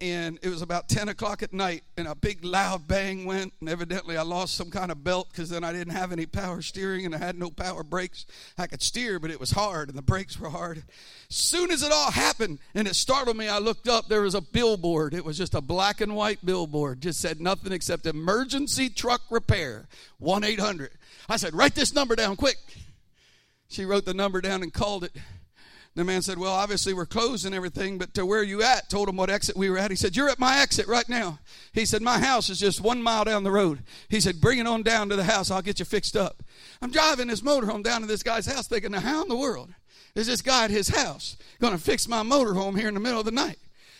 and 0.00 0.38
it 0.42 0.48
was 0.48 0.62
about 0.62 0.88
10 0.88 1.08
o'clock 1.08 1.42
at 1.42 1.52
night 1.52 1.82
and 1.96 2.06
a 2.06 2.14
big 2.14 2.44
loud 2.44 2.86
bang 2.86 3.24
went 3.24 3.52
and 3.60 3.68
evidently 3.68 4.16
i 4.16 4.22
lost 4.22 4.54
some 4.54 4.70
kind 4.70 4.92
of 4.92 5.02
belt 5.02 5.28
because 5.30 5.48
then 5.48 5.64
i 5.64 5.72
didn't 5.72 5.94
have 5.94 6.12
any 6.12 6.24
power 6.24 6.62
steering 6.62 7.04
and 7.04 7.14
i 7.14 7.18
had 7.18 7.36
no 7.36 7.50
power 7.50 7.82
brakes. 7.82 8.26
I 8.56 8.68
could 8.68 8.80
steer 8.80 9.18
but 9.18 9.30
it 9.30 9.40
was 9.40 9.52
hard 9.52 9.88
and 9.88 9.98
the 9.98 10.02
brakes 10.02 10.38
were 10.38 10.50
hard. 10.50 10.84
Soon 11.28 11.70
as 11.72 11.82
it 11.82 11.90
all 11.90 12.12
happened 12.12 12.60
and 12.74 12.86
it 12.86 12.94
startled 12.94 13.36
me 13.36 13.48
i 13.48 13.58
looked 13.58 13.88
up. 13.88 14.08
There 14.08 14.22
was 14.22 14.34
a 14.34 14.40
billboard. 14.40 15.14
It 15.14 15.24
was 15.24 15.36
just 15.36 15.54
a 15.54 15.60
black 15.60 16.00
and 16.00 16.14
white 16.14 16.44
billboard. 16.44 17.00
Just 17.00 17.20
said 17.20 17.40
nothing 17.40 17.72
except 17.72 18.06
emergency 18.06 18.88
truck 18.88 19.22
repair 19.30 19.88
1-800 20.22 20.90
i 21.28 21.36
said 21.36 21.54
write 21.54 21.74
this 21.74 21.92
number 21.92 22.14
down 22.14 22.36
quick. 22.36 22.58
She 23.68 23.84
wrote 23.84 24.04
the 24.04 24.14
number 24.14 24.40
down 24.40 24.62
and 24.62 24.72
called 24.72 25.02
it 25.02 25.12
the 25.96 26.04
man 26.04 26.20
said, 26.20 26.38
Well, 26.38 26.52
obviously 26.52 26.92
we're 26.92 27.06
closed 27.06 27.46
and 27.46 27.54
everything, 27.54 27.96
but 27.96 28.12
to 28.14 28.26
where 28.26 28.42
you 28.42 28.62
at? 28.62 28.90
Told 28.90 29.08
him 29.08 29.16
what 29.16 29.30
exit 29.30 29.56
we 29.56 29.70
were 29.70 29.78
at. 29.78 29.90
He 29.90 29.96
said, 29.96 30.14
You're 30.14 30.28
at 30.28 30.38
my 30.38 30.58
exit 30.58 30.86
right 30.86 31.08
now. 31.08 31.38
He 31.72 31.86
said, 31.86 32.02
My 32.02 32.18
house 32.18 32.50
is 32.50 32.60
just 32.60 32.82
one 32.82 33.02
mile 33.02 33.24
down 33.24 33.44
the 33.44 33.50
road. 33.50 33.82
He 34.10 34.20
said, 34.20 34.40
Bring 34.40 34.58
it 34.58 34.66
on 34.66 34.82
down 34.82 35.08
to 35.08 35.16
the 35.16 35.24
house. 35.24 35.50
I'll 35.50 35.62
get 35.62 35.78
you 35.78 35.86
fixed 35.86 36.14
up. 36.14 36.42
I'm 36.82 36.90
driving 36.90 37.28
this 37.28 37.40
motorhome 37.40 37.82
down 37.82 38.02
to 38.02 38.06
this 38.06 38.22
guy's 38.22 38.46
house 38.46 38.68
thinking, 38.68 38.92
Now, 38.92 39.00
how 39.00 39.22
in 39.22 39.28
the 39.28 39.36
world 39.36 39.70
is 40.14 40.26
this 40.26 40.42
guy 40.42 40.64
at 40.64 40.70
his 40.70 40.88
house 40.88 41.38
going 41.60 41.72
to 41.72 41.82
fix 41.82 42.06
my 42.06 42.22
motorhome 42.22 42.78
here 42.78 42.88
in 42.88 42.94
the 42.94 43.00
middle 43.00 43.20
of 43.20 43.26
the 43.26 43.32
night? 43.32 43.58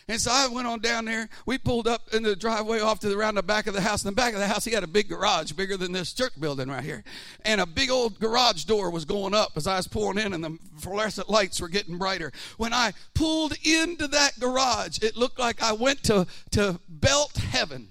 And 0.09 0.21
so 0.21 0.31
I 0.33 0.47
went 0.47 0.69
on 0.69 0.79
down 0.79 1.07
there. 1.07 1.29
We 1.47 1.59
pulled 1.59 1.89
up 1.89 2.15
in 2.15 2.23
the 2.23 2.37
driveway 2.37 2.79
off 2.79 3.01
to 3.01 3.09
the 3.09 3.19
around 3.19 3.35
the 3.35 3.43
back 3.43 3.67
of 3.67 3.75
the 3.75 3.81
house. 3.81 4.05
In 4.05 4.09
the 4.09 4.15
back 4.15 4.35
of 4.35 4.39
the 4.39 4.47
house, 4.47 4.65
he 4.65 4.71
had 4.71 4.85
a 4.85 4.89
big 4.89 5.09
garage, 5.09 5.51
bigger 5.51 5.77
than 5.77 5.91
this 5.91 6.13
church 6.13 6.39
building 6.39 6.69
right 6.69 6.85
here. 6.85 7.03
And 7.45 7.61
a 7.61 7.67
big 7.67 7.91
old 7.91 8.21
garage 8.21 8.65
door 8.65 8.91
was 8.91 9.05
going 9.05 9.35
up 9.35 9.53
as 9.57 9.67
I 9.67 9.77
was 9.77 9.89
pulling 9.89 10.25
in, 10.25 10.33
and 10.33 10.45
the 10.45 10.59
fluorescent 10.79 11.29
lights 11.29 11.61
were 11.61 11.69
getting 11.69 11.99
brighter. 11.99 12.31
When 12.57 12.73
I 12.73 12.93
pulled 13.15 13.55
into 13.65 14.07
that 14.09 14.39
garage, 14.39 15.03
it 15.03 15.17
looked 15.17 15.41
like 15.41 15.61
I 15.61 15.73
went 15.73 16.05
to, 16.05 16.29
to 16.53 16.79
belt 16.89 17.37
heaven. 17.37 17.89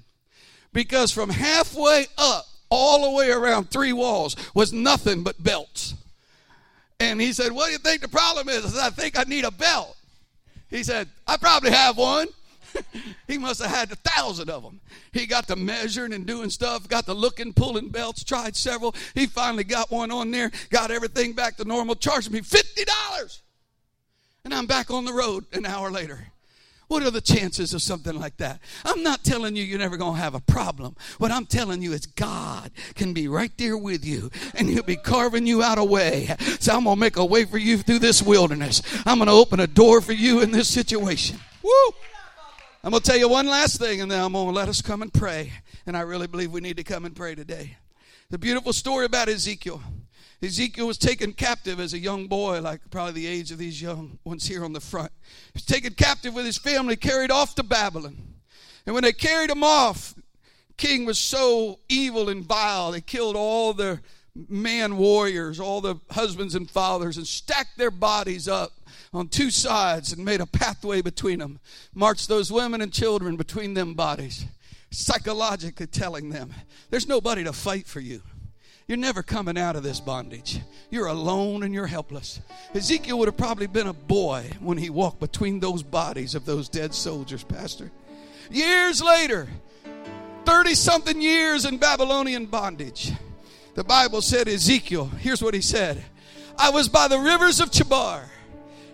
Because 0.72 1.12
from 1.12 1.30
halfway 1.30 2.08
up, 2.18 2.46
all 2.70 3.04
the 3.04 3.18
way 3.18 3.30
around 3.30 3.70
three 3.70 3.94
walls, 3.94 4.38
was 4.54 4.72
nothing 4.72 5.24
but 5.24 5.44
belts. 5.44 5.96
And 7.00 7.20
he 7.20 7.34
said, 7.34 7.52
What 7.52 7.68
do 7.68 7.72
you 7.74 7.78
think 7.78 8.02
the 8.02 8.08
problem 8.08 8.48
is? 8.48 8.66
I 8.66 8.70
said, 8.70 8.88
I 8.88 8.90
think 8.90 9.20
I 9.20 9.24
need 9.24 9.44
a 9.44 9.52
belt. 9.52 9.95
He 10.76 10.84
said, 10.84 11.08
I 11.26 11.38
probably 11.38 11.72
have 11.72 11.96
one. 11.96 12.28
he 13.30 13.38
must 13.38 13.62
have 13.62 13.72
had 13.72 13.92
a 13.94 13.96
thousand 13.96 14.50
of 14.50 14.62
them. 14.62 14.82
He 15.14 15.26
got 15.26 15.48
to 15.48 15.56
measuring 15.56 16.12
and 16.12 16.26
doing 16.26 16.50
stuff, 16.50 16.90
got 16.90 17.06
to 17.06 17.14
looking, 17.14 17.54
pulling 17.54 17.88
belts, 17.88 18.26
tried 18.26 18.58
several. 18.58 18.94
He 19.14 19.26
finally 19.26 19.64
got 19.64 19.90
one 19.90 20.12
on 20.12 20.32
there, 20.32 20.52
got 20.72 20.92
everything 20.92 21.32
back 21.32 21.56
to 21.58 21.64
normal, 21.64 21.96
charged 21.96 22.30
me 22.30 22.42
$50. 22.42 23.42
And 24.44 24.54
I'm 24.54 24.66
back 24.66 24.92
on 24.92 25.06
the 25.06 25.14
road 25.14 25.46
an 25.54 25.66
hour 25.66 25.90
later. 25.90 26.28
What 26.88 27.04
are 27.04 27.12
the 27.12 27.22
chances 27.22 27.74
of 27.74 27.82
something 27.82 28.18
like 28.18 28.38
that? 28.38 28.60
I'm 28.84 29.02
not 29.02 29.24
telling 29.24 29.56
you 29.56 29.64
you're 29.64 29.80
never 29.80 29.98
going 29.98 30.16
to 30.16 30.22
have 30.22 30.36
a 30.36 30.40
problem. 30.40 30.96
What 31.18 31.32
I'm 31.32 31.46
telling 31.46 31.82
you 31.82 31.94
is 31.94 32.06
God 32.06 32.72
can 32.94 33.14
be 33.14 33.28
right 33.28 33.52
there 33.58 33.78
with 33.78 34.06
you 34.06 34.30
and 34.54 34.70
He'll 34.70 34.84
be 34.84 34.96
carving 34.96 35.48
you 35.48 35.64
out 35.64 35.78
a 35.78 35.84
way. 35.84 36.36
So 36.60 36.76
I'm 36.76 36.84
going 36.84 36.96
to 36.96 37.00
make 37.00 37.18
a 37.18 37.26
way 37.26 37.46
for 37.46 37.58
you 37.58 37.78
through 37.78 38.00
this 38.00 38.22
wilderness. 38.22 38.82
I'm 39.06 39.18
going 39.18 39.28
to 39.28 39.34
open 39.34 39.60
a 39.60 39.68
door 39.68 40.02
for 40.02 40.14
you 40.14 40.42
in 40.42 40.52
this 40.52 40.68
situation. 40.68 41.40
Woo! 41.64 41.72
I'm 42.84 42.92
going 42.92 43.02
to 43.02 43.10
tell 43.10 43.18
you 43.18 43.30
one 43.30 43.48
last 43.48 43.80
thing 43.80 44.02
and 44.02 44.12
then 44.12 44.24
I'm 44.24 44.34
going 44.34 44.48
to 44.48 44.54
let 44.54 44.70
us 44.70 44.82
come 44.82 45.02
and 45.02 45.12
pray. 45.12 45.54
And 45.88 45.98
I 45.98 46.02
really 46.02 46.28
believe 46.28 46.52
we 46.52 46.62
need 46.62 46.78
to 46.78 46.84
come 46.84 47.06
and 47.06 47.16
pray 47.16 47.34
today. 47.34 47.78
The 48.30 48.38
beautiful 48.38 48.74
story 48.74 49.06
about 49.06 49.28
Ezekiel. 49.28 49.82
Ezekiel 50.46 50.88
was 50.88 50.98
taken 50.98 51.34
captive 51.34 51.80
as 51.80 51.94
a 51.94 52.00
young 52.00 52.28
boy, 52.28 52.62
like 52.62 52.80
probably 52.92 53.14
the 53.14 53.28
age 53.28 53.52
of 53.52 53.58
these 53.58 53.82
young 53.82 54.20
ones 54.24 54.46
here 54.46 54.64
on 54.64 54.74
the 54.74 54.80
front. 54.80 55.12
He 55.22 55.52
was 55.56 55.66
taken 55.66 55.94
captive 55.94 56.34
with 56.34 56.46
his 56.46 56.58
family, 56.58 56.96
carried 56.96 57.32
off 57.32 57.56
to 57.56 57.64
Babylon. 57.64 58.18
And 58.86 58.94
when 58.94 59.04
they 59.04 59.14
carried 59.14 59.50
him 59.50 59.64
off, 59.64 60.14
king 60.78 61.06
was 61.06 61.18
so 61.18 61.80
evil 61.90 62.30
and 62.30 62.44
vile, 62.44 62.92
they 62.92 63.02
killed 63.02 63.36
all 63.36 63.74
the 63.74 64.00
man 64.36 64.98
warriors, 64.98 65.60
all 65.60 65.82
the 65.82 65.96
husbands 66.12 66.56
and 66.56 66.70
fathers, 66.70 67.18
and 67.18 67.26
stacked 67.26 67.78
their 67.78 67.92
bodies 67.92 68.48
up 68.48 68.74
on 69.14 69.30
two 69.30 69.50
sides 69.50 70.12
and 70.12 70.24
made 70.24 70.42
a 70.42 70.46
pathway 70.46 71.02
between 71.02 71.40
them. 71.40 71.60
Marched 71.94 72.28
those 72.28 72.52
women 72.52 72.82
and 72.82 72.94
children 72.94 73.36
between 73.36 73.74
them 73.74 73.94
bodies, 73.94 74.46
psychologically 74.92 75.88
telling 75.88 76.30
them, 76.30 76.54
There's 76.90 77.08
nobody 77.08 77.44
to 77.46 77.54
fight 77.54 77.88
for 77.88 78.02
you. 78.02 78.22
You're 78.88 78.98
never 78.98 79.24
coming 79.24 79.58
out 79.58 79.76
of 79.76 79.82
this 79.82 80.00
bondage. 80.00 80.60
You're 80.92 81.08
alone 81.08 81.64
and 81.64 81.74
you're 81.74 81.88
helpless. 81.88 82.40
Ezekiel 82.76 83.18
would 83.18 83.28
have 83.28 83.38
probably 83.38 83.66
been 83.66 83.88
a 83.88 83.94
boy 83.94 84.52
when 84.60 84.78
he 84.78 84.92
walked 84.92 85.20
between 85.20 85.60
those 85.60 85.82
bodies 85.82 86.36
of 86.36 86.46
those 86.46 86.70
dead 86.70 86.94
soldiers, 86.94 87.44
Pastor. 87.44 87.92
Years 88.52 89.02
later, 89.02 89.48
30 90.46 90.76
something 90.76 91.20
years 91.20 91.66
in 91.66 91.78
Babylonian 91.78 92.46
bondage, 92.46 93.12
the 93.74 93.84
Bible 93.84 94.22
said, 94.22 94.48
Ezekiel, 94.48 95.06
here's 95.06 95.42
what 95.42 95.56
he 95.56 95.62
said 95.62 96.04
I 96.58 96.70
was 96.70 96.88
by 96.88 97.08
the 97.08 97.20
rivers 97.20 97.60
of 97.60 97.72
Chebar. 97.72 98.26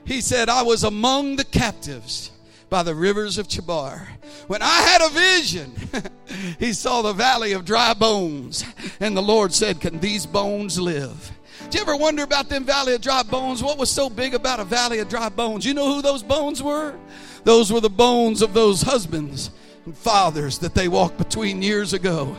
He 0.05 0.21
said, 0.21 0.47
I 0.47 0.63
was 0.63 0.83
among 0.83 1.35
the 1.35 1.43
captives 1.43 2.30
by 2.72 2.82
the 2.84 2.95
rivers 2.95 3.38
of 3.38 3.49
Chebar. 3.49 4.07
When 4.47 4.61
I 4.61 4.82
had 4.82 5.01
a 5.01 5.09
vision, 5.09 5.74
he 6.57 6.72
saw 6.72 7.01
the 7.01 7.11
valley 7.11 7.51
of 7.51 7.65
dry 7.65 7.93
bones, 7.93 8.63
and 9.01 9.15
the 9.15 9.22
Lord 9.22 9.53
said, 9.53 9.82
Can 9.82 9.99
these 9.99 10.26
bones 10.26 10.80
live? 10.80 11.32
Did 11.65 11.76
you 11.76 11.82
ever 11.82 11.97
wonder 11.97 12.24
about 12.24 12.47
them 12.47 12.63
valley 12.63 12.95
of 12.95 13.01
dry 13.01 13.24
bones? 13.24 13.61
What 13.61 13.78
was 13.78 13.91
so 13.91 14.09
big 14.09 14.34
about 14.34 14.61
a 14.61 14.63
valley 14.63 14.99
of 14.99 15.09
dry 15.09 15.28
bones? 15.28 15.65
You 15.65 15.74
know 15.74 15.93
who 15.93 16.01
those 16.01 16.24
bones 16.24 16.63
were? 16.63 16.95
Those 17.43 17.74
were 17.74 17.82
the 17.82 17.89
bones 17.89 18.41
of 18.41 18.53
those 18.53 18.82
husbands 18.82 19.51
and 19.86 19.95
fathers 19.95 20.59
that 20.59 20.74
they 20.74 20.88
walked 20.88 21.17
between 21.17 21.61
years 21.61 21.91
ago. 21.91 22.38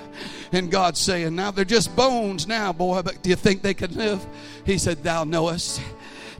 And 0.51 0.71
God's 0.71 0.99
saying, 0.99 1.37
Now 1.37 1.51
they're 1.51 1.67
just 1.67 1.95
bones 1.95 2.47
now, 2.47 2.73
boy, 2.73 3.03
but 3.03 3.23
do 3.23 3.29
you 3.29 3.37
think 3.37 3.61
they 3.61 3.75
can 3.75 3.95
live? 3.95 4.27
He 4.65 4.79
said, 4.79 5.03
Thou 5.03 5.25
knowest. 5.25 5.83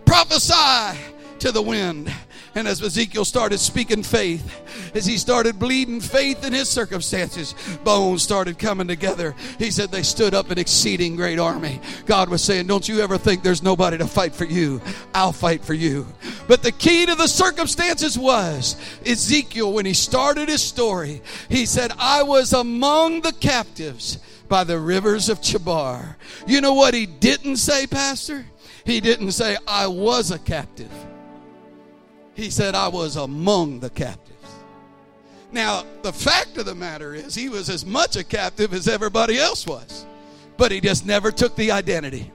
Prophesy 0.07 0.99
to 1.41 1.53
the 1.53 1.61
wind 1.63 2.11
and 2.55 2.69
as 2.69 2.83
Ezekiel 2.83 3.25
started 3.25 3.59
speaking 3.59 4.03
faith, 4.03 4.61
as 4.95 5.07
he 5.07 5.17
started 5.17 5.59
bleeding 5.59 6.01
faith 6.01 6.45
in 6.45 6.53
his 6.53 6.69
circumstances, 6.69 7.55
bones 7.83 8.23
started 8.23 8.59
coming 8.59 8.89
together. 8.89 9.35
He 9.59 9.71
said 9.71 9.91
they 9.91 10.03
stood 10.03 10.35
up 10.35 10.51
an 10.51 10.59
exceeding 10.59 11.17
great 11.17 11.39
army. 11.39 11.81
God 12.07 12.29
was 12.29 12.43
saying, 12.43 12.67
Don't 12.67 12.89
you 12.89 13.01
ever 13.01 13.17
think 13.17 13.43
there's 13.43 13.63
nobody 13.63 13.99
to 13.99 14.07
fight 14.07 14.35
for 14.35 14.45
you. 14.45 14.81
I'll 15.15 15.33
fight 15.33 15.65
for 15.65 15.75
you. 15.75 16.07
But 16.47 16.63
the 16.63 16.73
key 16.73 17.07
to 17.07 17.15
the 17.15 17.27
circumstances 17.27 18.19
was 18.19 18.77
Ezekiel, 19.07 19.73
when 19.73 19.87
he 19.87 19.95
started 19.95 20.49
his 20.49 20.63
story, 20.63 21.23
he 21.49 21.67
said, 21.67 21.93
I 21.99 22.23
was 22.23 22.53
among 22.53 23.23
the 23.23 23.33
captives 23.33 24.19
by 24.49 24.65
the 24.65 24.79
rivers 24.79 25.29
of 25.29 25.41
Chebar. 25.41 26.17
You 26.47 26.61
know 26.61 26.75
what 26.75 26.93
he 26.93 27.07
didn't 27.07 27.57
say, 27.57 27.87
Pastor? 27.87 28.45
He 28.85 29.01
didn't 29.01 29.33
say, 29.33 29.57
I 29.67 29.87
was 29.87 30.31
a 30.31 30.39
captive. 30.39 30.91
He 32.35 32.51
said, 32.51 32.75
I 32.75 32.89
was 32.89 33.17
among 33.17 33.81
the 33.81 33.91
captives. 33.91 34.29
Now, 35.53 35.85
the 36.03 36.13
fact 36.13 36.57
of 36.57 36.65
the 36.65 36.75
matter 36.75 37.15
is, 37.15 37.35
he 37.35 37.51
was 37.51 37.69
as 37.69 37.85
much 37.85 38.17
a 38.17 38.25
captive 38.25 38.73
as 38.73 38.89
everybody 38.89 39.39
else 39.39 39.67
was, 39.67 40.07
but 40.57 40.73
he 40.73 40.81
just 40.81 41.05
never 41.05 41.31
took 41.31 41.55
the 41.57 41.71
identity. 41.73 42.31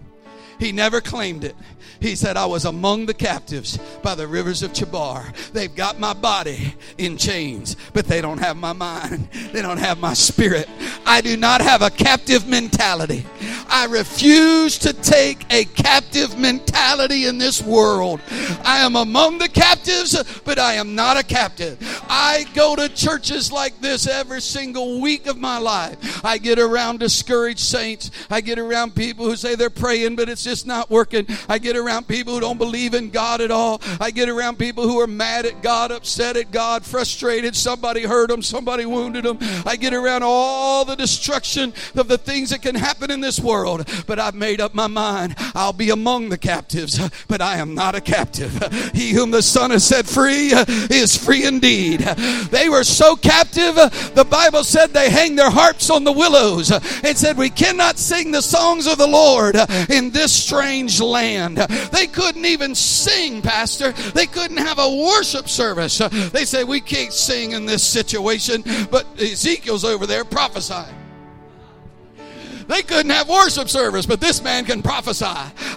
He 0.59 0.71
never 0.71 1.01
claimed 1.01 1.43
it. 1.43 1.55
He 1.99 2.15
said, 2.15 2.37
I 2.37 2.45
was 2.45 2.65
among 2.65 3.05
the 3.05 3.13
captives 3.13 3.77
by 4.03 4.15
the 4.15 4.27
rivers 4.27 4.63
of 4.63 4.73
Chebar. 4.73 5.33
They've 5.51 5.73
got 5.73 5.99
my 5.99 6.13
body 6.13 6.75
in 6.97 7.17
chains, 7.17 7.75
but 7.93 8.05
they 8.05 8.21
don't 8.21 8.39
have 8.39 8.57
my 8.57 8.73
mind. 8.73 9.29
They 9.51 9.61
don't 9.61 9.77
have 9.77 9.99
my 9.99 10.13
spirit. 10.13 10.69
I 11.05 11.21
do 11.21 11.37
not 11.37 11.61
have 11.61 11.81
a 11.81 11.89
captive 11.89 12.47
mentality. 12.47 13.25
I 13.69 13.85
refuse 13.85 14.77
to 14.79 14.93
take 14.93 15.45
a 15.51 15.65
captive 15.65 16.37
mentality 16.37 17.25
in 17.25 17.37
this 17.37 17.61
world. 17.61 18.19
I 18.63 18.79
am 18.79 18.95
among 18.95 19.37
the 19.37 19.49
captives, 19.49 20.21
but 20.43 20.59
I 20.59 20.73
am 20.73 20.95
not 20.95 21.17
a 21.17 21.23
captive. 21.23 21.77
I 22.09 22.45
go 22.53 22.75
to 22.75 22.89
churches 22.89 23.51
like 23.51 23.79
this 23.79 24.07
every 24.07 24.41
single 24.41 24.99
week 24.99 25.27
of 25.27 25.37
my 25.37 25.57
life. 25.57 26.25
I 26.25 26.37
get 26.37 26.59
around 26.59 26.99
discouraged 26.99 27.59
saints. 27.59 28.11
I 28.29 28.41
get 28.41 28.59
around 28.59 28.95
people 28.95 29.25
who 29.25 29.35
say 29.35 29.55
they're 29.55 29.69
praying, 29.69 30.15
but 30.15 30.29
it's 30.29 30.43
just 30.43 30.67
not 30.67 30.89
working. 30.89 31.27
I 31.47 31.57
get 31.57 31.76
around 31.77 32.07
people 32.07 32.33
who 32.33 32.39
don't 32.39 32.57
believe 32.57 32.93
in 32.93 33.09
God 33.09 33.41
at 33.41 33.51
all. 33.51 33.81
I 33.99 34.11
get 34.11 34.29
around 34.29 34.57
people 34.57 34.83
who 34.83 34.99
are 34.99 35.07
mad 35.07 35.45
at 35.45 35.61
God, 35.61 35.91
upset 35.91 36.35
at 36.35 36.51
God, 36.51 36.85
frustrated. 36.85 37.55
Somebody 37.55 38.03
hurt 38.03 38.29
them, 38.29 38.41
somebody 38.41 38.85
wounded 38.85 39.25
them. 39.25 39.37
I 39.65 39.75
get 39.75 39.93
around 39.93 40.23
all 40.23 40.85
the 40.85 40.95
destruction 40.95 41.73
of 41.95 42.07
the 42.07 42.17
things 42.17 42.49
that 42.49 42.61
can 42.61 42.75
happen 42.75 43.11
in 43.11 43.21
this 43.21 43.39
world. 43.39 43.87
But 44.05 44.19
I've 44.19 44.35
made 44.35 44.61
up 44.61 44.73
my 44.73 44.87
mind. 44.87 45.35
I'll 45.55 45.73
be 45.73 45.89
among 45.89 46.29
the 46.29 46.37
captives, 46.37 46.99
but 47.27 47.41
I 47.41 47.57
am 47.57 47.75
not 47.75 47.95
a 47.95 48.01
captive. 48.01 48.91
He 48.93 49.11
whom 49.11 49.31
the 49.31 49.41
Son 49.41 49.71
has 49.71 49.85
set 49.85 50.05
free 50.05 50.51
is 50.89 51.15
free 51.15 51.45
indeed. 51.45 51.99
They 51.99 52.69
were 52.69 52.83
so 52.83 53.15
captive, 53.15 53.75
the 53.75 54.27
Bible 54.29 54.63
said 54.63 54.87
they 54.87 55.09
hang 55.09 55.35
their 55.35 55.49
harps 55.49 55.89
on 55.89 56.03
the 56.03 56.11
willows. 56.11 56.71
It 57.03 57.17
said, 57.17 57.37
We 57.37 57.49
cannot 57.49 57.97
sing 57.97 58.31
the 58.31 58.41
songs 58.41 58.87
of 58.87 58.97
the 58.97 59.07
Lord 59.07 59.55
in 59.89 60.11
this 60.11 60.31
strange 60.31 60.99
land. 60.99 61.57
They 61.91 62.07
couldn't 62.07 62.45
even 62.45 62.75
sing, 62.75 63.41
Pastor. 63.41 63.91
They 63.91 64.25
couldn't 64.25 64.57
have 64.57 64.79
a 64.79 64.95
worship 64.95 65.49
service. 65.49 65.97
They 65.97 66.45
say, 66.45 66.63
We 66.63 66.81
can't 66.81 67.13
sing 67.13 67.51
in 67.51 67.65
this 67.65 67.83
situation, 67.83 68.63
but 68.89 69.05
Ezekiel's 69.19 69.83
over 69.83 70.05
there 70.05 70.25
prophesying. 70.25 70.96
They 72.67 72.81
couldn't 72.81 73.11
have 73.11 73.29
worship 73.29 73.69
service, 73.69 74.05
but 74.05 74.19
this 74.19 74.43
man 74.43 74.65
can 74.65 74.81
prophesy. 74.83 75.25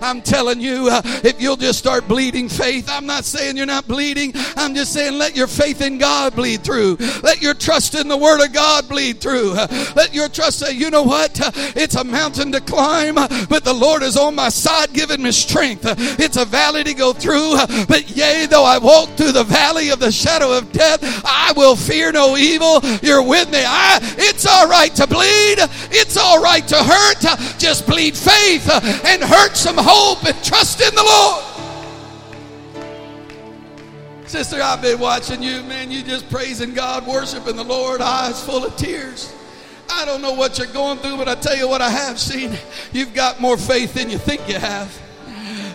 I'm 0.00 0.22
telling 0.22 0.60
you, 0.60 0.88
uh, 0.90 1.02
if 1.24 1.40
you'll 1.40 1.56
just 1.56 1.78
start 1.78 2.08
bleeding 2.08 2.48
faith, 2.48 2.88
I'm 2.90 3.06
not 3.06 3.24
saying 3.24 3.56
you're 3.56 3.66
not 3.66 3.86
bleeding. 3.86 4.32
I'm 4.56 4.74
just 4.74 4.92
saying 4.92 5.16
let 5.16 5.36
your 5.36 5.46
faith 5.46 5.80
in 5.80 5.98
God 5.98 6.34
bleed 6.34 6.64
through. 6.64 6.96
Let 7.22 7.40
your 7.40 7.54
trust 7.54 7.94
in 7.94 8.08
the 8.08 8.16
Word 8.16 8.44
of 8.44 8.52
God 8.52 8.88
bleed 8.88 9.20
through. 9.20 9.52
Uh, 9.54 9.66
let 9.94 10.14
your 10.14 10.28
trust 10.28 10.58
say, 10.58 10.72
you 10.72 10.90
know 10.90 11.02
what? 11.02 11.40
Uh, 11.40 11.50
it's 11.76 11.94
a 11.94 12.04
mountain 12.04 12.50
to 12.52 12.60
climb, 12.60 13.14
but 13.14 13.64
the 13.64 13.72
Lord 13.74 14.02
is 14.02 14.16
on 14.16 14.34
my 14.34 14.48
side, 14.48 14.92
giving 14.92 15.22
me 15.22 15.32
strength. 15.32 15.82
It's 16.18 16.36
a 16.36 16.44
valley 16.44 16.84
to 16.84 16.94
go 16.94 17.12
through, 17.12 17.56
but 17.86 18.10
yea, 18.16 18.46
though 18.46 18.64
I 18.64 18.78
walk 18.78 19.10
through 19.10 19.32
the 19.32 19.44
valley 19.44 19.90
of 19.90 20.00
the 20.00 20.10
shadow 20.10 20.56
of 20.56 20.72
death, 20.72 21.00
I 21.24 21.52
will 21.56 21.76
fear 21.76 22.10
no 22.12 22.36
evil. 22.36 22.80
You're 23.02 23.22
with 23.22 23.50
me. 23.50 23.62
I, 23.64 23.98
it's 24.18 24.46
all 24.46 24.68
right 24.68 24.94
to 24.96 25.06
bleed. 25.06 25.58
It's 25.92 26.16
all 26.16 26.42
right 26.42 26.66
to 26.68 26.79
hurt, 26.82 27.24
uh, 27.24 27.36
just 27.58 27.86
bleed 27.86 28.16
faith 28.16 28.68
uh, 28.70 28.80
and 29.06 29.22
hurt 29.22 29.56
some 29.56 29.76
hope 29.78 30.24
and 30.24 30.44
trust 30.44 30.80
in 30.80 30.94
the 30.94 31.02
Lord. 31.02 31.44
Sister, 34.26 34.62
I've 34.62 34.80
been 34.80 35.00
watching 35.00 35.42
you, 35.42 35.62
man. 35.64 35.90
You 35.90 36.02
just 36.02 36.30
praising 36.30 36.72
God, 36.72 37.06
worshiping 37.06 37.56
the 37.56 37.64
Lord, 37.64 38.00
eyes 38.00 38.40
full 38.44 38.64
of 38.64 38.76
tears. 38.76 39.34
I 39.90 40.04
don't 40.04 40.22
know 40.22 40.34
what 40.34 40.56
you're 40.56 40.68
going 40.68 40.98
through, 40.98 41.16
but 41.16 41.28
I 41.28 41.34
tell 41.34 41.56
you 41.56 41.68
what 41.68 41.82
I 41.82 41.90
have 41.90 42.18
seen. 42.18 42.56
You've 42.92 43.12
got 43.12 43.40
more 43.40 43.56
faith 43.56 43.94
than 43.94 44.08
you 44.08 44.18
think 44.18 44.48
you 44.48 44.54
have. 44.54 44.96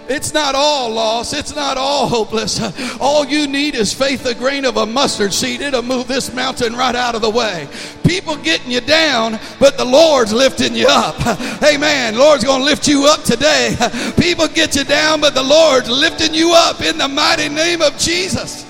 It's 0.07 0.33
not 0.33 0.55
all 0.55 0.91
lost. 0.91 1.33
It's 1.33 1.55
not 1.55 1.77
all 1.77 2.07
hopeless. 2.07 2.61
All 2.99 3.25
you 3.25 3.47
need 3.47 3.75
is 3.75 3.93
faith, 3.93 4.25
a 4.25 4.33
grain 4.33 4.65
of 4.65 4.77
a 4.77 4.85
mustard 4.85 5.33
seed. 5.33 5.61
It'll 5.61 5.81
move 5.81 6.07
this 6.07 6.33
mountain 6.33 6.75
right 6.75 6.95
out 6.95 7.15
of 7.15 7.21
the 7.21 7.29
way. 7.29 7.67
People 8.03 8.35
getting 8.37 8.71
you 8.71 8.81
down, 8.81 9.39
but 9.59 9.77
the 9.77 9.85
Lord's 9.85 10.31
lifting 10.31 10.75
you 10.75 10.87
up. 10.87 11.15
Amen. 11.63 12.17
Lord's 12.17 12.43
going 12.43 12.59
to 12.59 12.65
lift 12.65 12.87
you 12.87 13.05
up 13.05 13.23
today. 13.23 13.75
People 14.19 14.47
get 14.47 14.75
you 14.75 14.83
down, 14.83 15.21
but 15.21 15.33
the 15.33 15.43
Lord's 15.43 15.89
lifting 15.89 16.33
you 16.33 16.53
up 16.53 16.81
in 16.81 16.97
the 16.97 17.07
mighty 17.07 17.49
name 17.49 17.81
of 17.81 17.97
Jesus. 17.97 18.65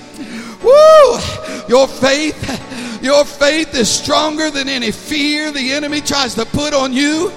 Woo! 0.62 1.18
Your 1.68 1.86
faith, 1.86 3.02
your 3.02 3.24
faith 3.24 3.74
is 3.74 3.90
stronger 3.90 4.50
than 4.50 4.68
any 4.68 4.90
fear 4.90 5.52
the 5.52 5.72
enemy 5.72 6.00
tries 6.00 6.34
to 6.34 6.46
put 6.46 6.72
on 6.72 6.92
you. 6.92 7.30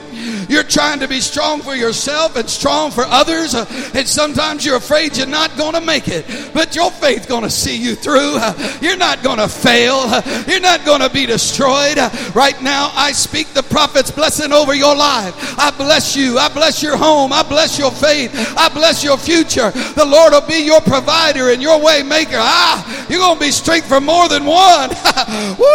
You're 0.50 0.64
trying 0.64 1.00
to 1.00 1.08
be 1.08 1.22
strong 1.22 1.62
for 1.62 1.76
yourself 1.76 2.36
and 2.36 2.50
strong 2.50 2.92
for 2.92 3.04
others, 3.06 3.56
uh, 3.56 3.66
and 3.94 4.08
sometimes 4.08 4.66
you're 4.66 4.78
afraid 4.78 5.18
you're 5.18 5.28
not 5.28 5.56
going 5.58 5.74
to 5.74 5.82
make 5.82 6.08
it. 6.08 6.26
But 6.54 6.76
your 6.76 6.92
faith's 6.92 7.26
going 7.26 7.44
to 7.44 7.50
see 7.50 7.78
you 7.78 7.96
through. 7.96 8.38
Uh, 8.38 8.78
you're 8.82 8.98
not 8.98 9.24
going 9.24 9.40
to 9.40 9.48
fail. 9.48 9.96
Uh, 9.96 10.44
you're 10.48 10.60
not 10.60 10.86
going 10.86 11.02
to 11.02 11.10
be 11.10 11.26
destroyed. 11.26 11.98
Right 12.36 12.62
now, 12.62 12.92
I 12.94 13.12
speak 13.12 13.48
the 13.50 13.64
prophet's 13.64 14.12
blessing 14.12 14.52
over 14.52 14.74
your 14.74 14.96
life. 14.96 15.58
I 15.58 15.72
bless 15.72 16.16
you. 16.16 16.38
I 16.38 16.50
bless 16.50 16.82
your 16.84 16.98
home. 16.98 17.34
I 17.34 17.44
bless 17.44 17.78
your 17.80 17.92
faith. 17.92 18.32
I 18.58 18.70
bless 18.70 19.04
your 19.04 19.18
future. 19.18 19.72
The 19.72 20.06
Lord 20.06 20.34
will 20.34 20.48
be 20.48 20.66
your 20.66 20.82
provider 20.82 21.50
and 21.52 21.62
your 21.62 21.82
way 21.82 22.04
maker. 22.04 22.38
Ah, 22.38 23.08
you're 23.10 23.20
going 23.20 23.38
to 23.38 23.46
be 23.46 23.52
strength 23.52 23.88
for 23.88 24.02
more 24.02 24.28
than 24.28 24.46
one. 24.46 24.90
Woo! 25.60 25.66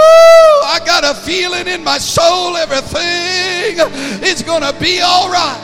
I 0.64 0.80
got 0.84 1.04
a 1.04 1.14
feeling 1.20 1.66
in 1.66 1.82
my 1.84 1.98
soul. 1.98 2.56
Everything 2.56 3.78
is 4.22 4.42
going 4.44 4.62
to 4.62 4.78
be 4.78 5.00
all 5.00 5.30
right. 5.30 5.60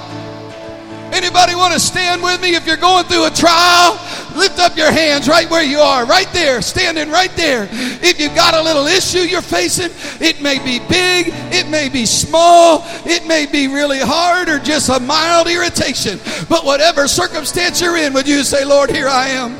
Anybody 1.13 1.57
want 1.57 1.75
to 1.75 1.81
stand 1.81 2.23
with 2.23 2.41
me 2.41 2.55
if 2.55 2.67
you're 2.67 2.77
going 2.77 3.05
through 3.05 3.27
a 3.27 3.31
trial? 3.31 3.93
Lift 4.37 4.61
up 4.61 4.77
your 4.77 4.93
hands 4.93 5.29
right 5.29 5.51
where 5.51 5.63
you 5.63 5.79
are, 5.79 6.07
right 6.07 6.33
there, 6.33 6.63
standing 6.63 7.11
right 7.11 7.35
there. 7.37 7.69
If 7.73 8.21
you've 8.21 8.35
got 8.35 8.55
a 8.55 8.63
little 8.63 8.87
issue 8.87 9.19
you're 9.19 9.43
facing, 9.43 9.91
it 10.25 10.41
may 10.41 10.59
be 10.59 10.79
big, 10.79 11.33
it 11.53 11.69
may 11.69 11.89
be 11.89 12.07
small, 12.07 12.85
it 13.05 13.27
may 13.27 13.47
be 13.47 13.67
really 13.67 13.99
hard, 13.99 14.49
or 14.49 14.61
just 14.61 14.89
a 14.89 15.01
mild 15.01 15.49
irritation. 15.49 16.21
But 16.49 16.65
whatever 16.65 17.09
circumstance 17.09 17.81
you're 17.81 17.97
in, 17.97 18.13
would 18.15 18.29
you 18.29 18.45
say, 18.45 18.65
Lord, 18.65 18.91
here 18.91 19.09
I 19.09 19.29
am? 19.29 19.57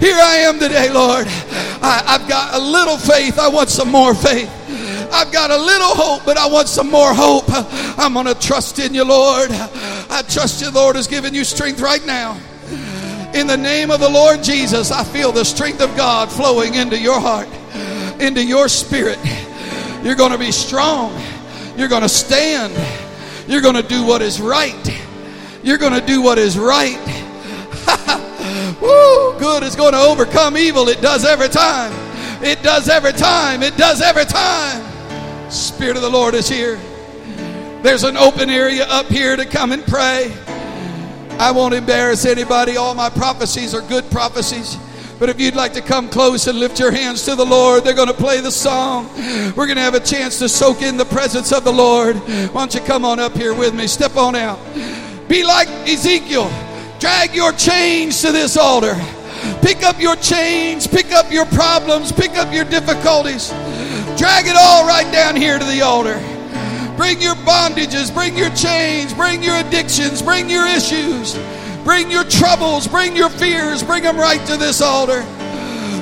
Here 0.00 0.18
I 0.18 0.36
am 0.48 0.58
today, 0.58 0.90
Lord. 0.92 1.26
I, 1.28 2.18
have 2.18 2.28
got 2.28 2.54
a 2.54 2.58
little 2.58 2.96
faith. 2.96 3.38
I 3.38 3.48
want 3.48 3.68
some 3.68 3.90
more 3.90 4.14
faith. 4.14 4.50
I've 5.12 5.32
got 5.32 5.50
a 5.50 5.56
little 5.56 5.94
hope, 5.94 6.24
but 6.24 6.36
I 6.36 6.46
want 6.46 6.68
some 6.68 6.90
more 6.90 7.12
hope. 7.12 7.44
I'm 7.98 8.14
going 8.14 8.26
to 8.26 8.34
trust 8.34 8.78
in 8.78 8.94
you, 8.94 9.04
Lord. 9.04 9.50
I 9.50 10.22
trust 10.28 10.62
you, 10.62 10.70
Lord, 10.70 10.96
has 10.96 11.06
given 11.06 11.34
you 11.34 11.44
strength 11.44 11.80
right 11.80 12.04
now. 12.06 12.38
In 13.34 13.46
the 13.46 13.56
name 13.56 13.90
of 13.90 14.00
the 14.00 14.08
Lord 14.08 14.42
Jesus, 14.42 14.90
I 14.90 15.04
feel 15.04 15.30
the 15.30 15.44
strength 15.44 15.80
of 15.80 15.96
God 15.96 16.30
flowing 16.30 16.74
into 16.74 16.98
your 16.98 17.20
heart, 17.20 17.48
into 18.20 18.44
your 18.44 18.68
spirit. 18.68 19.18
You're 20.02 20.16
going 20.16 20.32
to 20.32 20.38
be 20.38 20.50
strong. 20.50 21.12
You're 21.76 21.88
going 21.88 22.02
to 22.02 22.08
stand. 22.08 22.72
You're 23.48 23.60
going 23.60 23.76
to 23.76 23.82
do 23.82 24.04
what 24.04 24.22
is 24.22 24.40
right. 24.40 25.02
You're 25.62 25.78
going 25.78 25.92
to 25.92 26.04
do 26.04 26.22
what 26.22 26.38
is 26.38 26.58
right. 26.58 26.98
Woo! 28.80 29.38
Good 29.38 29.62
is 29.62 29.76
going 29.76 29.92
to 29.92 29.98
overcome 29.98 30.56
evil. 30.56 30.88
It 30.88 31.00
does 31.00 31.24
every 31.24 31.48
time. 31.48 31.92
It 32.42 32.62
does 32.62 32.88
every 32.88 33.12
time. 33.12 33.62
It 33.62 33.76
does 33.76 34.00
every 34.00 34.24
time. 34.24 34.89
Spirit 35.50 35.96
of 35.96 36.02
the 36.02 36.10
Lord 36.10 36.34
is 36.34 36.48
here. 36.48 36.78
There's 37.82 38.04
an 38.04 38.16
open 38.16 38.50
area 38.50 38.84
up 38.84 39.06
here 39.06 39.34
to 39.34 39.44
come 39.44 39.72
and 39.72 39.84
pray. 39.84 40.32
I 41.40 41.50
won't 41.50 41.74
embarrass 41.74 42.24
anybody. 42.24 42.76
All 42.76 42.94
my 42.94 43.10
prophecies 43.10 43.74
are 43.74 43.80
good 43.80 44.08
prophecies. 44.10 44.76
But 45.18 45.28
if 45.28 45.40
you'd 45.40 45.56
like 45.56 45.72
to 45.72 45.80
come 45.80 46.08
close 46.08 46.46
and 46.46 46.58
lift 46.58 46.78
your 46.78 46.90
hands 46.90 47.24
to 47.24 47.34
the 47.34 47.44
Lord, 47.44 47.82
they're 47.82 47.94
going 47.94 48.08
to 48.08 48.14
play 48.14 48.40
the 48.40 48.50
song. 48.50 49.08
We're 49.56 49.66
going 49.66 49.76
to 49.76 49.82
have 49.82 49.94
a 49.94 50.00
chance 50.00 50.38
to 50.38 50.48
soak 50.48 50.82
in 50.82 50.96
the 50.96 51.04
presence 51.04 51.52
of 51.52 51.64
the 51.64 51.72
Lord. 51.72 52.16
Why 52.16 52.46
don't 52.52 52.74
you 52.74 52.80
come 52.80 53.04
on 53.04 53.18
up 53.18 53.34
here 53.34 53.52
with 53.52 53.74
me? 53.74 53.86
Step 53.86 54.16
on 54.16 54.36
out. 54.36 54.58
Be 55.28 55.44
like 55.44 55.68
Ezekiel. 55.88 56.50
Drag 57.00 57.34
your 57.34 57.52
chains 57.52 58.22
to 58.22 58.30
this 58.30 58.56
altar. 58.56 58.94
Pick 59.62 59.82
up 59.82 60.00
your 60.00 60.16
chains, 60.16 60.86
pick 60.86 61.12
up 61.12 61.32
your 61.32 61.46
problems, 61.46 62.12
pick 62.12 62.36
up 62.36 62.52
your 62.52 62.64
difficulties. 62.64 63.52
Drag 64.16 64.46
it 64.46 64.56
all 64.56 64.86
right 64.86 65.10
down 65.12 65.36
here 65.36 65.58
to 65.58 65.64
the 65.64 65.80
altar. 65.82 66.18
Bring 66.96 67.20
your 67.22 67.34
bondages, 67.36 68.12
bring 68.12 68.36
your 68.36 68.50
chains, 68.50 69.14
bring 69.14 69.42
your 69.42 69.56
addictions, 69.56 70.20
bring 70.20 70.50
your 70.50 70.66
issues, 70.66 71.38
bring 71.84 72.10
your 72.10 72.24
troubles, 72.24 72.86
bring 72.86 73.16
your 73.16 73.30
fears, 73.30 73.82
bring 73.82 74.02
them 74.02 74.18
right 74.18 74.44
to 74.46 74.56
this 74.56 74.82
altar. 74.82 75.22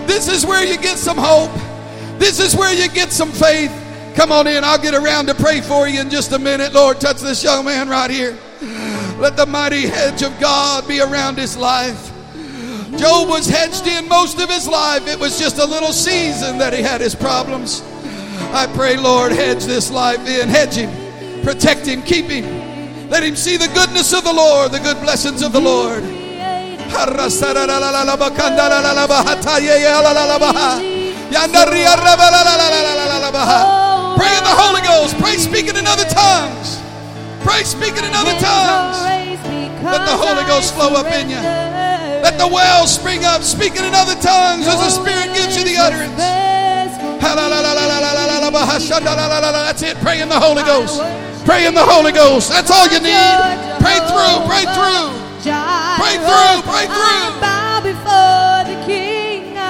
This 0.06 0.26
is 0.26 0.44
where 0.44 0.64
you 0.64 0.76
get 0.76 0.98
some 0.98 1.16
hope. 1.16 1.52
This 2.18 2.40
is 2.40 2.56
where 2.56 2.74
you 2.74 2.88
get 2.88 3.12
some 3.12 3.30
faith. 3.30 3.70
Come 4.16 4.32
on 4.32 4.48
in. 4.48 4.64
I'll 4.64 4.82
get 4.82 4.94
around 4.94 5.26
to 5.26 5.34
pray 5.34 5.61
for 5.61 5.86
you 5.86 6.00
in 6.00 6.11
just 6.11 6.32
a 6.32 6.38
minute. 6.38 6.72
Lord, 6.72 7.00
touch 7.00 7.18
this 7.18 7.44
young 7.44 7.64
man 7.64 7.88
right 7.88 8.11
here. 8.11 8.36
Let 9.18 9.36
the 9.36 9.46
mighty 9.46 9.86
hedge 9.86 10.22
of 10.22 10.38
God 10.40 10.88
be 10.88 11.00
around 11.00 11.38
his 11.38 11.56
life. 11.56 12.12
Job 12.96 13.28
was 13.28 13.46
hedged 13.46 13.86
in 13.86 14.09
most 14.09 14.40
of 14.40 14.50
his 14.50 14.66
life. 14.66 15.06
It 15.06 15.20
was 15.20 15.38
just 15.38 15.59
a 15.59 15.64
little 15.64 15.92
season 15.92 16.59
that 16.59 16.72
he 16.72 16.82
had 16.82 17.00
his 17.00 17.14
problems. 17.14 17.82
I 18.53 18.66
pray, 18.74 18.96
Lord, 18.96 19.32
hedge 19.32 19.64
this 19.64 19.90
life 19.90 20.26
in. 20.26 20.49
Hedge 20.49 20.74
him, 20.74 20.90
protect 21.42 21.86
him, 21.86 22.03
keep 22.03 22.26
him. 22.26 22.44
Let 23.09 23.22
him 23.22 23.36
see 23.36 23.57
the 23.57 23.68
goodness 23.68 24.12
of 24.12 24.24
the 24.24 24.32
Lord, 24.32 24.72
the 24.72 24.80
good 24.80 25.01
blessings 25.01 25.42
of 25.42 25.53
the 25.53 25.61
Lord. 25.61 26.03
Pray 34.16 34.32
in 34.36 34.44
the 34.44 34.57
Holy 34.57 34.80
Ghost. 34.80 35.16
Pray 35.18 35.36
speaking 35.36 35.76
in 35.76 35.86
other 35.86 36.09
tongues. 36.09 36.80
Pray 37.44 37.62
speaking 37.64 38.05
in 38.05 38.14
other 38.14 38.36
tongues. 38.40 38.99
Let 39.84 40.05
the 40.05 40.16
Holy 40.16 40.44
Ghost 40.49 40.74
flow 40.74 40.94
up 40.94 41.07
in 41.12 41.30
you. 41.30 41.40
Let 42.24 42.36
the 42.38 42.49
wells 42.49 42.92
spring 42.94 43.24
up, 43.24 43.42
speaking 43.42 43.84
in 43.84 43.94
other 43.94 44.16
tongues 44.20 44.66
as 44.66 44.80
the 44.80 44.90
Spirit 44.90 45.32
gives 45.36 45.57
you 45.57 45.64
the 45.64 45.76
utterance. 45.76 46.57
That's 49.79 49.95
it. 49.95 50.03
Pray 50.03 50.21
in 50.21 50.29
the 50.29 50.41
Holy 50.41 50.62
Ghost. 50.62 50.99
Pray 51.45 51.66
in 51.66 51.75
the 51.75 51.85
Holy 51.85 52.11
Ghost. 52.11 52.51
That's 52.51 52.71
all 52.71 52.87
you 52.91 52.99
need. 52.99 53.14
Pray 53.79 54.01
through, 54.11 54.43
pray 54.51 54.66
through. 54.75 55.14
Pray 56.03 56.19
through, 56.19 56.66
pray 56.66 56.87
through. 56.91 57.39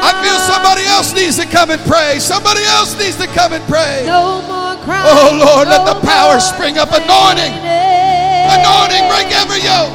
I 0.00 0.10
feel 0.24 0.38
somebody 0.48 0.86
else 0.88 1.12
needs 1.12 1.36
to 1.36 1.44
come 1.44 1.70
and 1.70 1.82
pray. 1.84 2.18
Somebody 2.20 2.64
else 2.64 2.96
needs 2.98 3.16
to 3.20 3.26
come 3.36 3.52
and 3.52 3.64
pray. 3.68 4.06
Oh 4.08 5.28
Lord, 5.36 5.68
let 5.68 5.84
the 5.84 6.00
power 6.06 6.40
spring 6.40 6.78
up. 6.78 6.88
Anointing. 6.88 7.52
Anointing, 7.52 9.04
break 9.12 9.28
every 9.36 9.60
yoke. 9.60 9.92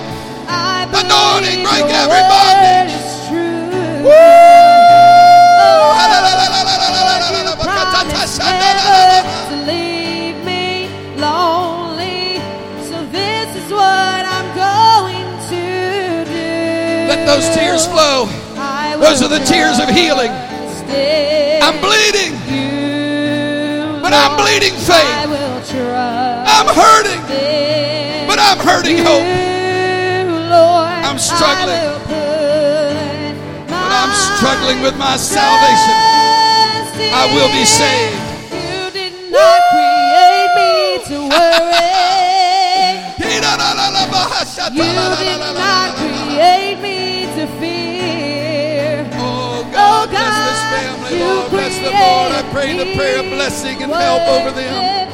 Anointing, 0.94 1.66
break 1.66 1.90
every 1.90 2.22
bondage. 2.30 2.94
to 6.46 6.53
those 17.34 17.50
tears 17.56 17.88
flow. 17.88 18.26
Those 19.02 19.24
are 19.24 19.28
the 19.28 19.42
tears 19.46 19.80
of 19.80 19.90
healing. 19.90 20.30
I'm 21.66 21.82
bleeding, 21.82 22.38
but 24.04 24.14
I'm 24.14 24.38
bleeding 24.38 24.78
faith. 24.78 25.18
I'm 26.54 26.70
hurting, 26.70 27.22
but 28.28 28.38
I'm 28.38 28.60
hurting 28.60 28.98
hope. 28.98 29.26
I'm 31.08 31.18
struggling. 31.18 31.82
But 33.66 33.92
I'm 34.02 34.14
struggling 34.38 34.82
with 34.84 34.96
my 34.98 35.18
salvation. 35.18 35.98
I 37.18 37.26
will 37.34 37.50
be 37.50 37.66
saved. 37.66 38.34
Lord. 52.64 52.80
I 52.80 52.86
pray 52.86 52.86
the 52.86 52.96
prayer 52.96 53.20
of 53.20 53.26
blessing 53.26 53.84
and 53.84 53.92
help 53.92 54.24
over 54.28 54.52
them. 54.52 55.10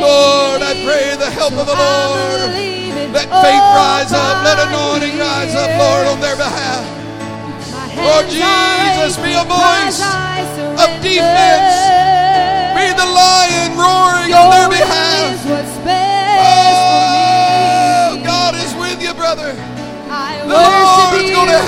Lord, 0.00 0.62
I 0.62 0.74
pray 0.86 1.16
the 1.18 1.30
help 1.30 1.54
of 1.54 1.66
the 1.66 1.74
Lord. 1.74 2.54
Let 3.10 3.26
faith 3.26 3.66
rise 3.74 4.12
up. 4.12 4.44
Let 4.46 4.62
anointing 4.68 5.18
rise 5.18 5.54
up, 5.54 5.70
Lord, 5.74 6.06
on 6.06 6.20
their 6.20 6.36
behalf. 6.36 6.86
Lord 7.98 8.26
oh, 8.26 8.30
Jesus, 8.30 9.18
be 9.18 9.34
a 9.34 9.42
voice 9.46 10.02
of 10.78 10.90
defense. 11.02 11.74
Be 12.78 12.86
the 12.94 13.06
lion 13.06 13.74
roaring 13.74 14.34
on 14.34 14.53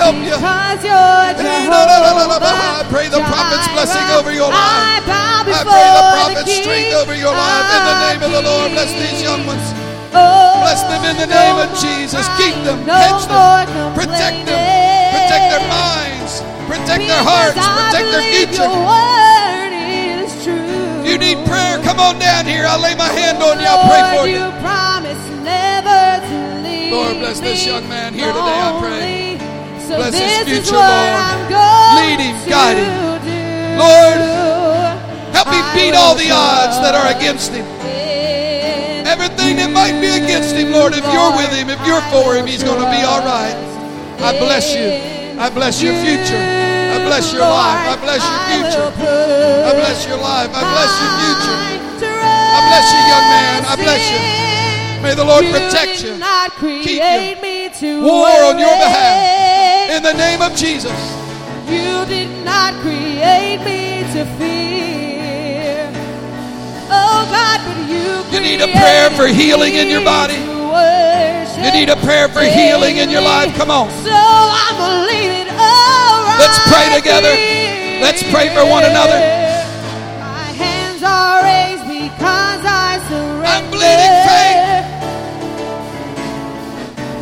help 0.07 0.23
you. 0.23 0.39
I 0.39 0.79
pray 2.87 3.11
the 3.11 3.23
prophet's 3.27 3.67
blessing 3.75 4.07
over 4.15 4.31
your 4.31 4.47
life. 4.47 5.03
I 5.07 5.43
pray 5.43 5.89
the 5.99 6.07
prophet's 6.15 6.55
strength 6.63 6.95
over 6.95 7.15
your 7.15 7.35
life 7.35 7.69
in 7.75 7.83
the 7.83 7.97
name 8.07 8.21
of 8.23 8.31
the 8.31 8.43
Lord. 8.47 8.71
Bless 8.71 8.91
these 8.95 9.23
young 9.23 9.43
ones. 9.47 9.67
Bless 10.15 10.83
them 10.87 11.03
in 11.11 11.17
the 11.19 11.27
name 11.27 11.59
of 11.59 11.71
Jesus. 11.79 12.23
Keep 12.39 12.55
them, 12.63 12.87
hedge 12.87 13.27
them, 13.27 13.67
protect 13.95 14.47
them, 14.47 14.63
protect 15.13 15.45
their 15.51 15.67
minds, 15.69 16.41
protect 16.71 17.03
their 17.11 17.25
hearts, 17.27 17.59
protect 17.59 18.07
their 18.15 18.27
future. 18.31 18.71
If 21.03 21.13
you 21.13 21.19
need 21.19 21.39
prayer? 21.47 21.79
Come 21.83 22.01
on 22.01 22.19
down 22.19 22.47
here. 22.47 22.67
I'll 22.67 22.81
lay 22.83 22.95
my 22.95 23.07
hand 23.07 23.43
on 23.43 23.61
you. 23.61 23.67
I'll 23.67 23.87
pray 23.87 24.03
for 24.17 24.27
you. 24.27 24.51
Lord, 26.91 27.19
bless 27.19 27.41
this 27.41 27.67
young 27.67 27.89
man 27.89 28.15
here 28.15 28.27
today, 28.27 28.41
I 28.41 28.79
pray. 28.81 29.46
Bless 29.87 30.15
his 30.15 30.45
future, 30.45 30.77
Lord. 30.77 31.51
Lead 31.97 32.21
him, 32.21 32.37
guide 32.49 32.79
him. 32.79 33.79
Lord, 33.79 34.37
Help 35.37 35.53
him 35.53 35.67
beat 35.77 35.93
all 35.93 36.17
the 36.17 36.33
odds 36.33 36.81
that 36.81 36.97
are 36.97 37.13
against 37.13 37.53
him. 37.53 37.69
Everything 39.05 39.61
that 39.61 39.69
might 39.69 40.01
be 40.01 40.09
against 40.09 40.57
him, 40.57 40.73
Lord, 40.73 40.97
if 40.97 41.05
you're 41.13 41.33
with 41.37 41.53
him, 41.53 41.69
if 41.69 41.77
you're 41.85 42.01
for 42.09 42.33
him, 42.33 42.49
he's 42.49 42.65
going 42.65 42.81
to 42.81 42.89
be 42.89 43.05
all 43.05 43.21
right. 43.21 43.53
I 44.25 44.33
bless 44.41 44.73
you. 44.73 44.97
I 45.37 45.53
bless 45.53 45.85
your 45.85 45.93
future. 46.01 46.41
I 46.41 47.05
bless 47.05 47.37
your 47.37 47.45
life. 47.45 47.85
I 47.85 47.97
bless 48.01 48.25
your 48.25 48.43
future. 48.49 48.89
I 48.89 49.73
bless 49.77 50.09
your 50.09 50.19
life. 50.25 50.51
I 50.57 50.63
bless 50.73 50.93
your 51.05 51.13
future. 51.21 51.59
I 52.01 52.59
bless 52.65 52.87
you, 52.97 53.01
young 53.13 53.27
man. 53.29 53.59
I 53.69 53.75
bless 53.77 54.03
you. 54.09 54.21
May 55.05 55.15
the 55.15 55.25
Lord 55.29 55.45
protect 55.53 56.01
you. 56.01 56.17
Keep 56.83 56.97
you. 57.85 58.01
War 58.01 58.33
on 58.49 58.59
your 58.59 58.73
behalf. 58.81 59.46
In 59.89 60.03
the 60.03 60.13
name 60.15 60.43
of 60.43 60.55
Jesus. 60.55 60.99
You 61.69 62.05
did 62.07 62.45
not 62.45 62.75
create 62.83 63.59
me 63.65 64.03
to 64.15 64.25
fear. 64.39 65.91
Oh 66.91 67.27
God, 67.31 67.61
but 67.67 67.79
you 67.89 68.23
You 68.35 68.41
need 68.43 68.61
a 68.61 68.69
prayer 68.79 69.11
for 69.11 69.27
healing 69.27 69.75
in 69.75 69.89
your 69.89 70.05
body. 70.05 70.39
You 71.65 71.73
need 71.73 71.89
a 71.89 71.97
prayer 71.97 72.29
for 72.29 72.43
healing 72.43 72.99
in 72.99 73.11
your 73.11 73.23
life. 73.23 73.55
Come 73.57 73.71
on. 73.71 73.91
So 74.05 74.11
gonna 74.79 75.07
leave 75.07 75.33
it 75.43 75.49
all 75.49 76.23
right 76.23 76.39
Let's 76.39 76.59
pray 76.69 76.87
together. 76.95 77.35
here. 77.35 78.01
Let's 78.03 78.23
pray 78.31 78.49
for 78.55 78.65
one 78.69 78.85
another. 78.85 79.19
My 80.21 80.53
hands 80.63 81.03
are 81.03 81.43
raised 81.43 81.87
because 81.89 82.63
I 82.63 83.01
surrender. 83.09 83.47
I'm 83.47 83.65
bleeding 83.71 84.17
faith. 84.29 84.85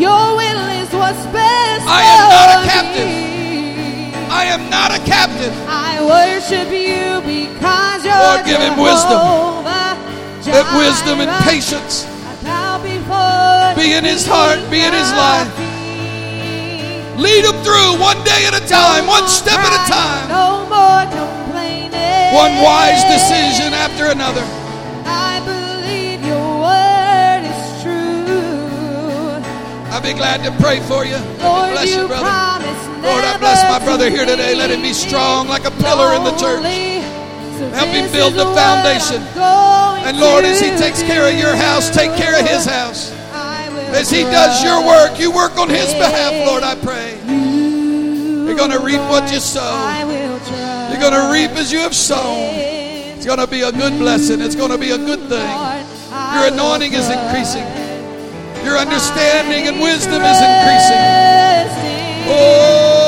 Your 0.01 0.37
will 0.37 0.69
is 0.83 0.93
what's 0.93 1.25
best. 1.27 1.54
I 1.87 2.03
am 2.03 2.25
not 2.33 2.49
a 2.55 2.59
captive. 2.69 3.11
I 4.31 4.45
am 4.47 4.71
not 4.71 4.91
a 4.91 5.01
captive. 5.05 5.55
I 5.69 6.01
worship 6.01 6.69
you 6.73 7.21
because 7.23 8.05
you're 8.05 8.17
Lord, 8.17 8.45
give 8.45 8.61
him 8.61 8.77
wisdom. 8.81 9.21
Let 10.47 10.67
wisdom 10.77 11.21
and 11.21 11.31
patience 11.45 12.05
be 13.77 13.93
in 13.93 14.05
his 14.05 14.27
heart, 14.27 14.61
be 14.71 14.81
in 14.85 14.93
his 14.93 15.11
life. 15.17 15.49
lead 17.17 17.45
him 17.45 17.57
through 17.65 18.01
one 18.01 18.21
day 18.25 18.45
at 18.47 18.55
a 18.55 18.65
time, 18.69 19.07
one 19.07 19.27
step 19.29 19.59
at 19.59 19.73
a 19.73 19.83
time, 19.89 20.29
No 20.29 20.67
more 20.69 21.05
complaining. 21.09 22.35
one 22.35 22.53
wise 22.63 23.03
decision 23.09 23.73
after 23.73 24.07
another. 24.13 24.45
I'll 29.95 30.03
be 30.03 30.13
glad 30.13 30.43
to 30.43 30.51
pray 30.59 30.81
for 30.91 31.07
you. 31.07 31.15
Lord, 31.39 31.71
bless 31.71 31.95
you, 31.95 32.09
brother. 32.11 32.27
Lord, 32.99 33.23
I 33.23 33.39
bless 33.39 33.63
my 33.71 33.79
brother 33.79 34.11
here 34.11 34.27
today. 34.27 34.57
Let 34.57 34.75
him 34.75 34.83
be 34.83 34.93
strong 34.93 35.47
like 35.47 35.65
a 35.65 35.71
pillar 35.71 36.19
in 36.19 36.25
the 36.27 36.35
church. 36.35 36.67
Help 37.71 37.95
him 37.95 38.11
build 38.11 38.35
the 38.35 38.51
foundation. 38.59 39.23
And 40.03 40.19
Lord, 40.19 40.45
as 40.45 40.59
he 40.59 40.75
takes 40.75 41.01
care 41.01 41.31
of 41.31 41.39
your 41.39 41.55
house, 41.55 41.95
take 41.95 42.11
care 42.19 42.35
of 42.35 42.43
his 42.45 42.67
house. 42.67 43.13
As 43.95 44.11
he 44.11 44.23
does 44.23 44.65
your 44.65 44.85
work, 44.85 45.21
you 45.21 45.31
work 45.31 45.57
on 45.59 45.71
his 45.71 45.95
behalf, 45.95 46.35
Lord, 46.45 46.65
I 46.65 46.75
pray. 46.75 47.15
You're 48.51 48.59
going 48.59 48.75
to 48.75 48.81
reap 48.81 49.01
what 49.07 49.33
you 49.33 49.39
sow. 49.39 49.63
I 49.63 50.03
will 50.05 50.39
trust 50.41 50.91
You're 50.91 51.01
going 51.09 51.15
to 51.15 51.31
reap 51.31 51.57
as 51.57 51.71
you 51.71 51.79
have 51.79 51.95
sown. 51.95 52.51
It's 53.15 53.25
going 53.27 53.39
to 53.39 53.47
be 53.47 53.63
a 53.63 53.71
good 53.71 53.97
blessing. 54.01 54.41
It's 54.41 54.57
going 54.57 54.73
to 54.73 54.79
be 54.79 54.91
a 54.91 54.99
good 54.99 55.21
thing. 55.31 55.49
Your 56.35 56.51
anointing 56.51 56.95
is 56.95 57.09
increasing. 57.09 57.84
Your 58.65 58.79
understanding 58.79 59.69
and 59.69 59.81
wisdom 59.81 60.23
is 60.23 60.41
increasing. 60.41 61.05
Oh, 62.27 63.05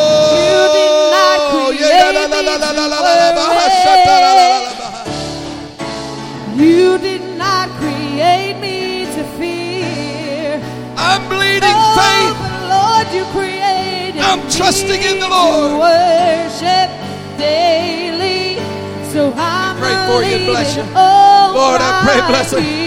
you 6.56 6.98
did 6.98 7.36
not 7.36 7.68
create 7.78 8.58
me 8.60 9.04
to 9.14 9.24
fear. 9.38 10.60
I'm 10.96 11.28
bleeding 11.28 11.80
faith. 11.96 12.36
Lord, 12.68 13.06
you 13.14 13.24
created 13.32 14.20
I'm 14.20 14.40
trusting 14.50 15.02
in 15.02 15.20
the 15.20 15.28
Lord. 15.28 15.80
worship 15.80 16.88
daily. 17.38 18.56
So 19.12 19.32
I 19.36 19.76
pray 19.78 19.96
for 20.08 20.22
you 20.28 20.36
and 20.36 20.46
bless 20.46 20.76
you. 20.76 20.82
Lord, 20.82 21.80
I 21.80 22.02
pray 22.04 22.20
blessing. 22.28 22.85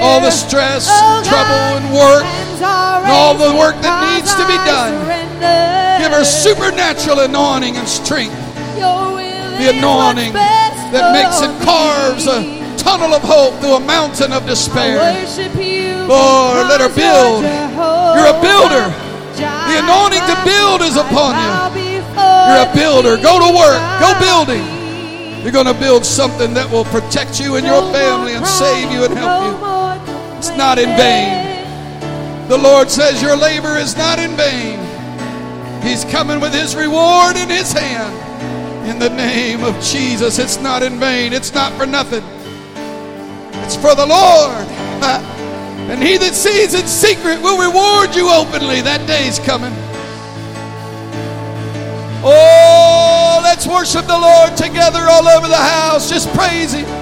All 0.00 0.20
the 0.20 0.30
stress, 0.30 0.86
trouble, 1.26 1.60
and 1.78 1.86
work, 1.94 2.24
and 2.24 3.10
all 3.10 3.34
the 3.34 3.52
work 3.58 3.74
that 3.82 3.98
needs 4.14 4.30
to 4.34 4.44
be 4.46 4.58
done. 4.64 4.94
Give 5.98 6.12
her 6.12 6.24
supernatural 6.24 7.20
anointing 7.20 7.76
and 7.76 7.88
strength. 7.88 8.34
The 9.58 9.74
anointing 9.74 10.32
that 10.32 11.10
makes 11.12 11.42
it 11.42 11.50
carves 11.66 12.26
a 12.26 12.46
tunnel 12.78 13.12
of 13.12 13.22
hope 13.22 13.58
through 13.60 13.74
a 13.74 13.80
mountain 13.80 14.32
of 14.32 14.46
despair. 14.46 14.96
Lord, 16.06 16.66
let 16.70 16.80
her 16.80 16.88
build. 16.94 17.42
You're 18.14 18.30
a 18.30 18.38
builder. 18.40 18.86
The 19.34 19.82
anointing 19.82 20.24
to 20.30 20.36
build 20.46 20.80
is 20.82 20.96
upon 20.96 21.34
you. 21.36 21.52
You're 22.14 22.64
a 22.64 22.72
builder. 22.72 23.20
Go 23.20 23.38
to 23.42 23.50
work. 23.50 23.82
Go 24.00 24.14
building. 24.22 24.64
You're 25.42 25.52
going 25.52 25.66
to 25.66 25.74
build 25.74 26.04
something 26.04 26.54
that 26.54 26.70
will 26.70 26.84
protect 26.84 27.38
you 27.40 27.56
and 27.56 27.66
your 27.66 27.82
family 27.92 28.34
and 28.34 28.46
save 28.46 28.90
you 28.90 29.04
and 29.04 29.14
help 29.14 29.44
you. 29.46 29.67
It's 30.38 30.50
not 30.50 30.78
in 30.78 30.88
vain. 30.96 32.48
The 32.48 32.56
Lord 32.56 32.88
says 32.90 33.20
your 33.20 33.36
labor 33.36 33.76
is 33.76 33.96
not 33.96 34.20
in 34.20 34.36
vain. 34.36 34.78
He's 35.82 36.04
coming 36.04 36.40
with 36.40 36.54
his 36.54 36.76
reward 36.76 37.36
in 37.36 37.50
his 37.50 37.72
hand. 37.72 38.14
In 38.88 39.00
the 39.00 39.10
name 39.10 39.64
of 39.64 39.74
Jesus, 39.82 40.38
it's 40.38 40.60
not 40.60 40.84
in 40.84 41.00
vain. 41.00 41.32
It's 41.32 41.52
not 41.52 41.72
for 41.72 41.86
nothing. 41.86 42.22
It's 43.64 43.74
for 43.74 43.94
the 43.94 44.06
Lord. 44.06 44.66
And 45.88 46.02
he 46.02 46.18
that 46.18 46.34
sees 46.34 46.74
in 46.74 46.86
secret 46.86 47.40
will 47.40 47.56
reward 47.56 48.14
you 48.14 48.28
openly. 48.28 48.82
That 48.82 49.06
day's 49.06 49.38
coming. 49.38 49.72
Oh, 52.22 53.40
let's 53.42 53.66
worship 53.66 54.06
the 54.06 54.18
Lord 54.18 54.54
together 54.54 55.00
all 55.08 55.26
over 55.26 55.48
the 55.48 55.56
house. 55.56 56.10
Just 56.10 56.28
praise 56.34 56.74
him. 56.74 56.97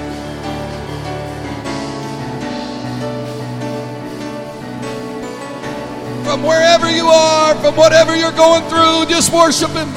From 6.27 6.43
wherever 6.43 6.91
you 6.91 7.07
are, 7.07 7.55
from 7.55 7.77
whatever 7.77 8.17
you're 8.17 8.33
going 8.33 8.65
through, 8.65 9.07
just 9.09 9.33
worship 9.33 9.71
him. 9.71 9.89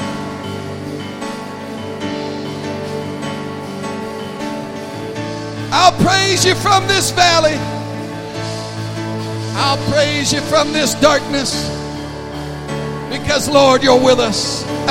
I'll 5.72 5.90
praise 6.04 6.44
you 6.44 6.54
from 6.54 6.86
this 6.86 7.10
valley. 7.10 7.56
I'll 9.56 9.90
praise 9.90 10.32
you 10.32 10.40
from 10.42 10.72
this 10.72 10.94
darkness. 10.94 11.68
Because, 13.10 13.48
Lord, 13.48 13.82
you're 13.82 14.00
with 14.00 14.20
us. 14.20 14.62